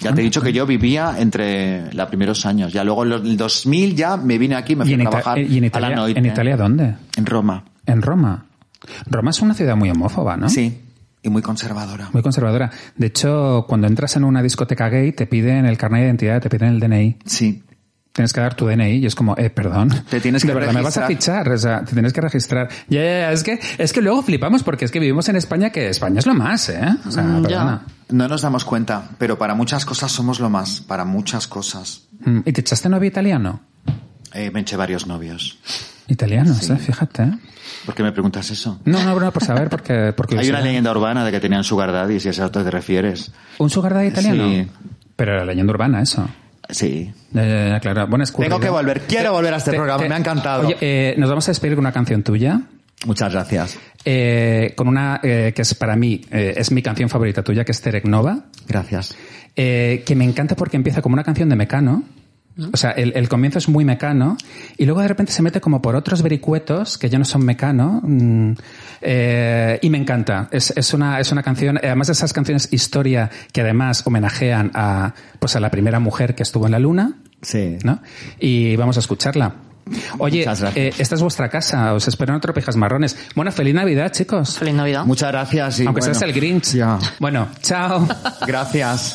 Ya 0.00 0.14
te 0.14 0.20
he 0.20 0.24
dicho 0.24 0.40
que 0.40 0.52
yo 0.52 0.66
vivía 0.66 1.16
entre 1.18 1.92
los 1.92 2.08
primeros 2.08 2.46
años. 2.46 2.72
Ya 2.72 2.82
luego 2.84 3.02
en 3.04 3.10
los- 3.10 3.22
el 3.22 3.36
2000 3.36 3.94
ya 3.94 4.16
me 4.16 4.38
vine 4.38 4.54
aquí, 4.56 4.74
me 4.76 4.84
¿Y 4.84 4.88
fui 4.88 4.94
a 4.94 4.96
Ita- 5.02 5.10
trabajar 5.10 5.38
y 5.38 5.58
en 5.58 5.64
a 5.64 5.66
Italia, 5.66 5.88
la 5.90 5.96
noche. 5.96 6.18
en 6.18 6.26
Italia 6.26 6.56
dónde? 6.56 6.94
En 7.16 7.26
Roma. 7.26 7.64
En 7.86 8.02
Roma. 8.02 8.46
Roma 9.06 9.30
es 9.30 9.40
una 9.42 9.54
ciudad 9.54 9.76
muy 9.76 9.90
homófoba, 9.90 10.36
¿no? 10.36 10.48
Sí. 10.48 10.80
Y 11.22 11.28
muy 11.28 11.42
conservadora. 11.42 12.08
Muy 12.14 12.22
conservadora. 12.22 12.70
De 12.96 13.08
hecho, 13.08 13.66
cuando 13.68 13.86
entras 13.86 14.16
en 14.16 14.24
una 14.24 14.42
discoteca 14.42 14.88
gay, 14.88 15.12
te 15.12 15.26
piden 15.26 15.66
el 15.66 15.76
carnet 15.76 16.00
de 16.00 16.06
identidad, 16.06 16.40
te 16.40 16.48
piden 16.48 16.68
el 16.70 16.80
DNI. 16.80 17.16
Sí. 17.26 17.62
Tienes 18.12 18.32
que 18.32 18.40
dar 18.40 18.54
tu 18.54 18.66
DNI 18.66 18.96
y 18.96 19.06
es 19.06 19.14
como, 19.14 19.36
eh, 19.38 19.50
perdón. 19.50 19.88
Te 20.10 20.20
tienes 20.20 20.42
que 20.42 20.48
De 20.48 20.54
verdad, 20.54 20.72
me 20.72 20.82
vas 20.82 20.96
a 20.96 21.06
registrar. 21.06 21.44
fichar, 21.44 21.52
o 21.54 21.58
sea, 21.58 21.84
te 21.84 21.92
tienes 21.92 22.12
que 22.12 22.20
registrar. 22.20 22.68
Ya, 22.88 23.00
ya, 23.00 23.04
ya, 23.04 23.32
es 23.32 23.42
que, 23.44 23.60
es 23.78 23.92
que 23.92 24.00
luego 24.02 24.22
flipamos 24.22 24.64
porque 24.64 24.84
es 24.84 24.90
que 24.90 24.98
vivimos 24.98 25.28
en 25.28 25.36
España 25.36 25.70
que 25.70 25.88
España 25.88 26.18
es 26.18 26.26
lo 26.26 26.34
más, 26.34 26.68
¿eh? 26.70 26.80
O 27.06 27.10
sea, 27.10 27.22
Mm, 27.22 27.42
ya. 27.42 27.48
perdona. 27.48 27.82
No 28.10 28.26
nos 28.26 28.42
damos 28.42 28.64
cuenta, 28.64 29.10
pero 29.18 29.38
para 29.38 29.54
muchas 29.54 29.84
cosas 29.84 30.10
somos 30.10 30.40
lo 30.40 30.50
más. 30.50 30.80
Para 30.80 31.04
muchas 31.04 31.46
cosas. 31.46 32.02
Mm, 32.24 32.40
¿Y 32.44 32.52
te 32.52 32.60
echaste 32.62 32.88
novio 32.88 33.06
italiano? 33.08 33.60
Eh, 34.34 34.50
me 34.52 34.60
eché 34.60 34.76
varios 34.76 35.06
novios. 35.06 35.58
Italianos, 36.08 36.68
eh, 36.68 36.76
fíjate. 36.76 37.22
¿eh? 37.22 37.32
¿Por 37.86 37.94
qué 37.94 38.02
me 38.02 38.10
preguntas 38.10 38.50
eso? 38.50 38.80
No, 38.84 39.04
no, 39.04 39.30
por 39.32 39.44
saber, 39.44 39.68
porque, 39.68 40.12
porque 40.16 40.36
Hay 40.38 40.48
una 40.50 40.60
leyenda 40.60 40.90
urbana 40.90 41.24
de 41.24 41.30
que 41.30 41.38
tenían 41.38 41.62
sugar 41.62 41.92
daddy, 41.92 42.18
si 42.18 42.26
a 42.28 42.30
eso 42.32 42.50
te 42.50 42.68
refieres. 42.68 43.30
¿Un 43.58 43.70
sugar 43.70 43.94
daddy 43.94 44.08
italiano? 44.08 44.48
Sí. 44.48 44.68
Pero 45.14 45.36
la 45.36 45.44
leyenda 45.44 45.72
urbana, 45.72 46.02
eso. 46.02 46.28
Sí. 46.72 47.12
Ya, 47.32 47.68
ya, 47.68 47.80
claro. 47.80 48.06
Buena 48.06 48.24
Tengo 48.24 48.60
que 48.60 48.68
volver. 48.70 49.02
Quiero 49.02 49.32
volver 49.32 49.54
a 49.54 49.56
este 49.58 49.72
programa. 49.72 50.04
Me 50.06 50.14
ha 50.14 50.18
encantado. 50.18 50.66
Oye, 50.66 50.76
eh, 50.80 51.14
nos 51.18 51.28
vamos 51.28 51.48
a 51.48 51.50
despedir 51.52 51.74
con 51.74 51.84
una 51.84 51.92
canción 51.92 52.22
tuya. 52.22 52.60
Muchas 53.06 53.32
gracias. 53.32 53.78
eh, 54.04 54.72
con 54.76 54.88
una 54.88 55.20
eh, 55.22 55.52
que 55.54 55.62
es 55.62 55.74
para 55.74 55.96
mí, 55.96 56.20
eh, 56.30 56.54
es 56.56 56.70
mi 56.70 56.82
canción 56.82 57.08
favorita 57.08 57.42
tuya, 57.42 57.64
que 57.64 57.72
es 57.72 57.80
Terek 57.80 58.04
Nova. 58.04 58.44
Gracias. 58.68 59.16
eh, 59.56 60.02
que 60.06 60.14
me 60.14 60.24
encanta 60.24 60.54
porque 60.54 60.76
empieza 60.76 61.00
como 61.02 61.14
una 61.14 61.24
canción 61.24 61.48
de 61.48 61.56
Mecano. 61.56 62.02
O 62.72 62.76
sea, 62.76 62.90
el, 62.90 63.12
el 63.16 63.28
comienzo 63.28 63.58
es 63.58 63.68
muy 63.68 63.84
mecano 63.84 64.36
y 64.76 64.84
luego 64.84 65.00
de 65.00 65.08
repente 65.08 65.32
se 65.32 65.40
mete 65.40 65.60
como 65.60 65.80
por 65.80 65.96
otros 65.96 66.20
vericuetos 66.22 66.98
que 66.98 67.08
ya 67.08 67.18
no 67.18 67.24
son 67.24 67.44
mecano 67.44 68.00
mm, 68.02 68.52
eh, 69.02 69.78
y 69.80 69.88
me 69.90 69.98
encanta. 69.98 70.48
Es, 70.50 70.72
es, 70.76 70.92
una, 70.92 71.20
es 71.20 71.32
una 71.32 71.42
canción, 71.42 71.78
además 71.78 72.08
de 72.08 72.12
esas 72.12 72.32
canciones 72.32 72.68
historia 72.72 73.30
que 73.52 73.60
además 73.62 74.02
homenajean 74.06 74.72
a, 74.74 75.14
pues 75.38 75.56
a 75.56 75.60
la 75.60 75.70
primera 75.70 76.00
mujer 76.00 76.34
que 76.34 76.42
estuvo 76.42 76.66
en 76.66 76.72
la 76.72 76.78
luna, 76.78 77.14
Sí. 77.42 77.78
¿no? 77.84 78.00
Y 78.38 78.76
vamos 78.76 78.96
a 78.98 79.00
escucharla. 79.00 79.54
Oye, 80.18 80.44
eh, 80.74 80.92
esta 80.98 81.14
es 81.14 81.22
vuestra 81.22 81.48
casa, 81.48 81.94
os 81.94 82.06
espero 82.06 82.32
en 82.32 82.36
otro 82.36 82.52
Pijas 82.52 82.76
Marrones. 82.76 83.16
Bueno, 83.34 83.50
feliz 83.50 83.74
Navidad, 83.74 84.12
chicos. 84.12 84.58
Feliz 84.58 84.74
Navidad. 84.74 85.04
Muchas 85.04 85.30
gracias. 85.32 85.80
y 85.80 85.86
Aunque 85.86 86.00
bueno, 86.00 86.14
seas 86.14 86.28
el 86.28 86.34
Grinch. 86.34 86.74
Ya. 86.74 86.98
Bueno, 87.18 87.48
chao. 87.62 88.06
Gracias. 88.46 89.14